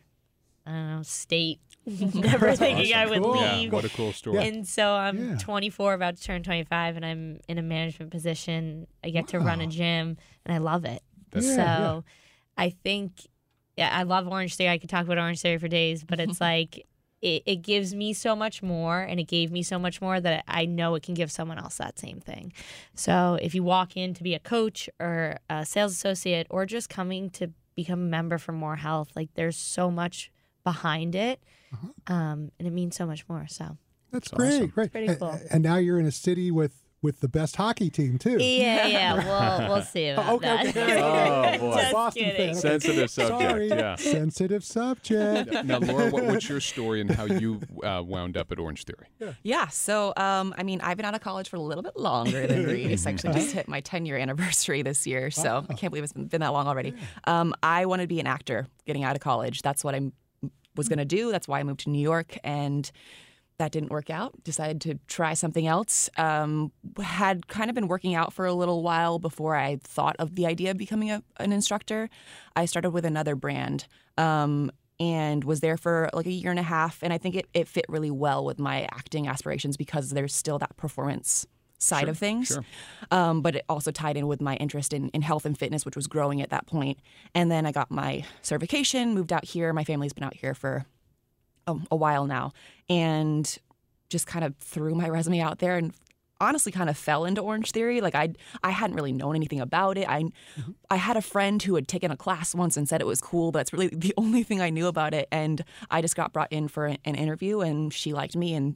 I 0.65 0.71
don't 0.71 0.95
know, 0.97 1.03
state. 1.03 1.59
Never 1.85 2.55
thinking 2.55 2.93
I 2.93 3.05
would 3.07 3.21
Cool. 3.21 3.35
Yeah, 3.35 3.55
leave. 3.55 3.73
what 3.73 3.85
a 3.85 3.89
cool 3.89 4.13
story. 4.13 4.47
And 4.47 4.67
so 4.67 4.93
I'm 4.93 5.29
Yeah. 5.29 5.37
24, 5.37 5.93
about 5.93 6.17
to 6.17 6.23
turn 6.23 6.43
25, 6.43 6.95
and 6.95 7.05
I'm 7.05 7.39
in 7.47 7.57
a 7.57 7.61
management 7.63 8.11
position. 8.11 8.87
I 9.03 9.09
get 9.09 9.27
to 9.29 9.39
run 9.39 9.61
a 9.61 9.67
gym, 9.67 10.17
and 10.45 10.53
I 10.53 10.59
love 10.59 10.85
it. 10.85 11.01
That's 11.31 11.47
Yeah, 11.47 11.55
so 11.55 11.61
yeah. 11.61 12.01
I 12.65 12.69
think, 12.69 13.27
yeah, 13.77 13.89
I 13.91 14.03
love 14.03 14.27
Orange 14.27 14.55
Theory. 14.55 14.69
I 14.69 14.77
could 14.77 14.89
talk 14.89 15.05
about 15.05 15.17
Orange 15.17 15.41
Theory 15.41 15.57
for 15.57 15.67
days, 15.67 16.03
but 16.03 16.19
it's 16.19 16.39
like 16.41 16.85
it, 17.21 17.43
it 17.45 17.55
gives 17.57 17.93
me 17.95 18.13
so 18.13 18.35
much 18.35 18.61
more, 18.61 18.99
and 19.01 19.19
it 19.19 19.23
gave 19.25 19.51
me 19.51 19.63
so 19.63 19.79
much 19.79 20.01
more 20.01 20.19
that 20.19 20.43
I 20.47 20.65
know 20.65 20.93
it 20.95 21.03
can 21.03 21.13
give 21.15 21.31
someone 21.31 21.57
else 21.57 21.77
that 21.77 21.97
same 21.99 22.19
thing. 22.19 22.53
So 22.95 23.37
if 23.41 23.53
you 23.55 23.63
walk 23.63 23.97
in 23.97 24.13
to 24.15 24.23
be 24.23 24.33
a 24.35 24.39
coach 24.39 24.87
or 24.99 25.37
a 25.49 25.65
sales 25.65 25.93
associate, 25.93 26.45
or 26.51 26.65
just 26.67 26.89
coming 26.89 27.29
to 27.31 27.51
become 27.75 27.99
a 28.01 28.05
member 28.09 28.37
for 28.37 28.51
more 28.51 28.75
health, 28.75 29.09
like 29.15 29.29
there's 29.35 29.57
so 29.57 29.89
much 29.89 30.31
behind 30.63 31.15
it, 31.15 31.41
Uh-huh. 31.73 32.13
um, 32.13 32.51
and 32.59 32.67
it 32.67 32.71
means 32.71 32.95
so 32.95 33.05
much 33.05 33.27
more. 33.29 33.45
So. 33.47 33.77
That's 34.11 34.29
That's 34.29 34.37
great, 34.37 34.53
awesome. 34.55 34.67
great. 34.67 34.91
Pretty 34.91 35.07
And- 35.07 35.19
cool. 35.19 35.39
And, 35.49 35.63
now 35.63 35.77
you're 35.77 35.97
in 35.99 36.05
a 36.05 36.11
city 36.11 36.51
with 36.51 36.73
with 37.01 37.19
the 37.21 37.27
best 37.29 37.55
hockey 37.55 37.89
team 37.89 38.19
too. 38.19 38.37
Yeah, 38.39 38.85
yeah, 38.85 39.59
we'll 39.65 39.69
we'll 39.75 39.81
see 39.83 40.09
about 40.09 40.33
Okay, 40.33 40.47
that. 40.47 40.67
okay, 40.67 41.01
okay. 41.01 41.57
Oh, 41.61 41.69
boy. 41.71 41.75
Just 41.77 41.93
Boston 41.93 42.23
kidding. 42.25 42.35
fan. 42.35 42.49
Okay. 42.49 42.59
Sensitive 42.59 43.09
subject. 43.09 43.41
Sorry. 43.41 43.67
Yeah. 43.69 43.95
Sensitive 43.95 44.63
subject. 44.63 45.51
Now, 45.65 45.79
Laura, 45.79 46.11
what, 46.11 46.25
what's 46.25 46.47
your 46.47 46.59
story 46.59 47.01
and 47.01 47.09
how 47.09 47.23
you 47.25 47.59
uh, 47.83 48.03
wound 48.05 48.37
up 48.37 48.51
at 48.51 48.59
Orange 48.59 48.83
Theory? 48.83 49.07
Yeah. 49.19 49.33
yeah 49.41 49.67
So, 49.69 50.13
um, 50.17 50.53
I 50.59 50.63
mean, 50.63 50.79
I've 50.81 50.97
been 50.97 51.05
out 51.07 51.15
of 51.15 51.21
college 51.21 51.49
for 51.49 51.55
a 51.55 51.59
little 51.61 51.81
bit 51.83 51.95
longer 51.97 52.45
than 52.45 52.65
Reese. 52.67 53.07
Actually, 53.07 53.33
just 53.33 53.53
hit 53.53 53.67
my 53.67 53.79
10 53.81 54.05
year 54.05 54.17
anniversary 54.17 54.81
this 54.83 55.07
year. 55.07 55.31
So 55.31 55.65
I 55.69 55.73
can't 55.73 55.89
believe 55.91 56.03
it's 56.03 56.13
been, 56.13 56.27
been 56.27 56.41
that 56.41 56.49
long 56.53 56.67
already. 56.67 56.93
Um, 57.23 57.55
I 57.63 57.85
wanted 57.87 58.03
to 58.03 58.07
be 58.09 58.19
an 58.19 58.27
actor 58.27 58.67
getting 58.85 59.03
out 59.03 59.15
of 59.15 59.21
college. 59.21 59.61
That's 59.63 59.83
what 59.83 59.95
I 59.95 60.01
was 60.75 60.87
going 60.87 60.99
to 60.99 61.05
do. 61.05 61.31
That's 61.31 61.47
why 61.47 61.59
I 61.59 61.63
moved 61.63 61.81
to 61.81 61.89
New 61.89 62.01
York. 62.01 62.37
And 62.43 62.89
that 63.57 63.71
didn't 63.71 63.91
work 63.91 64.09
out. 64.09 64.43
Decided 64.43 64.81
to 64.81 64.99
try 65.07 65.33
something 65.33 65.67
else. 65.67 66.09
Um, 66.17 66.71
had 67.01 67.47
kind 67.47 67.69
of 67.69 67.75
been 67.75 67.87
working 67.87 68.15
out 68.15 68.33
for 68.33 68.45
a 68.45 68.53
little 68.53 68.81
while 68.81 69.19
before 69.19 69.55
I 69.55 69.77
thought 69.83 70.15
of 70.17 70.35
the 70.35 70.47
idea 70.47 70.71
of 70.71 70.77
becoming 70.77 71.11
a, 71.11 71.23
an 71.37 71.51
instructor. 71.51 72.09
I 72.55 72.65
started 72.65 72.89
with 72.91 73.05
another 73.05 73.35
brand. 73.35 73.87
Um, 74.17 74.71
and 74.99 75.43
was 75.43 75.61
there 75.61 75.77
for 75.77 76.11
like 76.13 76.27
a 76.27 76.31
year 76.31 76.51
and 76.51 76.59
a 76.59 76.63
half. 76.63 76.99
And 77.01 77.11
I 77.11 77.17
think 77.17 77.35
it, 77.35 77.47
it 77.55 77.67
fit 77.67 77.85
really 77.89 78.11
well 78.11 78.45
with 78.45 78.59
my 78.59 78.83
acting 78.83 79.27
aspirations 79.27 79.75
because 79.75 80.11
there's 80.11 80.33
still 80.33 80.59
that 80.59 80.77
performance 80.77 81.47
side 81.81 82.09
of 82.09 82.17
things. 82.17 82.47
sure. 82.47 82.65
Um, 83.09 83.41
but 83.41 83.55
it 83.55 83.65
also 83.67 83.91
tied 83.91 84.17
in 84.17 84.27
with 84.27 84.41
my 84.41 84.55
interest 84.57 84.93
in, 84.93 85.09
in 85.09 85.21
health 85.21 85.45
and 85.45 85.57
fitness, 85.57 85.85
which 85.85 85.95
was 85.95 86.07
growing 86.07 86.41
at 86.41 86.49
that 86.49 86.67
point. 86.67 86.99
And 87.33 87.51
then 87.51 87.65
I 87.65 87.71
got 87.71 87.91
my 87.91 88.23
certification, 88.41 89.13
moved 89.13 89.33
out 89.33 89.45
here. 89.45 89.73
My 89.73 89.83
family's 89.83 90.13
been 90.13 90.23
out 90.23 90.35
here 90.35 90.53
for 90.53 90.85
um, 91.67 91.87
a 91.91 91.95
while 91.95 92.25
now. 92.25 92.53
And 92.89 93.57
just 94.09 94.27
kind 94.27 94.45
of 94.45 94.55
threw 94.57 94.93
my 94.93 95.09
resume 95.09 95.41
out 95.41 95.59
there 95.59 95.77
and 95.77 95.93
honestly 96.39 96.71
kind 96.71 96.89
of 96.89 96.97
fell 96.97 97.23
into 97.23 97.39
Orange 97.39 97.71
Theory. 97.71 98.01
Like 98.01 98.15
I 98.15 98.33
I 98.63 98.71
hadn't 98.71 98.95
really 98.95 99.13
known 99.13 99.35
anything 99.35 99.61
about 99.61 99.97
it. 99.97 100.07
I 100.09 100.23
I 100.89 100.95
had 100.97 101.15
a 101.15 101.21
friend 101.21 101.61
who 101.61 101.75
had 101.75 101.87
taken 101.87 102.11
a 102.11 102.17
class 102.17 102.53
once 102.53 102.75
and 102.77 102.89
said 102.89 102.99
it 102.99 103.07
was 103.07 103.21
cool, 103.21 103.51
but 103.51 103.59
that's 103.59 103.73
really 103.73 103.87
the 103.93 104.13
only 104.17 104.43
thing 104.43 104.61
I 104.61 104.69
knew 104.69 104.87
about 104.87 105.13
it. 105.13 105.27
And 105.31 105.63
I 105.89 106.01
just 106.01 106.15
got 106.15 106.33
brought 106.33 106.51
in 106.51 106.67
for 106.67 106.87
an, 106.87 106.97
an 107.05 107.15
interview 107.15 107.61
and 107.61 107.93
she 107.93 108.13
liked 108.13 108.35
me 108.35 108.53
and 108.53 108.75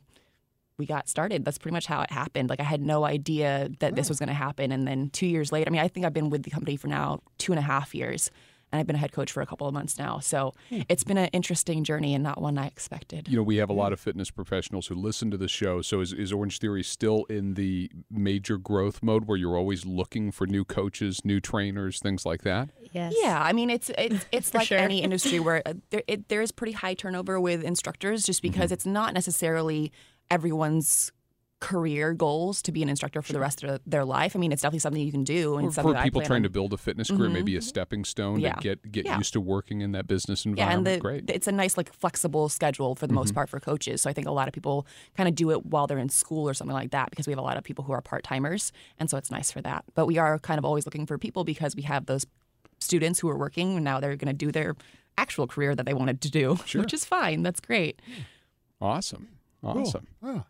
we 0.78 0.86
got 0.86 1.08
started. 1.08 1.46
That's 1.46 1.58
pretty 1.58 1.74
much 1.74 1.86
how 1.86 2.02
it 2.02 2.12
happened. 2.12 2.50
Like 2.50 2.60
I 2.60 2.64
had 2.64 2.82
no 2.82 3.06
idea 3.06 3.70
that 3.80 3.96
this 3.96 4.08
hmm. 4.08 4.12
was 4.12 4.20
going 4.20 4.28
to 4.28 4.36
happen. 4.36 4.72
And 4.72 4.88
then 4.88 5.10
two 5.10 5.28
years 5.28 5.52
later, 5.52 5.70
I 5.70 5.72
mean, 5.72 5.82
I 5.82 5.88
think 5.88 6.06
I've 6.06 6.14
been 6.14 6.30
with 6.30 6.44
the 6.44 6.52
company 6.52 6.76
for 6.76 6.88
now 6.88 7.22
two 7.38 7.52
and 7.52 7.60
a 7.60 7.64
half 7.64 7.96
years, 7.96 8.30
and 8.72 8.80
I've 8.80 8.88
been 8.88 8.96
a 8.96 9.00
head 9.00 9.14
coach 9.14 9.32
for 9.32 9.42
a 9.42 9.46
couple 9.46 9.68
of 9.68 9.74
months 9.74 9.98
now. 9.98 10.20
So 10.20 10.54
hmm. 10.70 10.82
it's 10.90 11.04
been 11.04 11.18
an 11.18 11.30
interesting 11.32 11.86
journey 11.86 12.14
and 12.14 12.24
not 12.24 12.42
one 12.42 12.58
I 12.58 12.68
expected. 12.68 13.30
You 13.30 13.38
know, 13.38 13.44
we 13.44 13.56
have 13.58 13.70
a 13.70 13.74
lot 13.74 13.94
of 13.94 14.02
fitness 14.02 14.32
professionals 14.32 14.88
who 14.88 14.96
listen 14.96 15.32
to 15.32 15.38
the 15.38 15.48
show. 15.48 15.82
So 15.82 16.02
is, 16.02 16.12
is 16.12 16.34
Orange 16.34 16.60
Theory 16.60 16.84
still 16.84 17.24
in 17.26 17.54
the 17.54 17.90
major 18.12 18.58
growth 18.58 19.02
mode 19.02 19.26
where 19.26 19.38
you're 19.38 19.56
always 19.56 19.86
looking 19.86 20.32
for 20.32 20.46
new 20.46 20.66
coaches, 20.66 21.24
new 21.24 21.40
trainers, 21.40 22.00
things 22.00 22.26
like 22.26 22.42
that? 22.42 22.70
Yes. 22.92 23.14
Yeah, 23.22 23.42
I 23.42 23.54
mean 23.54 23.70
it's 23.70 23.92
it's, 23.98 24.26
it's 24.32 24.54
like 24.54 24.68
sure. 24.68 24.78
any 24.78 25.02
industry 25.02 25.40
where 25.40 25.62
uh, 25.66 25.74
there 25.90 26.04
it, 26.08 26.28
there 26.28 26.42
is 26.42 26.52
pretty 26.52 26.74
high 26.74 26.96
turnover 26.96 27.40
with 27.40 27.64
instructors, 27.64 28.24
just 28.26 28.42
mm-hmm. 28.42 28.52
because 28.52 28.72
it's 28.72 28.86
not 28.86 29.14
necessarily 29.14 29.92
everyone's 30.30 31.12
career 31.62 32.14
goals 32.14 32.62
to 32.62 32.72
be 32.72 32.84
an 32.84 32.90
instructor 32.90 33.22
for 33.22 33.34
the 33.34 33.40
rest 33.40 33.64
of 33.64 33.80
their 33.88 34.06
life. 34.06 34.36
I 34.36 34.40
mean, 34.40 34.52
it's 34.52 34.62
definitely 34.62 34.80
something 34.80 35.02
you 35.02 35.12
can 35.12 35.24
do. 35.24 35.58
And 35.58 35.74
for 35.74 35.96
people 36.04 36.22
trying 36.22 36.40
on- 36.40 36.44
to 36.44 36.50
build 36.50 36.74
a 36.74 36.78
fitness 36.78 37.10
career, 37.10 37.30
maybe 37.30 37.56
a 37.56 37.60
mm-hmm. 37.60 37.66
stepping 37.66 38.06
stone 38.06 38.40
Yeah. 38.40 38.54
to 38.54 38.62
get 38.62 38.92
get 38.92 39.06
Yeah. 39.06 39.18
used 39.18 39.34
to 39.34 39.42
working 39.42 39.82
in 39.82 39.92
that 39.94 40.06
business 40.06 40.46
environment. 40.46 40.86
Yeah, 40.86 40.94
and 40.94 41.00
the, 41.00 41.02
Great. 41.02 41.30
it's 41.30 41.48
a 41.48 41.52
nice 41.52 41.78
like 41.78 41.92
flexible 41.92 42.50
schedule 42.50 42.94
for 42.94 43.08
the 43.08 43.14
most 43.14 43.30
mm-hmm. 43.30 43.36
part 43.36 43.50
for 43.50 43.60
coaches. 43.60 44.02
So 44.02 44.10
I 44.10 44.14
think 44.14 44.28
a 44.28 44.32
lot 44.32 44.48
of 44.48 44.54
people 44.54 44.86
kind 45.18 45.28
of 45.28 45.34
do 45.34 45.50
it 45.50 45.66
while 45.66 45.88
they're 45.88 45.98
in 45.98 46.10
school 46.10 46.48
or 46.48 46.54
something 46.54 46.76
like 46.76 46.92
that 46.92 47.10
because 47.10 47.26
we 47.26 47.32
have 47.32 47.40
a 47.40 47.44
lot 47.44 47.58
of 47.58 47.64
people 47.64 47.84
who 47.86 47.94
are 47.94 48.02
part 48.02 48.24
timers, 48.24 48.72
and 49.00 49.10
so 49.10 49.18
it's 49.18 49.32
nice 49.32 49.50
for 49.50 49.62
that. 49.62 49.86
But 49.96 50.06
we 50.06 50.18
are 50.18 50.38
kind 50.38 50.60
of 50.60 50.66
always 50.66 50.86
looking 50.86 51.06
for 51.06 51.18
people 51.18 51.44
because 51.44 51.76
we 51.76 51.84
have 51.84 52.06
those 52.06 52.28
students 52.80 53.20
who 53.20 53.30
are 53.30 53.38
working 53.38 53.76
and 53.76 53.84
now 53.84 54.00
they're 54.00 54.16
going 54.18 54.28
to 54.28 54.34
do 54.34 54.52
their 54.52 54.76
actual 55.18 55.48
career 55.48 55.74
that 55.74 55.86
they 55.86 55.94
wanted 55.94 56.22
to 56.22 56.30
do, 56.30 56.56
which 56.76 56.94
is 56.94 57.06
fine. 57.06 57.42
That's 57.42 57.60
great. 57.60 58.02
awesome. 58.82 59.30
Cool. 59.62 59.82
Awesome. 59.82 60.08
Oh, 60.24 60.44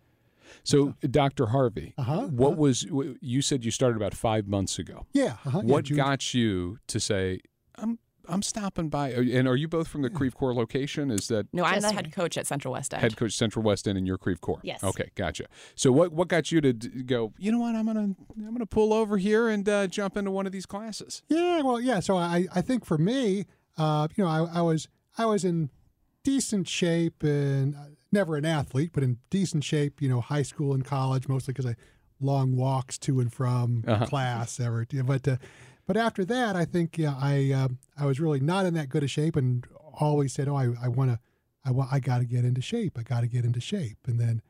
So, 0.63 0.95
Dr. 1.09 1.47
Harvey, 1.47 1.93
Uh-huh, 1.97 2.27
what 2.27 2.57
was 2.57 2.83
you 3.21 3.41
said 3.41 3.63
you 3.65 3.71
started 3.71 3.95
about 3.97 4.13
five 4.13 4.47
months 4.47 4.77
ago? 4.79 5.05
yeah. 5.13 5.37
Uh-huh, 5.45 5.59
what 5.61 5.85
June- 5.85 5.97
got 5.97 6.33
you 6.33 6.79
to 6.87 6.99
say 6.99 7.39
I'm 7.75 7.99
I'm 8.27 8.41
stopping 8.41 8.89
by? 8.89 9.09
And 9.11 9.47
are 9.47 9.55
you 9.55 9.67
both 9.67 9.87
from 9.87 10.01
the 10.01 10.09
Creve 10.09 10.35
Coeur 10.35 10.51
location? 10.55 11.11
Is 11.11 11.27
that 11.27 11.45
No, 11.53 11.63
I'm 11.63 11.79
the 11.81 11.91
head 11.93 12.11
coach 12.11 12.37
at 12.39 12.47
Central 12.47 12.71
West 12.73 12.91
End. 12.91 13.01
head 13.03 13.15
coach 13.17 13.33
Central 13.33 13.61
West 13.63 13.87
End 13.87 13.99
and 13.99 14.07
your 14.07 14.17
Creve 14.17 14.41
Coeur? 14.41 14.57
Yes. 14.63 14.83
Okay, 14.83 15.11
gotcha. 15.13 15.45
So 15.75 15.91
what 15.91 16.11
what 16.11 16.27
got 16.27 16.51
you 16.51 16.59
to 16.61 16.73
d- 16.73 17.03
go? 17.03 17.33
You 17.37 17.51
know 17.51 17.59
what? 17.59 17.75
I'm 17.75 17.85
gonna 17.85 18.15
I'm 18.35 18.51
gonna 18.53 18.65
pull 18.65 18.93
over 18.93 19.17
here 19.19 19.47
and 19.49 19.67
uh, 19.69 19.85
jump 19.87 20.17
into 20.17 20.31
one 20.31 20.47
of 20.47 20.51
these 20.51 20.65
classes. 20.65 21.21
Yeah, 21.29 21.61
well, 21.61 21.79
yeah. 21.79 21.99
So 21.99 22.17
I, 22.17 22.47
I 22.55 22.61
think 22.61 22.83
for 22.83 22.97
me, 22.97 23.45
uh, 23.77 24.07
you 24.15 24.23
know, 24.23 24.29
I, 24.29 24.59
I 24.59 24.61
was 24.61 24.87
I 25.19 25.25
was 25.27 25.45
in 25.45 25.69
decent 26.23 26.67
shape 26.67 27.21
and 27.21 27.75
uh, 27.75 27.79
never 28.15 28.35
an 28.35 28.45
athlete, 28.45 28.89
but 28.93 29.03
in 29.03 29.19
decent 29.29 29.63
shape. 29.63 30.01
You 30.01 30.09
know, 30.09 30.21
high 30.21 30.41
school 30.41 30.73
and 30.73 30.83
college, 30.83 31.27
mostly 31.27 31.53
because 31.53 31.67
I 31.67 31.75
long 32.19 32.55
walks 32.55 32.97
to 32.99 33.19
and 33.19 33.31
from 33.31 33.83
Uh-huh. 33.87 34.05
class. 34.07 34.59
Ever, 34.59 34.87
but 35.05 35.27
uh, 35.27 35.37
but 35.85 35.97
after 35.97 36.25
that, 36.25 36.55
I 36.55 36.65
think 36.65 36.97
yeah, 36.97 37.15
I 37.19 37.51
uh, 37.53 37.67
I 37.95 38.05
was 38.07 38.19
really 38.19 38.39
not 38.39 38.65
in 38.65 38.73
that 38.73 38.89
good 38.89 39.03
a 39.03 39.07
shape, 39.07 39.35
and 39.35 39.63
always 39.99 40.33
said, 40.33 40.47
oh, 40.47 40.55
I 40.55 40.69
I 40.81 40.87
want 40.87 41.11
to, 41.11 41.19
I 41.63 41.71
want, 41.71 41.93
I 41.93 41.99
got 41.99 42.19
to 42.19 42.25
get 42.25 42.43
into 42.45 42.61
shape. 42.61 42.97
I 42.97 43.03
got 43.03 43.21
to 43.21 43.27
get 43.27 43.45
into 43.45 43.59
shape, 43.61 43.99
and 44.07 44.19
then 44.19 44.41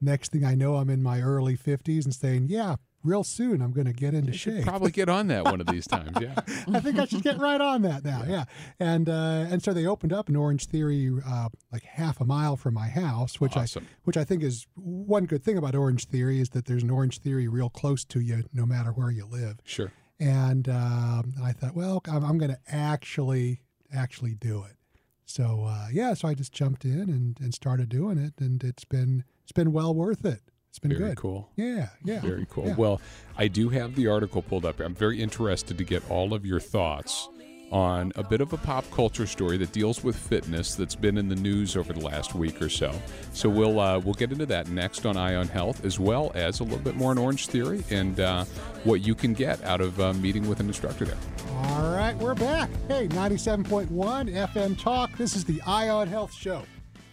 next 0.00 0.32
thing 0.32 0.44
I 0.44 0.54
know, 0.54 0.76
I'm 0.76 0.90
in 0.90 1.02
my 1.02 1.20
early 1.22 1.56
fifties 1.56 2.04
and 2.04 2.14
saying, 2.14 2.46
yeah. 2.48 2.76
Real 3.04 3.24
soon, 3.24 3.60
I'm 3.60 3.72
going 3.72 3.86
to 3.86 3.92
get 3.92 4.14
into 4.14 4.32
shape. 4.32 4.64
Probably 4.64 4.90
get 4.92 5.08
on 5.08 5.26
that 5.28 5.44
one 5.44 5.60
of 5.60 5.66
these 5.66 5.86
times. 5.88 6.16
Yeah. 6.20 6.34
I 6.72 6.80
think 6.80 6.98
I 6.98 7.06
should 7.06 7.22
get 7.22 7.38
right 7.38 7.60
on 7.60 7.82
that 7.82 8.04
now. 8.04 8.24
Yeah, 8.26 8.44
and 8.78 9.08
uh, 9.08 9.46
and 9.50 9.62
so 9.62 9.72
they 9.72 9.86
opened 9.86 10.12
up 10.12 10.28
an 10.28 10.36
Orange 10.36 10.66
Theory 10.66 11.10
uh, 11.26 11.48
like 11.72 11.82
half 11.82 12.20
a 12.20 12.24
mile 12.24 12.56
from 12.56 12.74
my 12.74 12.88
house, 12.88 13.40
which 13.40 13.56
Awesome. 13.56 13.84
I 13.84 13.94
which 14.04 14.16
I 14.16 14.24
think 14.24 14.42
is 14.42 14.66
one 14.74 15.24
good 15.26 15.42
thing 15.42 15.58
about 15.58 15.74
Orange 15.74 16.06
Theory 16.06 16.40
is 16.40 16.50
that 16.50 16.66
there's 16.66 16.82
an 16.82 16.90
Orange 16.90 17.18
Theory 17.18 17.48
real 17.48 17.70
close 17.70 18.04
to 18.06 18.20
you, 18.20 18.44
no 18.52 18.64
matter 18.66 18.90
where 18.90 19.10
you 19.10 19.26
live. 19.26 19.58
Sure. 19.64 19.92
And 20.20 20.68
um, 20.68 21.34
I 21.42 21.52
thought, 21.52 21.74
well, 21.74 22.00
I'm, 22.08 22.24
I'm 22.24 22.38
going 22.38 22.52
to 22.52 22.60
actually 22.68 23.62
actually 23.92 24.34
do 24.34 24.62
it. 24.62 24.76
So 25.24 25.64
uh, 25.66 25.88
yeah, 25.92 26.14
so 26.14 26.28
I 26.28 26.34
just 26.34 26.52
jumped 26.52 26.84
in 26.84 27.08
and, 27.08 27.38
and 27.40 27.54
started 27.54 27.88
doing 27.88 28.18
it, 28.18 28.34
and 28.38 28.62
it's 28.62 28.84
been 28.84 29.24
it's 29.42 29.52
been 29.52 29.72
well 29.72 29.94
worth 29.94 30.24
it. 30.24 30.42
It's 30.72 30.78
been 30.78 30.90
Very 30.96 31.10
good. 31.10 31.18
cool. 31.18 31.50
Yeah, 31.54 31.88
yeah. 32.02 32.20
Very 32.20 32.46
cool. 32.48 32.68
Yeah. 32.68 32.76
Well, 32.76 33.02
I 33.36 33.46
do 33.46 33.68
have 33.68 33.94
the 33.94 34.06
article 34.06 34.40
pulled 34.40 34.64
up. 34.64 34.80
I'm 34.80 34.94
very 34.94 35.20
interested 35.20 35.76
to 35.76 35.84
get 35.84 36.02
all 36.10 36.32
of 36.32 36.46
your 36.46 36.60
thoughts 36.60 37.28
on 37.70 38.10
a 38.16 38.22
bit 38.22 38.40
of 38.40 38.54
a 38.54 38.56
pop 38.56 38.90
culture 38.90 39.26
story 39.26 39.58
that 39.58 39.70
deals 39.72 40.02
with 40.02 40.16
fitness 40.16 40.74
that's 40.74 40.94
been 40.94 41.18
in 41.18 41.28
the 41.28 41.36
news 41.36 41.76
over 41.76 41.92
the 41.92 42.00
last 42.00 42.34
week 42.34 42.62
or 42.62 42.70
so. 42.70 42.90
So 43.34 43.50
we'll 43.50 43.80
uh, 43.80 43.98
we'll 43.98 44.14
get 44.14 44.32
into 44.32 44.46
that 44.46 44.68
next 44.68 45.04
on 45.04 45.18
Eye 45.18 45.34
on 45.34 45.46
Health, 45.46 45.84
as 45.84 46.00
well 46.00 46.32
as 46.34 46.60
a 46.60 46.64
little 46.64 46.78
bit 46.78 46.96
more 46.96 47.10
on 47.10 47.18
Orange 47.18 47.48
Theory 47.48 47.84
and 47.90 48.18
uh, 48.18 48.44
what 48.84 49.02
you 49.02 49.14
can 49.14 49.34
get 49.34 49.62
out 49.64 49.82
of 49.82 50.00
uh, 50.00 50.14
meeting 50.14 50.48
with 50.48 50.58
an 50.60 50.68
instructor 50.68 51.04
there. 51.04 51.18
All 51.64 51.94
right, 51.94 52.16
we're 52.16 52.34
back. 52.34 52.70
Hey, 52.88 53.08
97.1 53.08 53.88
FM 53.90 54.80
Talk. 54.80 55.18
This 55.18 55.36
is 55.36 55.44
the 55.44 55.60
Eye 55.66 55.90
on 55.90 56.08
Health 56.08 56.32
Show. 56.32 56.62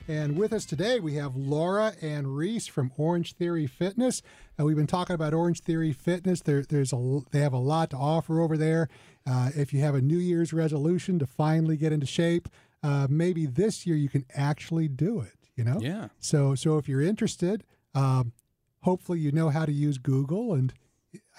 And 0.10 0.38
with 0.38 0.54
us 0.54 0.66
today, 0.66 1.00
we 1.00 1.14
have 1.14 1.36
Laura 1.36 1.94
and 2.02 2.36
Reese 2.36 2.66
from 2.66 2.92
Orange 2.98 3.34
Theory 3.34 3.68
Fitness. 3.68 4.24
Uh, 4.60 4.66
we've 4.66 4.76
been 4.76 4.88
talking 4.88 5.14
about 5.14 5.36
Orange 5.36 5.60
Theory 5.60 5.94
Fitness. 5.94 6.42
There, 6.42 6.64
there's 6.64 6.92
a, 6.92 7.20
they 7.30 7.42
have 7.42 7.54
a 7.54 7.60
lot 7.60 7.92
to 7.92 7.98
offer 7.98 8.42
over 8.42 8.58
there. 8.58 8.90
Uh, 9.30 9.52
if 9.56 9.72
you 9.72 9.82
have 9.82 9.94
a 9.94 10.02
New 10.02 10.18
Year's 10.18 10.52
resolution 10.52 11.20
to 11.20 11.28
finally 11.28 11.78
get 11.78 11.94
into 11.94 12.08
shape, 12.08 12.50
uh, 12.82 13.06
maybe 13.08 13.46
this 13.46 13.86
year 13.86 13.96
you 13.96 14.10
can 14.10 14.26
actually 14.34 14.88
do 14.88 15.20
it. 15.20 15.36
You 15.56 15.64
know. 15.64 15.78
Yeah. 15.80 16.08
So, 16.18 16.56
so 16.56 16.80
if 16.80 16.90
you're 16.90 17.04
interested, 17.04 17.64
um, 17.94 18.34
hopefully 18.80 19.20
you 19.20 19.32
know 19.32 19.50
how 19.50 19.66
to 19.66 19.72
use 19.72 20.00
Google 20.00 20.56
and 20.56 20.74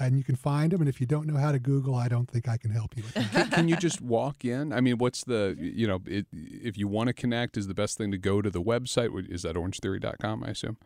and 0.00 0.16
you 0.16 0.24
can 0.24 0.34
find 0.34 0.72
them. 0.72 0.80
And 0.80 0.88
if 0.88 1.00
you 1.00 1.06
don't 1.06 1.26
know 1.26 1.36
how 1.36 1.52
to 1.52 1.58
Google, 1.58 1.94
I 1.94 2.08
don't 2.08 2.28
think 2.28 2.48
I 2.48 2.56
can 2.56 2.70
help 2.70 2.96
you. 2.96 3.02
Can, 3.02 3.50
can 3.50 3.68
you 3.68 3.76
just 3.76 4.00
walk 4.00 4.44
in? 4.44 4.72
I 4.72 4.80
mean, 4.80 4.98
what's 4.98 5.24
the 5.24 5.56
you 5.58 5.86
know 5.86 6.00
it, 6.06 6.26
if 6.32 6.78
you 6.78 6.88
want 6.88 7.08
to 7.08 7.12
connect, 7.12 7.56
is 7.56 7.66
the 7.66 7.74
best 7.74 7.98
thing 7.98 8.10
to 8.10 8.18
go 8.18 8.42
to 8.42 8.50
the 8.50 8.62
website? 8.62 9.30
Is 9.30 9.42
that 9.42 9.54
orangetheory.com? 9.54 10.42
I 10.44 10.48
assume. 10.48 10.78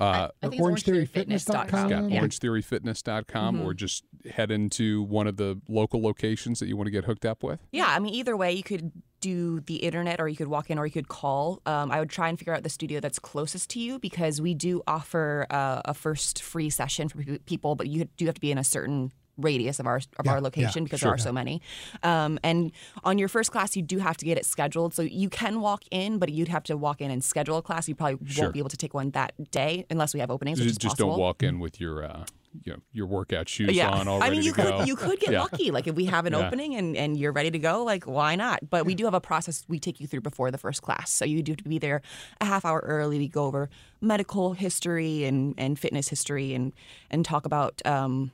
Uh, 0.00 0.28
I 0.42 0.48
think 0.48 0.60
it's 0.60 0.62
OrangeTheoryFitness.com. 0.62 1.90
orangetheoryfitness.com. 1.90 2.10
Yeah. 2.10 2.20
orangetheoryfitness.com 2.20 3.60
or 3.60 3.74
just 3.74 4.04
head 4.30 4.50
into 4.50 5.02
one 5.02 5.26
of 5.26 5.36
the 5.36 5.60
local 5.68 6.02
locations 6.02 6.60
that 6.60 6.68
you 6.68 6.76
want 6.76 6.86
to 6.86 6.90
get 6.90 7.04
hooked 7.04 7.24
up 7.24 7.42
with? 7.42 7.60
Yeah, 7.72 7.86
I 7.88 7.98
mean, 7.98 8.14
either 8.14 8.36
way, 8.36 8.52
you 8.52 8.62
could 8.62 8.92
do 9.20 9.60
the 9.60 9.76
internet 9.76 10.20
or 10.20 10.28
you 10.28 10.36
could 10.36 10.48
walk 10.48 10.70
in 10.70 10.78
or 10.78 10.86
you 10.86 10.92
could 10.92 11.08
call. 11.08 11.60
Um, 11.66 11.90
I 11.90 11.98
would 11.98 12.10
try 12.10 12.28
and 12.28 12.38
figure 12.38 12.54
out 12.54 12.62
the 12.62 12.68
studio 12.68 13.00
that's 13.00 13.18
closest 13.18 13.70
to 13.70 13.80
you 13.80 13.98
because 13.98 14.40
we 14.40 14.54
do 14.54 14.82
offer 14.86 15.46
uh, 15.50 15.82
a 15.84 15.94
first 15.94 16.42
free 16.42 16.70
session 16.70 17.08
for 17.08 17.22
people, 17.46 17.74
but 17.74 17.88
you 17.88 18.08
do 18.16 18.26
have 18.26 18.34
to 18.36 18.40
be 18.40 18.52
in 18.52 18.58
a 18.58 18.64
certain 18.64 19.12
radius 19.38 19.78
of 19.80 19.86
our 19.86 19.96
of 19.96 20.26
Yeah, 20.26 20.32
our 20.32 20.40
location 20.40 20.82
yeah, 20.82 20.84
because 20.84 21.00
sure. 21.00 21.08
there 21.10 21.14
are 21.14 21.18
so 21.18 21.32
many. 21.32 21.62
Um, 22.02 22.38
and 22.42 22.72
on 23.04 23.16
your 23.18 23.28
first 23.28 23.50
class, 23.52 23.76
you 23.76 23.82
do 23.82 23.98
have 23.98 24.16
to 24.18 24.24
get 24.24 24.36
it 24.36 24.44
scheduled. 24.44 24.92
So 24.94 25.02
you 25.02 25.30
can 25.30 25.60
walk 25.60 25.84
in, 25.90 26.18
but 26.18 26.28
you'd 26.30 26.48
have 26.48 26.64
to 26.64 26.76
walk 26.76 27.00
in 27.00 27.10
and 27.10 27.22
schedule 27.24 27.56
a 27.58 27.62
class. 27.62 27.88
You 27.88 27.94
probably 27.94 28.18
Sure. 28.28 28.44
won't 28.44 28.52
be 28.54 28.58
able 28.58 28.68
to 28.70 28.76
take 28.76 28.92
one 28.94 29.10
that 29.12 29.32
day 29.50 29.86
unless 29.90 30.12
we 30.14 30.20
have 30.20 30.30
openings, 30.30 30.58
which 30.58 30.66
Just, 30.66 30.72
is 30.74 30.78
just 30.82 30.92
possible. 30.96 31.10
don't 31.12 31.20
walk 31.20 31.42
in 31.42 31.58
with 31.60 31.80
your 31.80 32.04
uh, 32.04 32.24
you 32.64 32.72
know 32.72 32.78
your 32.92 33.06
workout 33.06 33.48
shoes 33.48 33.70
yeah. 33.76 33.90
on 33.90 34.08
all 34.08 34.22
I 34.22 34.30
mean, 34.30 34.42
you 34.42 34.52
could 34.52 34.64
go. 34.64 34.82
you 34.82 34.96
could 34.96 35.20
get 35.20 35.30
Yeah. 35.32 35.42
lucky. 35.42 35.70
Like 35.70 35.86
if 35.86 35.94
we 35.94 36.06
have 36.06 36.26
an 36.26 36.32
Yeah. 36.32 36.46
opening 36.46 36.74
and, 36.74 36.96
and 36.96 37.16
you're 37.16 37.30
ready 37.32 37.50
to 37.50 37.58
go, 37.58 37.84
like 37.84 38.04
why 38.04 38.34
not? 38.36 38.68
But 38.68 38.86
we 38.86 38.94
do 38.94 39.04
have 39.04 39.14
a 39.14 39.20
process 39.20 39.64
we 39.68 39.78
take 39.78 40.00
you 40.00 40.06
through 40.06 40.22
before 40.22 40.50
the 40.50 40.58
first 40.58 40.82
class. 40.82 41.10
So 41.10 41.24
you 41.24 41.42
do 41.42 41.52
have 41.52 41.58
to 41.58 41.68
be 41.68 41.78
there 41.78 42.00
a 42.40 42.46
half 42.46 42.64
hour 42.64 42.80
early. 42.84 43.18
We 43.18 43.28
go 43.28 43.44
over 43.44 43.68
medical 44.00 44.54
history 44.54 45.24
and, 45.24 45.54
and 45.58 45.78
fitness 45.78 46.08
history 46.08 46.54
and 46.54 46.72
and 47.10 47.24
talk 47.24 47.44
about 47.46 47.80
um, 47.86 48.32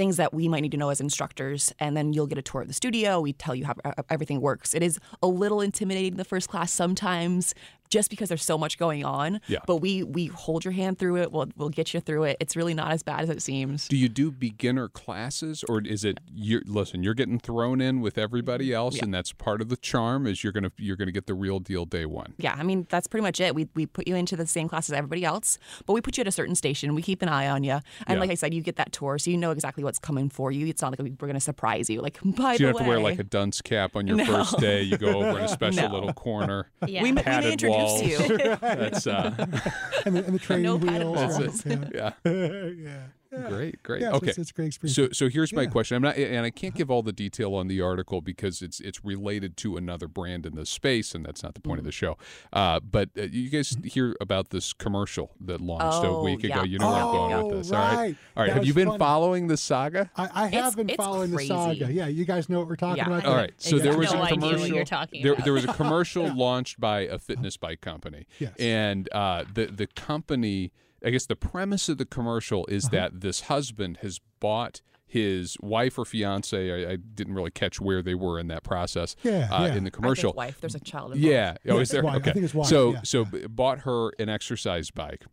things 0.00 0.16
that 0.16 0.32
we 0.32 0.48
might 0.48 0.60
need 0.60 0.70
to 0.72 0.78
know 0.78 0.88
as 0.88 0.98
instructors. 0.98 1.74
And 1.78 1.94
then 1.94 2.14
you'll 2.14 2.26
get 2.26 2.38
a 2.38 2.42
tour 2.42 2.62
of 2.62 2.68
the 2.68 2.72
studio. 2.72 3.20
We 3.20 3.34
tell 3.34 3.54
you 3.54 3.66
how 3.66 3.74
uh, 3.84 4.02
everything 4.08 4.40
works. 4.40 4.72
It 4.72 4.82
is 4.82 4.98
a 5.22 5.26
little 5.26 5.60
intimidating 5.60 6.16
the 6.16 6.24
first 6.24 6.48
class 6.48 6.72
sometimes. 6.72 7.54
Just 7.90 8.08
because 8.08 8.28
there's 8.28 8.44
so 8.44 8.56
much 8.56 8.78
going 8.78 9.04
on, 9.04 9.40
Yeah. 9.48 9.58
but 9.66 9.76
we 9.76 10.02
we 10.04 10.26
hold 10.26 10.64
your 10.64 10.72
hand 10.72 10.98
through 10.98 11.16
it. 11.18 11.32
We'll 11.32 11.48
we'll 11.56 11.68
get 11.70 11.92
you 11.92 12.00
through 12.00 12.24
it. 12.24 12.36
It's 12.40 12.54
really 12.56 12.72
not 12.74 12.92
as 12.92 13.02
bad 13.02 13.20
as 13.22 13.28
it 13.30 13.42
seems. 13.42 13.88
Do 13.88 13.96
you 13.96 14.08
do 14.08 14.30
beginner 14.30 14.88
classes, 14.88 15.64
or 15.68 15.80
is 15.82 16.04
it 16.04 16.18
you're 16.32 16.62
listen? 16.66 17.02
You're 17.02 17.14
getting 17.14 17.38
thrown 17.40 17.80
in 17.80 18.00
with 18.00 18.16
everybody 18.16 18.66
mm-hmm. 18.68 18.74
else, 18.76 18.96
Yeah. 18.96 19.04
and 19.04 19.14
that's 19.14 19.32
part 19.32 19.60
of 19.60 19.68
the 19.68 19.76
charm. 19.76 20.26
Is 20.26 20.44
you're 20.44 20.52
gonna 20.52 20.70
you're 20.78 20.96
gonna 20.96 21.10
get 21.10 21.26
the 21.26 21.34
real 21.34 21.58
deal 21.58 21.84
day 21.84 22.06
one. 22.06 22.34
Yeah, 22.38 22.54
I 22.56 22.62
mean 22.62 22.86
that's 22.90 23.08
pretty 23.08 23.22
much 23.22 23.40
it. 23.40 23.54
We 23.54 23.68
we 23.74 23.86
put 23.86 24.06
you 24.06 24.14
into 24.14 24.36
the 24.36 24.46
same 24.46 24.68
class 24.68 24.88
as 24.88 24.92
everybody 24.94 25.24
else, 25.24 25.58
but 25.84 25.92
we 25.94 26.00
put 26.00 26.16
you 26.16 26.20
at 26.22 26.28
a 26.28 26.32
certain 26.32 26.54
station. 26.54 26.94
We 26.94 27.02
keep 27.02 27.22
an 27.22 27.28
eye 27.28 27.48
on 27.48 27.64
you, 27.64 27.72
and 27.72 27.82
Yeah. 28.16 28.18
like 28.20 28.30
I 28.30 28.34
said, 28.34 28.54
you 28.54 28.62
get 28.62 28.76
that 28.76 28.92
tour, 28.92 29.18
so 29.18 29.30
you 29.32 29.36
know 29.36 29.50
exactly 29.50 29.82
what's 29.82 29.98
coming 29.98 30.28
for 30.28 30.52
you. 30.52 30.66
It's 30.68 30.80
not 30.80 30.92
like 30.92 31.00
we- 31.00 31.10
we're 31.20 31.26
going 31.26 31.34
to 31.34 31.40
surprise 31.40 31.90
you. 31.90 32.00
Like 32.00 32.18
by 32.24 32.56
So 32.56 32.62
you 32.64 32.66
the 32.68 32.72
don't 32.72 32.78
have 32.78 32.84
to 32.84 32.88
wear 32.88 33.00
like 33.00 33.18
a 33.18 33.24
dunce 33.24 33.60
cap 33.60 33.96
on 33.96 34.06
your 34.06 34.16
No. 34.20 34.24
first 34.26 34.58
day. 34.58 34.82
You 34.82 34.96
go 34.96 35.22
over 35.22 35.38
in 35.40 35.44
a 35.44 35.48
special 35.58 35.88
No. 35.88 35.94
little 35.94 36.12
corner. 36.12 36.68
Yeah. 36.86 37.02
we, 37.02 37.10
may- 37.12 37.20
we 37.20 37.24
padded 37.24 37.46
may 37.46 37.52
introduce 37.52 37.79
walls. 37.84 38.02
you. 38.02 38.38
That's 38.60 39.06
uh, 39.06 39.34
and 40.06 40.16
the, 40.16 40.24
and 40.24 40.34
the 40.34 40.38
training 40.38 40.64
No 40.64 40.76
wheels. 40.76 41.64
right? 41.66 41.88
yeah, 41.94 42.12
Yeah. 42.24 43.02
Yeah. 43.32 43.48
great, 43.48 43.82
great. 43.82 44.02
Yeah, 44.02 44.10
so 44.10 44.16
okay, 44.16 44.28
it's, 44.28 44.38
it's 44.38 44.50
a 44.50 44.54
great 44.54 44.66
experience. 44.66 44.96
So, 44.96 45.08
so 45.12 45.28
here's 45.28 45.52
my 45.52 45.66
question. 45.66 45.96
I'm 45.96 46.02
not, 46.02 46.16
and 46.16 46.44
I 46.44 46.50
can't 46.50 46.74
give 46.74 46.90
all 46.90 47.02
the 47.02 47.12
detail 47.12 47.54
on 47.54 47.68
the 47.68 47.80
article 47.80 48.20
because 48.20 48.62
it's 48.62 48.80
it's 48.80 49.04
related 49.04 49.56
to 49.58 49.76
another 49.76 50.08
brand 50.08 50.46
in 50.46 50.54
the 50.54 50.66
space, 50.66 51.14
and 51.14 51.24
that's 51.24 51.42
not 51.42 51.54
the 51.54 51.60
point 51.60 51.78
of 51.78 51.84
the 51.84 51.92
show. 51.92 52.16
Uh, 52.52 52.80
but 52.80 53.10
uh, 53.18 53.22
you 53.22 53.50
guys 53.50 53.76
hear 53.84 54.16
about 54.20 54.50
this 54.50 54.72
commercial 54.72 55.30
that 55.40 55.60
launched 55.60 56.04
a 56.04 56.08
Oh, 56.08 56.22
week 56.24 56.44
ago? 56.44 56.62
You 56.64 56.78
know 56.78 56.88
where 56.90 56.96
I'm 56.96 57.12
going 57.12 57.32
Oh, 57.34 57.46
with 57.46 57.56
this, 57.58 57.72
all 57.72 57.78
right? 57.78 57.96
right. 57.96 58.16
All 58.36 58.42
right. 58.42 58.46
That 58.48 58.54
Have 58.54 58.64
you 58.66 58.74
been 58.74 58.88
funny. 58.88 58.98
following 58.98 59.46
the 59.46 59.56
saga? 59.56 60.10
I, 60.16 60.22
I 60.34 60.42
have 60.48 60.52
It's- 60.52 60.74
been 60.74 60.88
it's 60.90 60.96
following 60.96 61.32
crazy. 61.32 61.48
the 61.48 61.54
saga. 61.78 61.92
Yeah, 61.92 62.06
you 62.08 62.24
guys 62.24 62.48
know 62.48 62.58
what 62.58 62.68
we're 62.68 62.76
talking 62.76 62.98
Yeah, 62.98 63.06
about. 63.06 63.24
I 63.24 63.28
All 63.28 63.34
there? 63.34 63.42
right. 63.42 63.52
So 63.58 63.78
there 63.78 63.96
was 63.96 64.12
no 64.12 64.22
a 64.24 64.28
commercial. 64.28 64.60
what 64.60 64.68
you're 64.70 64.84
talking 64.84 65.22
there, 65.22 65.34
there 65.36 65.52
was 65.52 65.64
a 65.64 65.72
commercial 65.74 66.34
launched 66.34 66.80
by 66.80 67.00
a 67.00 67.18
fitness 67.18 67.56
bike 67.56 67.80
company, 67.80 68.26
Yes. 68.38 68.52
and 68.58 69.08
uh, 69.12 69.44
the 69.52 69.66
the 69.66 69.86
company. 69.86 70.72
I 71.04 71.10
guess 71.10 71.26
the 71.26 71.36
premise 71.36 71.88
of 71.88 71.98
the 71.98 72.04
commercial 72.06 72.66
is 72.66 72.86
Uh-huh. 72.86 72.96
that 72.96 73.20
this 73.20 73.42
husband 73.42 73.98
has 74.02 74.20
bought 74.40 74.80
his 75.06 75.56
wife 75.60 75.98
or 75.98 76.04
fiance. 76.04 76.86
I, 76.86 76.92
I 76.92 76.96
didn't 76.96 77.34
really 77.34 77.50
catch 77.50 77.80
where 77.80 78.00
they 78.02 78.14
were 78.14 78.38
in 78.38 78.46
that 78.48 78.62
process. 78.62 79.16
Yeah, 79.24 79.48
uh, 79.50 79.66
yeah. 79.66 79.74
in 79.74 79.84
the 79.84 79.90
I 79.90 79.90
commercial. 79.90 80.30
think 80.30 80.36
wife. 80.36 80.60
There's 80.60 80.74
a 80.76 80.80
child. 80.80 81.12
Involved. 81.14 81.22
Yeah. 81.24 81.54
Oh, 81.68 81.74
Yeah, 81.76 81.80
is 81.80 81.88
there? 81.88 82.02
wife. 82.04 82.14
I 82.14 82.16
Okay. 82.18 82.32
think 82.32 82.44
it's 82.44 82.54
wife, 82.54 82.68
So, 82.68 82.92
yeah, 82.92 83.00
so 83.02 83.18
yeah. 83.18 83.22
Uh-huh. 83.26 83.38
b- 83.38 83.46
bought 83.48 83.78
her 83.80 84.10
an 84.20 84.28
exercise 84.28 84.90
bike, 84.92 85.24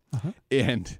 and 0.50 0.98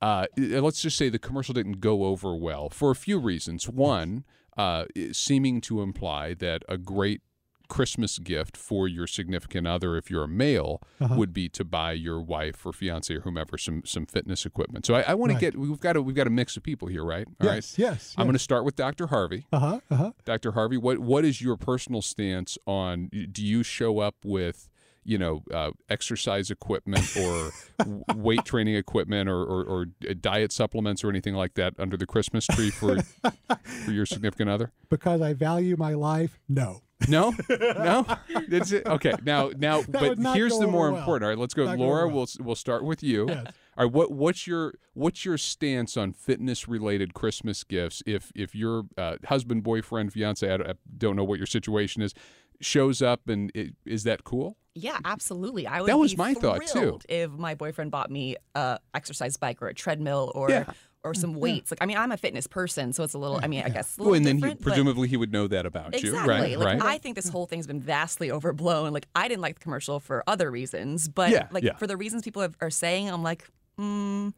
uh, 0.00 0.26
let's 0.36 0.80
just 0.80 0.96
say 0.96 1.08
the 1.08 1.18
commercial 1.18 1.52
didn't 1.54 1.80
go 1.80 2.04
over 2.04 2.34
well 2.36 2.70
for 2.70 2.90
a 2.90 2.94
few 2.94 3.18
reasons. 3.18 3.68
One, 3.68 4.24
uh, 4.56 4.84
seeming 5.12 5.60
to 5.62 5.82
imply 5.82 6.34
that 6.34 6.62
a 6.68 6.78
great 6.78 7.22
Christmas 7.70 8.18
gift 8.18 8.56
for 8.56 8.86
your 8.88 9.06
significant 9.06 9.66
other, 9.66 9.96
if 9.96 10.10
you're 10.10 10.24
a 10.24 10.28
male, 10.28 10.82
Uh-huh. 11.00 11.14
would 11.16 11.32
be 11.32 11.48
to 11.48 11.64
buy 11.64 11.92
your 11.92 12.20
wife 12.20 12.66
or 12.66 12.72
fiance 12.74 13.14
or 13.14 13.20
whomever 13.20 13.56
some 13.56 13.82
some 13.86 14.04
fitness 14.06 14.44
equipment. 14.44 14.84
So 14.84 14.94
I, 14.94 15.02
I 15.12 15.14
want 15.14 15.32
Right. 15.32 15.38
to 15.40 15.46
get 15.52 15.56
we've 15.58 15.80
got 15.80 15.96
a 15.96 16.02
we've 16.02 16.16
got 16.16 16.26
a 16.26 16.30
mix 16.40 16.56
of 16.58 16.62
people 16.62 16.88
here, 16.88 17.04
right? 17.04 17.26
All 17.40 17.48
right. 17.48 17.56
yes, 17.56 17.78
yes. 17.78 18.14
I'm 18.18 18.26
going 18.26 18.34
to 18.34 18.38
start 18.50 18.64
with 18.66 18.76
Dr. 18.76 19.06
Harvey. 19.06 19.46
Uh 19.52 19.58
huh. 19.58 19.80
Uh 19.90 19.96
huh. 19.96 20.12
Dr. 20.26 20.52
Harvey, 20.52 20.76
what 20.76 20.98
what 20.98 21.24
is 21.24 21.40
your 21.40 21.56
personal 21.56 22.02
stance 22.02 22.58
on? 22.66 23.08
Do 23.32 23.44
you 23.44 23.62
show 23.62 24.00
up 24.00 24.16
with 24.24 24.68
you 25.02 25.16
know 25.16 25.42
uh, 25.52 25.70
exercise 25.88 26.50
equipment 26.50 27.06
or 27.16 27.52
weight 28.14 28.44
training 28.44 28.74
equipment 28.76 29.30
or, 29.30 29.42
or, 29.42 29.64
or 29.64 29.84
diet 29.86 30.52
supplements 30.52 31.02
or 31.02 31.08
anything 31.08 31.34
like 31.34 31.54
that 31.54 31.72
under 31.78 31.96
the 31.96 32.06
Christmas 32.06 32.46
tree 32.46 32.70
for 32.70 32.98
for 33.84 33.92
your 33.92 34.04
significant 34.06 34.50
other? 34.50 34.72
Because 34.90 35.22
I 35.22 35.32
value 35.32 35.76
my 35.78 35.94
life. 35.94 36.38
No. 36.48 36.82
No, 37.08 37.34
no. 37.48 38.06
That's 38.48 38.72
it. 38.72 38.86
Okay. 38.86 39.12
Now, 39.22 39.50
now, 39.56 39.82
but 39.88 40.18
here's 40.34 40.58
the 40.58 40.66
more 40.66 40.90
well. 40.90 41.00
important. 41.00 41.24
All 41.24 41.30
right, 41.30 41.38
let's 41.38 41.54
go. 41.54 41.64
Not 41.66 41.78
Laura, 41.78 42.06
well. 42.06 42.16
we'll 42.16 42.46
we'll 42.46 42.54
start 42.54 42.84
with 42.84 43.02
you. 43.02 43.26
Yes. 43.28 43.46
All 43.76 43.84
right. 43.86 43.92
What 43.92 44.12
what's 44.12 44.46
your 44.46 44.74
what's 44.94 45.24
your 45.24 45.38
stance 45.38 45.96
on 45.96 46.12
fitness 46.12 46.68
related 46.68 47.14
Christmas 47.14 47.64
gifts? 47.64 48.02
If 48.06 48.32
if 48.34 48.54
your 48.54 48.84
uh, 48.98 49.16
husband, 49.26 49.62
boyfriend, 49.62 50.12
fiance, 50.12 50.46
I 50.48 50.56
don't, 50.56 50.70
I 50.70 50.74
don't 50.98 51.16
know 51.16 51.24
what 51.24 51.38
your 51.38 51.46
situation 51.46 52.02
is, 52.02 52.14
shows 52.60 53.02
up 53.02 53.28
and 53.28 53.50
it, 53.54 53.74
is 53.84 54.04
that 54.04 54.24
cool? 54.24 54.56
Yeah, 54.74 54.98
absolutely. 55.04 55.66
I 55.66 55.80
would 55.80 55.88
That 55.88 55.98
was 55.98 56.12
be 56.14 56.18
my 56.18 56.34
thought, 56.34 56.64
too. 56.66 57.00
If 57.08 57.32
my 57.32 57.54
boyfriend 57.54 57.90
bought 57.90 58.10
me 58.10 58.36
a 58.54 58.78
exercise 58.94 59.36
bike 59.36 59.60
or 59.62 59.68
a 59.68 59.74
treadmill 59.74 60.30
or 60.34 60.48
Yeah. 60.50 60.64
Or 61.02 61.14
some 61.14 61.34
weights. 61.34 61.70
Like 61.70 61.78
I 61.82 61.86
mean, 61.86 61.96
I'm 61.96 62.12
a 62.12 62.16
fitness 62.16 62.46
person, 62.46 62.92
so 62.92 63.02
it's 63.02 63.14
a 63.14 63.18
little 63.18 63.40
I 63.42 63.46
mean, 63.46 63.62
I 63.64 63.68
guess 63.70 63.98
a 63.98 64.02
Well, 64.02 64.14
and 64.14 64.24
then 64.24 64.38
he, 64.38 64.54
presumably 64.54 65.08
he 65.08 65.16
would 65.16 65.32
know 65.32 65.46
that 65.48 65.66
about 65.66 65.94
Exactly. 65.94 66.10
you, 66.10 66.26
right? 66.26 66.58
Like 66.58 66.80
right. 66.80 66.82
I 66.82 66.98
think 66.98 67.16
this 67.16 67.28
whole 67.28 67.46
thing's 67.46 67.66
been 67.66 67.80
vastly 67.80 68.30
overblown. 68.30 68.92
Like 68.92 69.06
I 69.14 69.28
didn't 69.28 69.40
like 69.42 69.54
the 69.58 69.62
commercial 69.62 70.00
for 70.00 70.22
other 70.26 70.50
reasons, 70.50 71.08
but 71.08 71.30
Yeah, 71.30 71.48
like 71.50 71.64
yeah. 71.64 71.76
for 71.76 71.86
the 71.86 71.96
reasons 71.96 72.22
people 72.22 72.42
have, 72.42 72.56
are 72.60 72.70
saying, 72.70 73.08
I'm 73.08 73.22
like, 73.22 73.48
mm, 73.78 74.32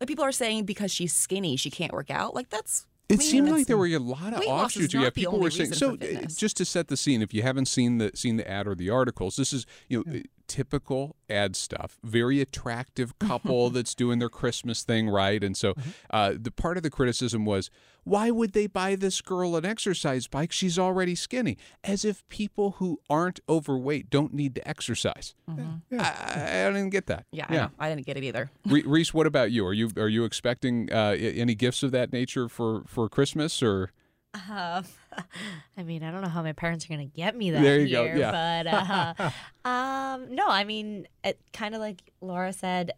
like 0.00 0.08
people 0.08 0.24
are 0.24 0.32
saying 0.32 0.64
because 0.64 0.92
she's 0.92 1.12
skinny, 1.12 1.56
she 1.56 1.70
can't 1.70 1.92
work 1.92 2.10
out. 2.10 2.34
Like 2.34 2.50
that's. 2.50 2.86
I 3.10 3.14
It 3.14 3.18
mean, 3.20 3.28
seemed 3.28 3.48
like 3.48 3.66
there 3.66 3.78
were 3.78 3.86
a 3.86 3.98
lot 3.98 4.34
of 4.34 4.40
weight 4.40 4.48
offshoots. 4.48 4.92
Yeah, 4.92 5.08
people 5.10 5.40
were 5.40 5.50
saying. 5.50 5.72
So, 5.72 5.96
for 5.96 6.04
uh, 6.04 6.06
fitness. 6.06 6.36
just 6.36 6.58
to 6.58 6.64
set 6.66 6.88
the 6.88 6.96
scene, 6.96 7.22
if 7.22 7.32
you 7.32 7.42
haven't 7.42 7.66
seen 7.66 7.96
the 7.98 8.10
seen 8.14 8.36
the 8.36 8.46
ad 8.48 8.66
or 8.66 8.74
the 8.74 8.90
articles, 8.90 9.36
this 9.36 9.52
is 9.52 9.64
you 9.88 10.04
know 10.04 10.18
uh, 10.18 10.22
typical 10.48 11.14
ad 11.30 11.54
stuff. 11.54 11.98
Very 12.02 12.40
attractive 12.40 13.16
couple 13.20 13.70
that's 13.70 13.94
doing 13.94 14.18
their 14.18 14.28
Christmas 14.28 14.82
thing 14.82 15.08
right, 15.08 15.44
and 15.44 15.56
so 15.56 15.74
Mm-hmm. 15.74 15.90
uh, 16.10 16.32
the 16.40 16.50
part 16.50 16.76
of 16.78 16.82
the 16.82 16.90
criticism 16.90 17.44
was, 17.44 17.70
why 18.04 18.30
would 18.30 18.52
they 18.54 18.66
buy 18.66 18.94
this 18.96 19.20
girl 19.20 19.54
an 19.54 19.64
exercise 19.66 20.26
bike? 20.26 20.50
She's 20.50 20.78
already 20.78 21.14
skinny. 21.14 21.58
As 21.84 22.04
if 22.06 22.26
people 22.28 22.72
who 22.78 23.00
aren't 23.10 23.38
overweight 23.48 24.08
don't 24.08 24.32
need 24.32 24.54
to 24.54 24.66
exercise. 24.66 25.34
I, 25.46 25.52
I, 25.98 26.66
I 26.66 26.70
didn't 26.70 26.90
get 26.90 27.06
that. 27.06 27.26
Mm-hmm. 27.34 27.52
Yeah, 27.52 27.68
I. 27.78 27.86
I 27.86 27.94
didn't 27.94 28.06
get 28.06 28.16
it 28.16 28.24
either. 28.24 28.50
Re- 28.66 28.82
Reese, 28.86 29.12
what 29.12 29.26
about 29.26 29.50
you? 29.50 29.66
Are 29.66 29.74
you 29.74 29.90
are 29.98 30.08
you 30.08 30.24
expecting 30.24 30.90
uh, 30.92 31.16
any 31.18 31.54
gifts 31.54 31.82
of 31.82 31.90
that 31.92 32.12
nature 32.12 32.48
for 32.48 32.82
for 32.86 33.08
Christmas 33.10 33.62
or? 33.62 33.90
Um, 34.34 34.84
I 35.76 35.82
mean, 35.82 36.02
I 36.02 36.10
don't 36.10 36.22
know 36.22 36.28
how 36.28 36.42
my 36.42 36.52
parents 36.52 36.84
are 36.84 36.88
gonna 36.88 37.06
get 37.06 37.36
me 37.36 37.50
that 37.50 37.62
There 37.62 37.80
you 37.80 37.94
go, 37.94 38.04
yeah. 38.04 38.62
but 38.64 39.24
uh, 39.24 39.30
um, 39.68 40.34
no, 40.34 40.46
I 40.48 40.64
mean, 40.64 41.06
it 41.24 41.40
kind 41.52 41.74
of 41.74 41.80
like 41.80 42.12
Laura 42.20 42.52
said, 42.52 42.92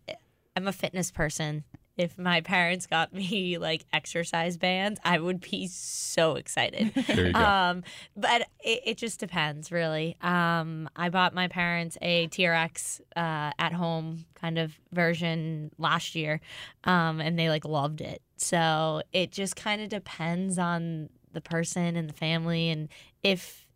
I'm 0.57 0.69
a 0.69 0.73
fitness 0.73 1.11
person. 1.11 1.65
If 1.97 2.17
my 2.17 2.41
parents 2.41 2.87
got 2.87 3.13
me 3.13 3.59
like 3.59 3.85
exercise 3.93 4.57
bands, 4.57 4.99
I 5.05 5.19
would 5.19 5.41
be 5.43 5.67
so 5.67 6.37
excited. 6.37 6.93
There 7.07 7.27
you 7.27 7.33
go. 7.35 7.41
Um, 7.41 7.83
but 8.17 8.43
it, 8.65 8.81
it 8.87 8.97
just 8.97 9.21
depends, 9.21 9.71
really. 9.71 10.17
Um, 10.23 10.89
I 10.97 11.11
bought 11.11 11.35
my 11.35 11.49
parents 11.49 11.99
a 12.01 12.29
TRX 12.29 13.03
uh, 13.17 13.53
at 13.59 13.75
home 13.75 14.25
kind 14.35 14.59
of 14.59 14.79
version 14.93 15.73
last 15.77 16.15
year, 16.15 16.41
um, 16.85 17.21
and 17.21 17.39
they 17.39 17.51
like 17.51 17.67
loved 17.67 18.01
it. 18.01 18.23
So 18.39 19.03
it 19.13 19.31
just 19.31 19.55
kind 19.55 19.83
of 19.83 19.91
depends 19.91 20.59
on 20.59 21.11
the 21.33 21.41
person 21.41 21.97
and 21.97 22.09
the 22.09 22.13
family, 22.15 22.69
and 22.71 22.89
if 23.23 23.67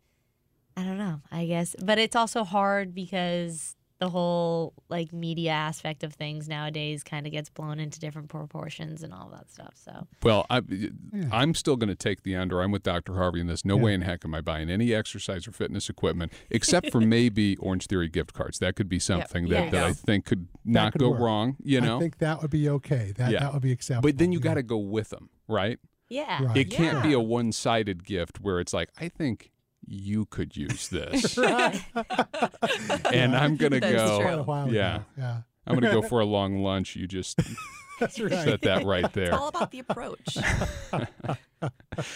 I 0.77 0.83
don't 0.83 0.97
know, 0.97 1.21
I 1.31 1.45
guess. 1.45 1.75
But 1.83 1.97
it's 1.99 2.15
also 2.15 2.43
hard 2.43 2.93
because 2.93 3.75
the 3.99 4.09
whole 4.09 4.73
like 4.89 5.13
media 5.13 5.51
aspect 5.51 6.03
of 6.03 6.13
things 6.13 6.49
nowadays 6.49 7.01
kind 7.01 7.25
of 7.25 7.31
gets 7.31 7.49
blown 7.49 7.79
into 7.79 7.97
different 7.97 8.27
proportions 8.27 9.03
and 9.03 9.13
all 9.13 9.29
that 9.33 9.49
stuff. 9.49 9.73
So 9.75 10.05
Well, 10.21 10.45
I, 10.49 10.59
hmm. 10.59 11.29
I'm 11.31 11.53
still 11.55 11.77
going 11.77 11.87
to 11.87 11.95
take 11.95 12.23
the 12.23 12.35
under. 12.35 12.61
I'm 12.61 12.71
with 12.71 12.83
Dr. 12.83 13.15
Harvey 13.15 13.39
in 13.39 13.47
this. 13.47 13.63
No 13.63 13.77
Yeah. 13.77 13.83
way 13.83 13.93
in 13.93 14.01
heck 14.01 14.25
am 14.25 14.35
I 14.35 14.41
buying 14.41 14.69
any 14.69 14.93
exercise 14.93 15.47
or 15.47 15.53
fitness 15.53 15.89
equipment, 15.89 16.33
except 16.49 16.91
for 16.91 16.99
maybe 17.17 17.55
Orange 17.55 17.87
Theory 17.87 18.09
gift 18.09 18.33
cards. 18.33 18.59
That 18.59 18.75
could 18.75 18.89
be 18.89 18.99
something 18.99 19.47
There 19.47 19.59
that, 19.61 19.65
you 19.67 19.71
that. 19.71 19.83
I 19.85 19.93
think 19.93 20.25
could 20.25 20.49
not 20.65 20.91
could 20.91 20.99
go 20.99 21.11
work. 21.11 21.21
wrong. 21.21 21.55
You 21.63 21.79
know, 21.79 21.95
I 21.95 21.99
think 22.01 22.17
that 22.17 22.41
would 22.41 22.51
be 22.51 22.67
okay. 22.67 23.13
That 23.15 23.31
Yeah. 23.31 23.39
that 23.39 23.53
would 23.53 23.61
be 23.61 23.71
acceptable. 23.71 24.09
but 24.09 24.17
then 24.17 24.33
you 24.33 24.39
yeah. 24.39 24.43
got 24.43 24.53
to 24.55 24.63
go 24.63 24.77
with 24.77 25.07
them, 25.09 25.29
right? 25.47 25.79
Yeah, 26.09 26.43
Right. 26.43 26.57
It 26.57 26.71
can't 26.71 27.01
be 27.03 27.13
a 27.13 27.19
one-sided 27.19 28.03
gift 28.03 28.39
where 28.41 28.59
it's 28.59 28.73
like, 28.73 28.89
I 28.99 29.09
think 29.09 29.51
you 29.87 30.25
could 30.25 30.55
use 30.57 30.87
this, 30.89 31.37
and 33.11 33.35
I'm 33.35 33.55
going 33.57 33.71
to 33.73 33.79
go. 33.79 34.19
true. 34.21 34.27
A 34.29 34.43
while 34.43 34.71
Yeah. 34.73 34.95
ago. 34.95 35.05
Yeah. 35.17 35.37
I'm 35.67 35.79
going 35.79 35.91
to 35.93 36.01
go 36.01 36.07
for 36.07 36.19
a 36.19 36.25
long 36.25 36.59
lunch. 36.63 36.95
You 36.95 37.07
just 37.07 37.39
That's 37.99 38.19
right. 38.19 38.31
set 38.31 38.61
that 38.63 38.85
right 38.85 39.11
there. 39.13 39.25
It's 39.25 39.33
all 39.37 39.47
about 39.49 39.71
the 39.71 39.79
approach. 39.79 40.37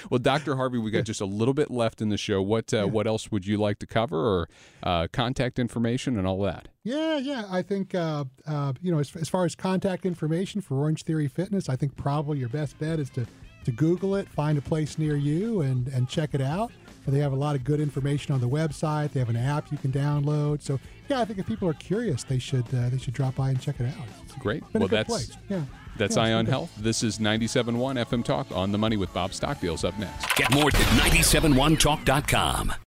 Well, 0.10 0.20
Dr. 0.20 0.56
Harvey, 0.56 0.78
we 0.78 0.92
got 0.92 1.06
just 1.06 1.22
a 1.22 1.26
little 1.26 1.54
bit 1.56 1.72
left 1.72 2.02
in 2.02 2.10
the 2.10 2.18
show. 2.18 2.42
What 2.42 2.72
uh, 2.74 2.86
what 2.86 3.08
else 3.08 3.32
would 3.32 3.48
you 3.48 3.58
like 3.58 3.80
to 3.80 3.88
cover, 3.88 4.18
or 4.18 4.50
uh, 4.84 5.08
contact 5.12 5.58
information 5.58 6.18
and 6.20 6.28
all 6.28 6.42
that? 6.44 6.68
Yeah, 6.84 7.18
yeah. 7.18 7.46
I 7.50 7.62
think, 7.64 7.96
uh, 7.96 8.26
uh, 8.46 8.74
you 8.82 8.92
know, 8.92 9.00
as, 9.00 9.16
as 9.16 9.30
far 9.30 9.46
as 9.46 9.56
contact 9.56 10.06
information 10.06 10.62
for 10.62 10.76
Orange 10.78 11.04
Theory 11.04 11.28
Fitness, 11.28 11.70
I 11.70 11.76
think 11.76 11.96
probably 11.96 12.38
your 12.38 12.50
best 12.50 12.78
bet 12.78 13.00
is 13.00 13.10
to, 13.12 13.26
to 13.66 13.72
Google 13.72 14.16
it, 14.16 14.28
find 14.30 14.58
a 14.58 14.62
place 14.62 14.98
near 14.98 15.16
you, 15.16 15.62
and, 15.62 15.88
and 15.90 16.10
check 16.10 16.34
it 16.34 16.42
out. 16.42 16.72
But 17.06 17.14
they 17.14 17.20
have 17.20 17.32
a 17.32 17.36
lot 17.38 17.56
of 17.56 17.64
good 17.64 17.80
information 17.80 18.34
on 18.34 18.42
the 18.42 18.50
website. 18.50 19.12
They 19.14 19.20
have 19.20 19.30
an 19.30 19.36
app 19.36 19.72
you 19.72 19.78
can 19.78 19.92
download. 19.92 20.62
So, 20.62 20.80
yeah, 21.08 21.22
I 21.22 21.26
think 21.26 21.40
if 21.40 21.48
people 21.48 21.68
are 21.70 21.74
curious, 21.74 22.24
they 22.24 22.40
should 22.40 22.66
uh, 22.74 22.90
they 22.90 22.98
should 22.98 23.14
drop 23.14 23.36
by 23.36 23.50
and 23.50 23.60
check 23.60 23.80
it 23.80 23.88
out. 23.88 24.06
It's 24.24 24.34
Great. 24.36 24.62
been 24.72 24.82
well, 24.82 24.90
good 24.90 24.98
that's 24.98 25.10
place. 25.10 25.38
Yeah. 25.50 25.62
that's 25.98 26.16
Yeah, 26.16 26.24
it's 26.24 26.28
Eye 26.30 26.34
on. 26.34 26.46
Health. 26.46 26.72
This 26.78 27.04
is 27.04 27.20
97.1 27.20 27.74
FM 28.06 28.24
Talk 28.24 28.52
on 28.52 28.72
the 28.72 28.78
Money 28.78 28.98
with 28.98 29.14
Bob 29.14 29.34
Stockdale's 29.34 29.84
up 29.84 29.98
next. 29.98 30.36
Get 30.36 30.54
more 30.54 30.68
at 30.68 30.74
971talk.com. 30.74 32.74